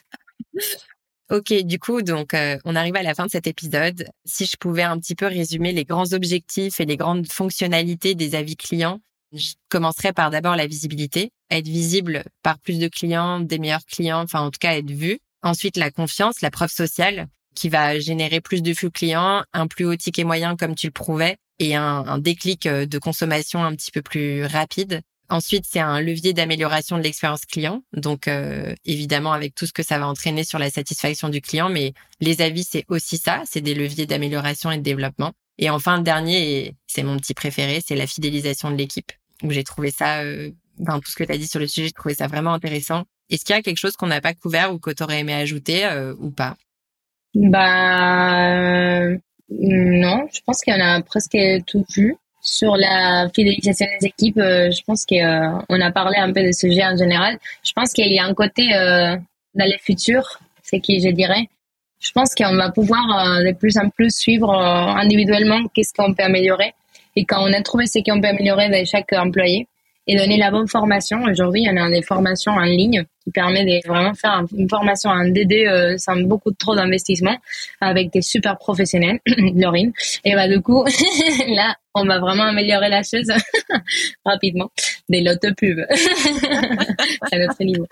Ok, 1.31 1.53
du 1.63 1.79
coup, 1.79 2.03
donc 2.03 2.35
euh, 2.35 2.59
on 2.65 2.75
arrive 2.75 2.97
à 2.97 3.05
la 3.05 3.15
fin 3.15 3.27
de 3.27 3.31
cet 3.31 3.47
épisode. 3.47 4.09
Si 4.25 4.47
je 4.47 4.57
pouvais 4.59 4.83
un 4.83 4.99
petit 4.99 5.15
peu 5.15 5.27
résumer 5.27 5.71
les 5.71 5.85
grands 5.85 6.13
objectifs 6.13 6.81
et 6.81 6.87
les 6.87 6.97
grandes 6.97 7.31
fonctionnalités 7.31 8.17
des 8.17 8.35
avis 8.35 8.57
clients, 8.57 9.01
je 9.33 9.53
commencerai 9.69 10.13
par 10.13 10.31
d'abord 10.31 10.57
la 10.57 10.67
visibilité, 10.67 11.31
être 11.49 11.69
visible 11.69 12.25
par 12.43 12.59
plus 12.59 12.81
de 12.81 12.89
clients, 12.89 13.39
des 13.39 13.61
meilleurs 13.61 13.85
clients, 13.85 14.23
enfin 14.23 14.41
en 14.41 14.51
tout 14.51 14.59
cas 14.59 14.77
être 14.77 14.91
vu. 14.91 15.21
Ensuite, 15.43 15.77
la 15.77 15.93
confiance, 15.93 16.41
la 16.41 16.51
preuve 16.51 16.73
sociale, 16.73 17.29
qui 17.55 17.69
va 17.69 18.01
générer 18.01 18.41
plus 18.41 18.61
de 18.61 18.75
flux 18.75 18.91
clients, 18.91 19.45
un 19.53 19.69
plus 19.69 19.85
haut 19.85 19.95
ticket 19.95 20.25
moyen 20.25 20.57
comme 20.57 20.75
tu 20.75 20.89
le 20.89 20.93
prouvais, 20.93 21.37
et 21.61 21.77
un, 21.77 22.19
déclic 22.19 22.67
de 22.67 22.99
consommation 22.99 23.63
un 23.63 23.77
petit 23.77 23.93
peu 23.93 24.03
plus 24.03 24.45
rapide. 24.47 25.03
Ensuite, 25.31 25.65
c'est 25.65 25.79
un 25.81 26.01
levier 26.01 26.33
d'amélioration 26.33 26.99
de 26.99 27.03
l'expérience 27.05 27.47
client. 27.47 27.85
Donc, 27.93 28.27
euh, 28.27 28.75
évidemment, 28.85 29.33
avec 29.33 29.55
tout 29.55 29.65
ce 29.65 29.73
que 29.73 29.85
ça 29.85 29.97
va 29.99 30.09
entraîner 30.09 30.43
sur 30.43 30.59
la 30.59 30.71
satisfaction 30.71 31.29
du 31.29 31.41
client, 31.41 31.69
mais 31.69 31.95
les 32.21 32.43
avis, 32.43 32.65
c'est 32.65 32.85
aussi 32.89 33.17
ça. 33.17 33.43
C'est 33.47 33.61
des 33.61 33.75
leviers 33.75 34.07
d'amélioration 34.07 34.73
et 34.73 34.79
de 34.79 34.83
développement. 34.83 35.33
Et 35.59 35.71
enfin, 35.71 35.99
le 35.99 36.03
dernier, 36.03 36.67
et 36.67 36.75
c'est 36.89 37.05
mon 37.05 37.17
petit 37.17 37.35
préféré, 37.35 37.81
c'est 37.87 37.95
la 37.95 38.09
fidélisation 38.09 38.73
de 38.73 38.77
l'équipe. 38.77 39.13
Où 39.45 39.53
j'ai 39.53 39.63
trouvé 39.63 39.93
ça, 39.93 40.23
euh, 40.23 40.51
tout 40.79 41.11
ce 41.11 41.15
que 41.15 41.23
tu 41.23 41.33
as 41.33 41.39
dit 41.39 41.47
sur 41.47 41.61
le 41.61 41.69
sujet, 41.69 41.87
j'ai 41.87 41.93
trouvé 41.93 42.15
ça 42.15 42.27
vraiment 42.27 42.53
intéressant. 42.53 43.05
Est-ce 43.31 43.45
qu'il 43.45 43.55
y 43.55 43.59
a 43.59 43.63
quelque 43.63 43.79
chose 43.79 43.97
qu'on 43.97 44.09
n'a 44.09 44.21
pas 44.21 44.35
couvert 44.35 44.75
ou 44.75 44.81
que 44.81 44.91
tu 44.91 45.03
aurais 45.05 45.21
aimé 45.21 45.35
ajouter 45.35 45.87
euh, 45.87 46.15
ou 46.19 46.31
pas? 46.31 46.57
Bah 47.35 49.01
non, 49.51 50.27
je 50.33 50.41
pense 50.45 50.61
qu'il 50.61 50.75
y 50.75 50.77
en 50.77 50.85
a 50.85 51.01
presque 51.03 51.39
tout 51.67 51.85
vu. 51.95 52.17
Sur 52.43 52.77
la 52.77 53.29
fidélisation 53.35 53.87
des 54.01 54.07
équipes, 54.07 54.39
euh, 54.39 54.71
je 54.71 54.83
pense 54.85 55.05
qu'on 55.05 55.17
euh, 55.17 55.81
a 55.81 55.91
parlé 55.93 56.17
un 56.17 56.33
peu 56.33 56.43
de 56.43 56.53
ce 56.53 56.69
sujet 56.69 56.85
en 56.85 56.97
général. 56.97 57.39
Je 57.63 57.73
pense 57.73 57.93
qu'il 57.93 58.11
y 58.13 58.19
a 58.19 58.25
un 58.25 58.33
côté 58.33 58.75
euh, 58.75 59.17
dans 59.55 59.67
le 59.67 59.79
futur, 59.79 60.41
c'est 60.63 60.81
qui 60.81 61.01
je 61.01 61.11
dirais. 61.11 61.49
Je 62.01 62.13
pense 62.13 62.35
qu'on 62.35 62.57
va 62.57 62.71
pouvoir 62.71 63.43
de 63.45 63.53
plus 63.53 63.77
en 63.77 63.91
plus 63.91 64.17
suivre 64.17 64.51
individuellement 64.55 65.61
qu'est-ce 65.75 65.93
qu'on 65.93 66.15
peut 66.15 66.23
améliorer. 66.23 66.73
Et 67.15 67.27
quand 67.27 67.47
on 67.47 67.53
a 67.53 67.61
trouvé 67.61 67.87
ce 67.87 67.99
qu'on 67.99 68.23
peut 68.23 68.29
améliorer 68.29 68.71
dans 68.71 68.83
chaque 68.87 69.13
employé, 69.13 69.69
et 70.07 70.17
donner 70.17 70.39
la 70.39 70.51
bonne 70.51 70.69
formation. 70.69 71.23
Aujourd'hui, 71.25 71.63
il 71.63 71.67
y 71.67 71.71
en 71.71 71.77
a 71.77 71.91
des 71.91 72.03
formations 72.03 72.53
en 72.53 72.65
ligne 72.65 73.05
qui 73.23 73.31
permet 73.31 73.65
de 73.65 73.87
vraiment 73.87 74.15
faire 74.15 74.45
une 74.57 74.69
formation 74.69 75.11
en 75.11 75.29
DD 75.29 75.67
euh, 75.67 75.99
sans 75.99 76.17
beaucoup 76.17 76.53
trop 76.53 76.75
d'investissement 76.75 77.37
avec 77.81 78.11
des 78.13 78.23
super 78.23 78.57
professionnels, 78.59 79.21
Laurine. 79.57 79.93
Et 80.25 80.35
bah 80.35 80.49
du 80.49 80.61
coup, 80.61 80.85
là, 81.49 81.77
on 81.95 82.05
va 82.05 82.19
vraiment 82.19 82.45
améliorer 82.45 82.89
la 82.89 83.03
chose 83.03 83.31
rapidement. 84.25 84.71
Des 85.09 85.21
lots 85.21 85.35
de 85.43 85.53
pub 85.55 85.79
à 87.33 87.39
notre 87.39 87.63
niveau. 87.63 87.87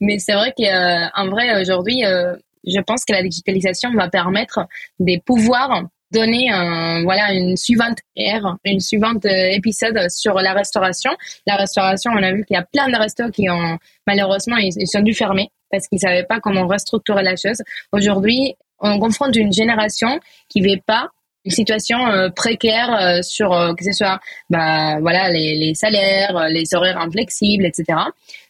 Mais 0.00 0.18
c'est 0.18 0.34
vrai 0.34 0.52
qu'en 0.56 1.26
euh, 1.26 1.30
vrai, 1.30 1.60
aujourd'hui, 1.60 2.04
euh, 2.04 2.34
je 2.64 2.80
pense 2.80 3.04
que 3.04 3.12
la 3.12 3.22
digitalisation 3.22 3.92
va 3.94 4.08
permettre 4.08 4.60
des 4.98 5.20
pouvoirs 5.24 5.84
donner 6.10 6.50
un, 6.50 7.02
voilà 7.02 7.32
une 7.32 7.56
suivante 7.56 7.98
ère, 8.16 8.56
une 8.64 8.80
suivante 8.80 9.24
euh, 9.24 9.50
épisode 9.50 10.08
sur 10.10 10.34
la 10.34 10.52
restauration. 10.52 11.10
La 11.46 11.56
restauration, 11.56 12.12
on 12.14 12.22
a 12.22 12.32
vu 12.32 12.44
qu'il 12.44 12.54
y 12.54 12.58
a 12.58 12.64
plein 12.64 12.88
de 12.88 12.96
restos 12.96 13.30
qui 13.30 13.48
ont 13.50 13.78
malheureusement 14.06 14.56
ils, 14.56 14.86
sont 14.86 15.00
dû 15.00 15.14
fermer 15.14 15.48
parce 15.70 15.86
qu'ils 15.86 15.98
savaient 15.98 16.24
pas 16.24 16.40
comment 16.40 16.66
restructurer 16.66 17.22
la 17.22 17.36
chose. 17.36 17.62
Aujourd'hui, 17.92 18.54
on 18.80 18.98
confronte 18.98 19.36
une 19.36 19.52
génération 19.52 20.20
qui 20.48 20.62
veut 20.62 20.80
pas 20.86 21.08
une 21.44 21.52
situation 21.52 22.06
euh, 22.06 22.30
précaire 22.30 22.94
euh, 22.94 23.22
sur 23.22 23.50
que 23.76 23.84
ce 23.84 23.92
soit 23.92 24.18
bah 24.50 24.98
voilà 25.00 25.30
les, 25.30 25.54
les 25.56 25.74
salaires, 25.74 26.48
les 26.48 26.74
horaires 26.74 26.98
inflexibles, 26.98 27.64
etc. 27.64 27.98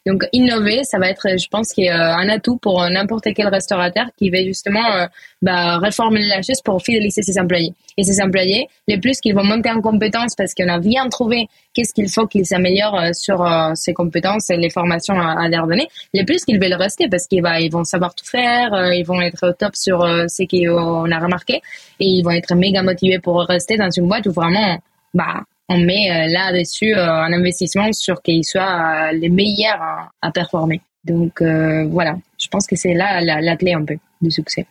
Donc 0.07 0.25
innover, 0.33 0.85
ça 0.85 0.99
va 0.99 1.09
être, 1.11 1.39
je 1.39 1.49
pense, 1.49 1.73
qui 1.73 1.89
un 1.89 2.29
atout 2.29 2.57
pour 2.57 2.83
n'importe 2.89 3.29
quel 3.35 3.49
restaurateur 3.49 4.07
qui 4.17 4.31
veut 4.31 4.45
justement 4.45 5.07
bah, 5.43 5.79
réformer 5.79 6.27
la 6.27 6.43
chose 6.43 6.61
pour 6.65 6.83
fidéliser 6.83 7.23
ses 7.23 7.39
employés. 7.39 7.75
Et 7.97 8.05
ses 8.05 8.23
employés, 8.23 8.69
les 8.87 8.99
plus 8.99 9.21
qu'ils 9.21 9.35
vont 9.35 9.45
monter 9.45 9.71
en 9.71 9.81
compétences 9.81 10.35
parce 10.37 10.55
qu'on 10.55 10.69
a 10.69 10.79
bien 10.79 11.09
trouvé 11.09 11.49
qu'est-ce 11.75 11.93
qu'il 11.93 12.09
faut 12.09 12.27
qu'ils 12.27 12.47
s'améliorent 12.47 12.99
euh, 12.99 13.11
sur 13.13 13.45
euh, 13.45 13.73
ses 13.75 13.93
compétences 13.93 14.51
et 14.51 14.57
les 14.57 14.71
formations 14.71 15.19
à, 15.19 15.49
leur 15.49 15.67
donner, 15.67 15.89
les 16.15 16.25
plus 16.25 16.45
qu'ils 16.45 16.61
veulent 16.61 16.75
rester 16.75 17.09
parce 17.09 17.27
qu'ils 17.27 17.45
ils 17.61 17.71
vont 17.71 17.85
savoir 17.85 18.15
tout 18.15 18.25
faire, 18.25 18.73
euh, 18.75 18.95
ils 18.95 19.05
vont 19.05 19.21
être 19.21 19.49
au 19.49 19.53
top 19.53 19.75
sur 19.75 20.01
ce 20.01 20.43
qu'on 20.47 21.11
a 21.11 21.19
remarqué 21.19 21.61
et 22.01 22.07
ils 22.07 22.23
vont 22.23 22.31
être 22.31 22.55
méga 22.55 22.83
motivés 22.83 23.19
pour 23.19 23.41
rester 23.41 23.77
dans 23.77 23.91
une 23.91 24.09
boîte 24.09 24.27
où 24.27 24.33
vraiment, 24.33 24.79
bah, 25.15 25.43
on 25.69 25.79
met 25.79 26.29
là-dessus 26.29 26.95
un 26.95 27.33
investissement 27.33 27.93
sur 27.93 28.23
qu'ils 28.23 28.45
soient 28.45 29.12
les 29.12 29.29
meilleurs 29.29 30.11
à, 30.23 30.31
performer. 30.33 30.81
Donc 31.05 31.43
voilà, 31.43 32.16
je 32.39 32.49
pense 32.49 32.66
que 32.66 32.77
c'est 32.77 32.95
là 32.95 33.21
la, 33.21 33.57
clé 33.57 33.75
un 33.75 33.85
peu 33.85 33.97
du 34.21 34.31
succès. 34.31 34.66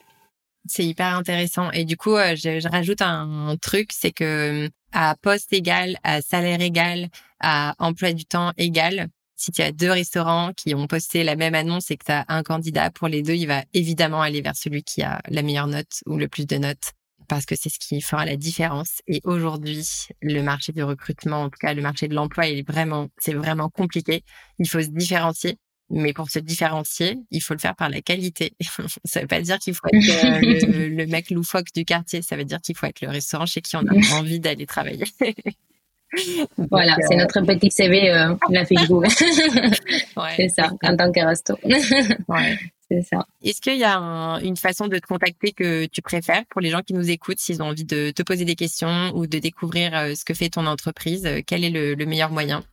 C'est 0.67 0.85
hyper 0.85 1.15
intéressant. 1.15 1.71
Et 1.71 1.85
du 1.85 1.97
coup, 1.97 2.15
euh, 2.15 2.35
je, 2.35 2.67
rajoute 2.67 3.01
un, 3.01 3.55
truc, 3.61 3.91
c'est 3.93 4.11
que 4.11 4.65
euh, 4.65 4.69
à 4.91 5.15
poste 5.21 5.53
égal, 5.53 5.97
à 6.03 6.21
salaire 6.21 6.61
égal, 6.61 7.07
à 7.39 7.73
emploi 7.79 8.13
du 8.13 8.25
temps 8.25 8.51
égal, 8.57 9.07
si 9.35 9.51
tu 9.51 9.61
as 9.61 9.71
deux 9.71 9.91
restaurants 9.91 10.51
qui 10.55 10.73
ont 10.75 10.87
posté 10.87 11.23
la 11.23 11.35
même 11.35 11.55
annonce 11.55 11.91
et 11.91 11.97
que 11.97 12.05
tu 12.05 12.11
as 12.11 12.25
un 12.27 12.43
candidat, 12.43 12.89
pour 12.89 13.07
les 13.07 13.21
deux, 13.21 13.35
il 13.35 13.47
va 13.47 13.63
évidemment 13.73 14.21
aller 14.21 14.41
vers 14.41 14.55
celui 14.55 14.83
qui 14.83 15.03
a 15.03 15.21
la 15.29 15.41
meilleure 15.41 15.67
note 15.67 16.01
ou 16.05 16.17
le 16.17 16.27
plus 16.27 16.47
de 16.47 16.57
notes 16.57 16.93
parce 17.27 17.45
que 17.45 17.55
c'est 17.55 17.69
ce 17.69 17.79
qui 17.79 18.01
fera 18.01 18.25
la 18.25 18.35
différence. 18.35 19.01
Et 19.07 19.21
aujourd'hui, 19.23 19.85
le 20.21 20.41
marché 20.41 20.71
du 20.71 20.83
recrutement, 20.83 21.43
en 21.43 21.49
tout 21.49 21.59
cas 21.59 21.73
le 21.73 21.81
marché 21.81 22.07
de 22.07 22.15
l'emploi, 22.15 22.47
il 22.47 22.59
est 22.59 22.67
vraiment, 22.67 23.09
c'est 23.17 23.33
vraiment 23.33 23.69
compliqué. 23.69 24.23
Il 24.59 24.67
faut 24.67 24.81
se 24.81 24.87
différencier. 24.87 25.57
Mais 25.89 26.11
pour 26.11 26.29
se 26.29 26.39
différencier, 26.39 27.17
il 27.31 27.41
faut 27.41 27.53
le 27.53 27.59
faire 27.59 27.75
par 27.75 27.89
la 27.89 28.01
qualité. 28.01 28.51
ça 29.05 29.21
veut 29.21 29.27
pas 29.27 29.39
dire 29.39 29.57
qu'il 29.57 29.73
faut 29.73 29.87
être 29.93 30.25
euh, 30.25 30.89
le, 30.89 31.05
mec 31.05 31.29
loufoque 31.29 31.71
du 31.73 31.85
quartier. 31.85 32.21
Ça 32.21 32.35
veut 32.35 32.43
dire 32.43 32.59
qu'il 32.59 32.75
faut 32.75 32.87
être 32.87 32.99
le 32.99 33.07
restaurant 33.07 33.45
chez 33.45 33.61
qui 33.61 33.77
on 33.77 33.87
a 33.87 34.15
envie 34.15 34.41
d'aller 34.41 34.65
travailler. 34.65 35.05
voilà, 36.71 36.97
c'est 37.07 37.15
euh, 37.15 37.19
notre 37.19 37.39
petit 37.39 37.71
CV, 37.71 38.11
euh, 38.11 38.35
la 38.49 38.65
Facebook. 38.65 39.05
ouais, 39.05 40.33
c'est 40.35 40.49
ça, 40.49 40.71
en 40.83 40.97
tant 40.97 41.09
que 41.09 41.25
resto. 41.25 41.57
ouais. 41.63 42.57
C'est 42.89 43.01
ça. 43.01 43.25
Est-ce 43.43 43.59
qu'il 43.61 43.77
y 43.77 43.83
a 43.83 43.97
une 44.43 44.55
façon 44.55 44.87
de 44.87 44.97
te 44.97 45.07
contacter 45.07 45.51
que 45.51 45.85
tu 45.87 46.01
préfères 46.01 46.45
pour 46.49 46.61
les 46.61 46.69
gens 46.69 46.81
qui 46.81 46.93
nous 46.93 47.09
écoutent, 47.09 47.39
s'ils 47.39 47.61
ont 47.61 47.67
envie 47.67 47.83
de 47.83 48.11
te 48.11 48.23
poser 48.23 48.45
des 48.45 48.55
questions 48.55 49.11
ou 49.13 49.27
de 49.27 49.39
découvrir 49.39 49.91
ce 50.15 50.23
que 50.23 50.33
fait 50.33 50.49
ton 50.49 50.65
entreprise 50.65 51.27
Quel 51.45 51.63
est 51.63 51.69
le 51.69 52.05
meilleur 52.05 52.31
moyen? 52.31 52.63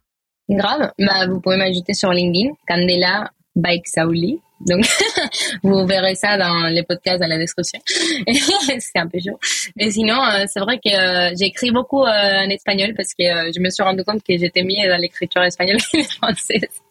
Grave. 0.49 0.93
Bah, 0.99 1.27
vous 1.27 1.41
pouvez 1.41 1.57
m'ajouter 1.57 1.95
sur 1.95 2.12
LinkedIn, 2.12 2.55
Candela 2.69 3.31
Bike 3.57 3.87
Sauli. 3.87 4.41
Donc, 4.61 4.87
vous 5.62 5.87
verrez 5.87 6.15
ça 6.15 6.37
dans 6.39 6.69
les 6.69 6.83
podcasts 6.83 7.21
dans 7.21 7.27
la 7.27 7.39
description. 7.39 7.81
c'est 7.87 8.99
un 8.99 9.07
peu 9.07 9.19
chaud. 9.19 9.39
Mais 9.77 9.91
sinon, 9.91 10.23
euh, 10.23 10.45
c'est 10.47 10.61
vrai 10.61 10.79
que 10.79 10.89
euh, 10.89 11.35
j'écris 11.39 11.71
beaucoup 11.71 12.03
euh, 12.03 12.45
en 12.45 12.49
espagnol 12.49 12.95
parce 12.97 13.15
que 13.15 13.25
je 13.25 13.61
me 13.61 13.71
suis 13.71 13.83
rendu 13.83 14.05
compte 14.05 14.23
que 14.23 14.37
j'étais 14.37 14.62
mieux 14.62 14.89
dans 14.89 15.01
l'écriture 15.01 15.43
espagnole 15.43 15.81
que 15.93 16.03
française. 16.03 16.83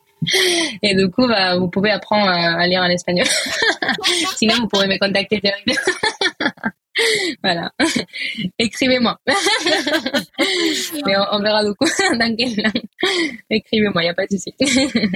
Et 0.81 0.95
du 0.95 1.09
coup, 1.09 1.27
bah, 1.27 1.57
vous 1.57 1.69
pouvez 1.69 1.91
apprendre 1.91 2.29
à 2.29 2.67
lire 2.67 2.81
en 2.81 2.89
espagnol. 2.89 3.25
sinon, 4.37 4.55
vous 4.61 4.67
pourrez 4.67 4.87
me 4.87 4.97
contacter 4.97 5.39
directement. 5.39 5.75
voilà. 7.43 7.71
Écrivez-moi. 8.59 9.17
Mais 9.27 11.15
on, 11.31 11.39
verra 11.41 11.63
du 11.65 11.73
coup 11.73 11.87
dans 11.99 12.35
quelle 12.35 12.55
langue. 12.55 12.83
Écrivez-moi, 13.49 14.01
il 14.01 14.05
n'y 14.05 14.09
a 14.09 14.13
pas 14.13 14.25
de 14.25 14.37
souci. 14.37 14.53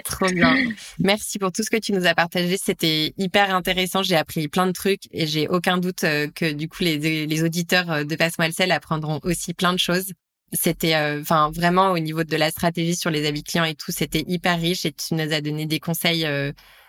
Trop 0.03 0.27
bien. 0.27 0.55
Merci 0.99 1.39
pour 1.39 1.51
tout 1.51 1.63
ce 1.63 1.69
que 1.69 1.77
tu 1.77 1.93
nous 1.93 2.05
as 2.05 2.15
partagé. 2.15 2.57
C'était 2.57 3.13
hyper 3.17 3.53
intéressant. 3.53 4.03
J'ai 4.03 4.15
appris 4.15 4.47
plein 4.47 4.67
de 4.67 4.71
trucs 4.71 5.03
et 5.11 5.27
j'ai 5.27 5.47
aucun 5.47 5.77
doute 5.77 6.03
euh, 6.03 6.27
que 6.33 6.51
du 6.51 6.67
coup 6.67 6.83
les, 6.83 7.25
les 7.25 7.43
auditeurs 7.43 7.91
euh, 7.91 8.03
de 8.03 8.15
Passe-moi 8.15 8.47
le 8.47 8.53
sel 8.53 8.71
apprendront 8.71 9.19
aussi 9.23 9.53
plein 9.53 9.73
de 9.73 9.79
choses. 9.79 10.13
C'était, 10.53 10.95
euh, 10.95 11.21
enfin, 11.21 11.51
vraiment 11.53 11.91
au 11.91 11.99
niveau 11.99 12.23
de 12.23 12.37
la 12.37 12.51
stratégie 12.51 12.95
sur 12.95 13.09
les 13.09 13.27
avis 13.27 13.43
clients 13.43 13.65
et 13.65 13.75
tout, 13.75 13.91
c'était 13.91 14.23
hyper 14.27 14.59
riche 14.59 14.85
et 14.85 14.93
tu 14.93 15.13
nous 15.13 15.33
as 15.33 15.41
donné 15.41 15.65
des 15.65 15.79
conseils 15.79 16.25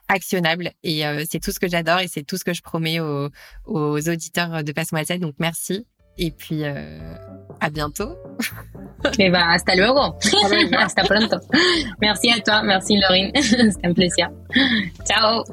actionnable. 0.08 0.72
Et 0.82 1.06
euh, 1.06 1.24
c'est 1.30 1.40
tout 1.40 1.52
ce 1.52 1.60
que 1.60 1.68
j'adore 1.68 2.00
et 2.00 2.08
c'est 2.08 2.24
tout 2.24 2.36
ce 2.36 2.44
que 2.44 2.54
je 2.54 2.62
promets 2.62 3.00
aux, 3.00 3.28
aux 3.66 4.08
auditeurs 4.08 4.64
de 4.64 4.72
Passe-moi 4.72 5.04
Donc 5.18 5.34
merci. 5.38 5.86
Et 6.20 6.32
puis, 6.32 6.64
euh, 6.64 7.14
à 7.60 7.70
bientôt. 7.70 8.16
Et 9.20 9.30
bah, 9.30 9.50
hasta 9.50 9.76
luego. 9.76 10.16
hasta 10.76 11.04
pronto. 11.04 11.36
Merci 12.00 12.32
à 12.32 12.40
toi. 12.40 12.62
Merci, 12.64 12.98
Laurine. 12.98 13.30
C'était 13.40 13.86
un 13.86 13.94
plaisir. 13.94 14.28
Ciao. 15.06 15.44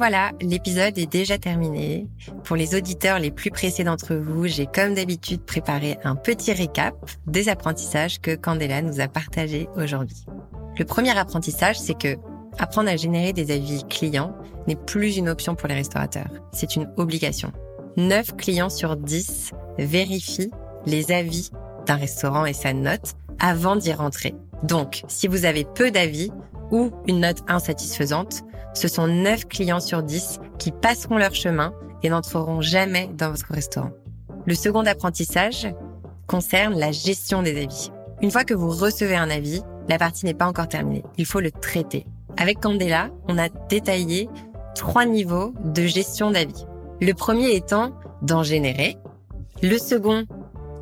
Voilà, 0.00 0.32
l'épisode 0.40 0.96
est 0.96 1.12
déjà 1.12 1.36
terminé. 1.36 2.06
Pour 2.44 2.56
les 2.56 2.74
auditeurs 2.74 3.18
les 3.18 3.30
plus 3.30 3.50
pressés 3.50 3.84
d'entre 3.84 4.14
vous, 4.14 4.46
j'ai 4.46 4.64
comme 4.64 4.94
d'habitude 4.94 5.42
préparé 5.42 5.98
un 6.04 6.16
petit 6.16 6.54
récap 6.54 6.94
des 7.26 7.50
apprentissages 7.50 8.18
que 8.18 8.34
Candela 8.34 8.80
nous 8.80 9.00
a 9.00 9.08
partagés 9.08 9.68
aujourd'hui. 9.76 10.24
Le 10.78 10.86
premier 10.86 11.10
apprentissage, 11.18 11.78
c'est 11.78 11.98
que 11.98 12.16
apprendre 12.58 12.88
à 12.88 12.96
générer 12.96 13.34
des 13.34 13.50
avis 13.50 13.84
clients 13.90 14.34
n'est 14.66 14.74
plus 14.74 15.18
une 15.18 15.28
option 15.28 15.54
pour 15.54 15.68
les 15.68 15.74
restaurateurs, 15.74 16.30
c'est 16.50 16.76
une 16.76 16.90
obligation. 16.96 17.52
9 17.98 18.36
clients 18.36 18.70
sur 18.70 18.96
10 18.96 19.50
vérifient 19.76 20.50
les 20.86 21.12
avis 21.12 21.50
d'un 21.84 21.96
restaurant 21.96 22.46
et 22.46 22.54
sa 22.54 22.72
note 22.72 23.12
avant 23.38 23.76
d'y 23.76 23.92
rentrer. 23.92 24.34
Donc, 24.62 25.02
si 25.08 25.28
vous 25.28 25.44
avez 25.44 25.66
peu 25.66 25.90
d'avis 25.90 26.30
ou 26.70 26.90
une 27.06 27.20
note 27.20 27.42
insatisfaisante, 27.48 28.44
ce 28.74 28.88
sont 28.88 29.06
9 29.06 29.46
clients 29.46 29.80
sur 29.80 30.02
10 30.02 30.40
qui 30.58 30.72
passeront 30.72 31.18
leur 31.18 31.34
chemin 31.34 31.72
et 32.02 32.08
n'entreront 32.08 32.60
jamais 32.60 33.10
dans 33.14 33.30
votre 33.30 33.52
restaurant. 33.52 33.90
Le 34.46 34.54
second 34.54 34.86
apprentissage 34.86 35.68
concerne 36.26 36.78
la 36.78 36.92
gestion 36.92 37.42
des 37.42 37.60
avis. 37.62 37.90
Une 38.22 38.30
fois 38.30 38.44
que 38.44 38.54
vous 38.54 38.70
recevez 38.70 39.16
un 39.16 39.30
avis, 39.30 39.62
la 39.88 39.98
partie 39.98 40.24
n'est 40.24 40.34
pas 40.34 40.46
encore 40.46 40.68
terminée. 40.68 41.04
Il 41.18 41.26
faut 41.26 41.40
le 41.40 41.50
traiter. 41.50 42.06
Avec 42.36 42.60
Candela, 42.60 43.10
on 43.28 43.38
a 43.38 43.48
détaillé 43.68 44.28
trois 44.74 45.04
niveaux 45.04 45.52
de 45.64 45.82
gestion 45.82 46.30
d'avis. 46.30 46.64
Le 47.00 47.12
premier 47.12 47.54
étant 47.54 47.92
d'en 48.22 48.42
générer. 48.42 48.96
Le 49.62 49.78
second, 49.78 50.26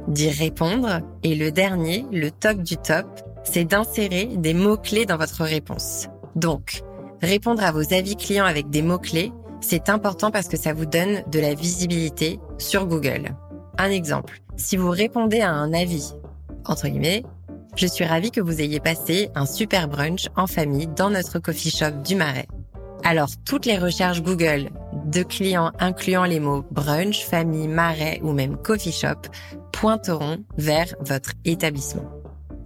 d'y 0.09 0.31
répondre. 0.31 1.01
Et 1.23 1.35
le 1.35 1.51
dernier, 1.51 2.05
le 2.13 2.31
top 2.31 2.59
du 2.59 2.77
top, 2.77 3.07
c'est 3.45 3.65
d'insérer 3.65 4.27
des 4.37 4.55
mots-clés 4.55 5.07
dans 5.07 5.17
votre 5.17 5.45
réponse. 5.45 6.09
Donc, 6.35 6.83
Répondre 7.23 7.65
à 7.65 7.73
vos 7.73 7.93
avis 7.93 8.17
clients 8.17 8.45
avec 8.45 8.71
des 8.71 8.83
mots-clés, 8.83 9.33
c'est 9.61 9.89
important 9.89 10.31
parce 10.31 10.49
que 10.49 10.57
ça 10.57 10.73
vous 10.73 10.87
donne 10.87 11.23
de 11.31 11.41
la 11.41 11.55
visibilité 11.55 12.39
sur 12.59 12.87
Google. 12.87 13.35
Un 13.77 13.91
exemple, 13.91 14.41
si 14.57 14.77
vous 14.77 14.91
répondez 14.91 15.41
à 15.41 15.51
un 15.51 15.73
avis, 15.73 16.15
entre 16.65 16.89
guillemets, 16.89 17.25
je 17.77 17.87
suis 17.87 18.05
ravie 18.05 18.31
que 18.31 18.41
vous 18.41 18.61
ayez 18.61 18.81
passé 18.81 19.31
un 19.35 19.47
super 19.47 19.89
brunch 19.89 20.27
en 20.37 20.47
famille 20.47 20.89
dans 20.89 21.11
notre 21.11 21.39
coffee 21.39 21.71
shop 21.71 22.03
du 22.05 22.15
Marais. 22.15 22.47
Alors, 23.05 23.31
toutes 23.45 23.67
les 23.67 23.79
recherches 23.79 24.23
Google 24.23 24.71
de 25.07 25.23
clients 25.23 25.73
incluant 25.79 26.25
les 26.25 26.41
mots 26.41 26.65
brunch, 26.71 27.25
famille, 27.25 27.69
marais 27.69 28.21
ou 28.23 28.33
même 28.33 28.57
coffee 28.57 28.93
shop 28.93 29.31
pointeront 29.73 30.39
vers 30.57 30.95
votre 31.01 31.31
établissement. 31.45 32.18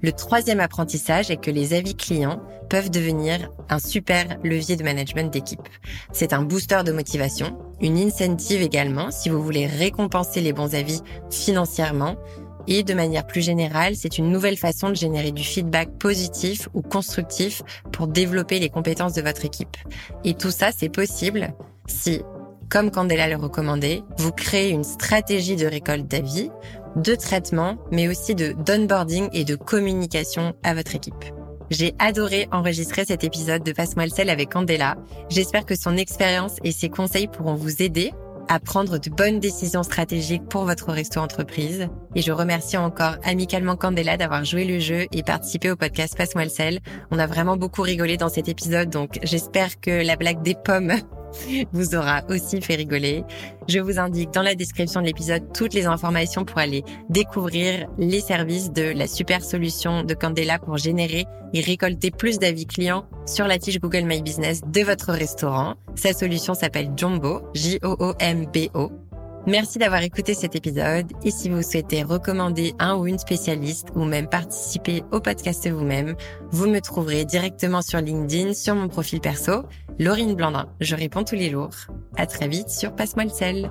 Le 0.03 0.13
troisième 0.13 0.61
apprentissage 0.61 1.31
est 1.31 1.37
que 1.37 1.51
les 1.51 1.75
avis 1.75 1.95
clients 1.95 2.43
peuvent 2.69 2.91
devenir 2.91 3.51
un 3.69 3.79
super 3.79 4.39
levier 4.43 4.77
de 4.77 4.83
management 4.83 5.33
d'équipe. 5.33 5.69
C'est 6.13 6.33
un 6.33 6.43
booster 6.43 6.83
de 6.85 6.93
motivation 6.93 7.57
une 7.83 7.99
incentive 7.99 8.63
également 8.63 9.11
si 9.11 9.29
vous 9.29 9.43
voulez 9.43 9.67
récompenser 9.67 10.41
les 10.41 10.53
bons 10.53 10.75
avis 10.75 11.01
financièrement. 11.31 12.17
Et 12.69 12.85
de 12.85 12.95
manière 12.95 13.27
plus 13.27 13.43
générale, 13.43 13.97
c'est 13.97 14.19
une 14.19 14.31
nouvelle 14.31 14.57
façon 14.57 14.91
de 14.91 14.95
générer 14.95 15.33
du 15.33 15.43
feedback 15.43 15.91
positif 15.99 16.69
ou 16.75 16.81
constructif 16.81 17.63
pour 17.91 18.07
développer 18.07 18.61
les 18.61 18.69
compétences 18.69 19.15
de 19.15 19.23
votre 19.23 19.45
équipe. 19.45 19.77
Et 20.23 20.35
tout 20.35 20.53
ça, 20.53 20.71
c'est 20.71 20.89
possible 20.89 21.55
si, 21.89 22.23
comme 22.71 22.93
Candela 22.93 23.29
le 23.29 23.35
recommandait, 23.35 24.03
vous 24.17 24.31
créez 24.31 24.71
une 24.71 24.85
stratégie 24.85 25.57
de 25.57 25.67
récolte 25.67 26.07
d'avis, 26.07 26.51
de 26.97 27.15
traitement, 27.15 27.79
mais 27.91 28.09
aussi 28.09 28.35
de 28.35 28.53
d'onboarding 28.53 29.29
et 29.33 29.45
de 29.45 29.57
communication 29.57 30.55
à 30.63 30.75
votre 30.75 30.95
équipe. 30.95 31.25
J'ai 31.71 31.95
adoré 31.99 32.49
enregistrer 32.53 33.05
cet 33.07 33.25
épisode 33.25 33.63
de 33.63 33.73
Passe-moi 33.73 34.05
le 34.05 34.11
sel 34.11 34.29
avec 34.29 34.51
Candela. 34.51 34.97
J'espère 35.31 35.65
que 35.65 35.75
son 35.75 35.97
expérience 35.97 36.57
et 36.65 36.73
ses 36.73 36.91
conseils 36.91 37.29
pourront 37.29 37.55
vous 37.55 37.81
aider 37.83 38.13
à 38.49 38.61
prendre 38.61 38.99
de 38.99 39.09
bonnes 39.09 39.41
décisions 39.41 39.83
stratégiques 39.83 40.47
pour 40.49 40.65
votre 40.65 40.93
resto 40.93 41.21
entreprise. 41.21 41.89
Et 42.15 42.21
je 42.21 42.33
remercie 42.33 42.77
encore 42.77 43.17
amicalement 43.25 43.77
Candela 43.77 44.19
d'avoir 44.19 44.45
joué 44.45 44.65
le 44.65 44.79
jeu 44.79 45.07
et 45.13 45.23
participé 45.23 45.71
au 45.71 45.77
podcast 45.77 46.15
Passe-moi 46.17 46.45
le 46.45 46.51
sel. 46.51 46.81
On 47.11 47.19
a 47.19 47.27
vraiment 47.27 47.57
beaucoup 47.57 47.83
rigolé 47.83 48.19
dans 48.19 48.29
cet 48.29 48.49
épisode, 48.49 48.91
donc 48.91 49.19
j'espère 49.23 49.81
que 49.81 50.05
la 50.05 50.17
blague 50.17 50.43
des 50.43 50.55
pommes 50.55 50.93
vous 51.73 51.95
aura 51.95 52.23
aussi 52.29 52.61
fait 52.61 52.75
rigoler. 52.75 53.25
Je 53.69 53.79
vous 53.79 53.99
indique 53.99 54.31
dans 54.33 54.43
la 54.43 54.55
description 54.55 55.01
de 55.01 55.07
l'épisode 55.07 55.53
toutes 55.53 55.75
les 55.75 55.87
informations 55.87 56.45
pour 56.45 56.59
aller 56.59 56.85
découvrir 57.09 57.89
les 57.99 58.21
services 58.21 58.73
de 58.73 58.93
la 58.97 59.07
super 59.07 59.45
solution 59.45 60.03
de 60.03 60.15
Candela 60.15 60.59
pour 60.59 60.77
générer 60.77 61.27
et 61.55 61.61
récolter 61.61 62.11
plus 62.11 62.39
d'avis 62.39 62.67
clients 62.67 63.07
sur 63.27 63.47
la 63.47 63.59
tige 63.59 63.81
Google 63.81 64.05
My 64.05 64.23
Business 64.23 64.63
de 64.67 64.81
votre 64.83 65.13
restaurant. 65.13 65.75
Sa 65.95 66.13
solution 66.13 66.55
s'appelle 66.55 66.91
Jumbo, 66.97 67.43
J-O-O-M-B-O. 67.55 69.02
Merci 69.47 69.79
d'avoir 69.79 70.03
écouté 70.03 70.35
cet 70.35 70.55
épisode 70.55 71.07
et 71.25 71.31
si 71.33 71.49
vous 71.49 71.63
souhaitez 71.63 72.03
recommander 72.05 72.75
un 72.79 72.95
ou 72.95 73.07
une 73.07 73.19
spécialiste 73.19 73.89
ou 73.97 74.05
même 74.05 74.29
participer 74.29 75.03
au 75.11 75.21
podcast 75.21 75.69
vous-même, 75.69 76.15
vous 76.51 76.69
me 76.69 76.81
trouverez 76.81 77.25
directement 77.25 77.83
sur 77.83 78.01
LinkedIn 78.01 78.55
sur 78.55 78.77
mon 78.77 78.89
profil 78.89 79.21
perso, 79.21 79.65
Laurine 79.99 80.35
Blandin. 80.35 80.69
Je 80.81 80.95
réponds 80.95 81.25
tous 81.25 81.35
les 81.35 81.51
jours. 81.51 81.75
À 82.17 82.27
très 82.27 82.47
vite 82.47 82.71
sur 82.71 82.95
Passe-moi 82.95 83.25
le 83.25 83.31
sel. 83.31 83.71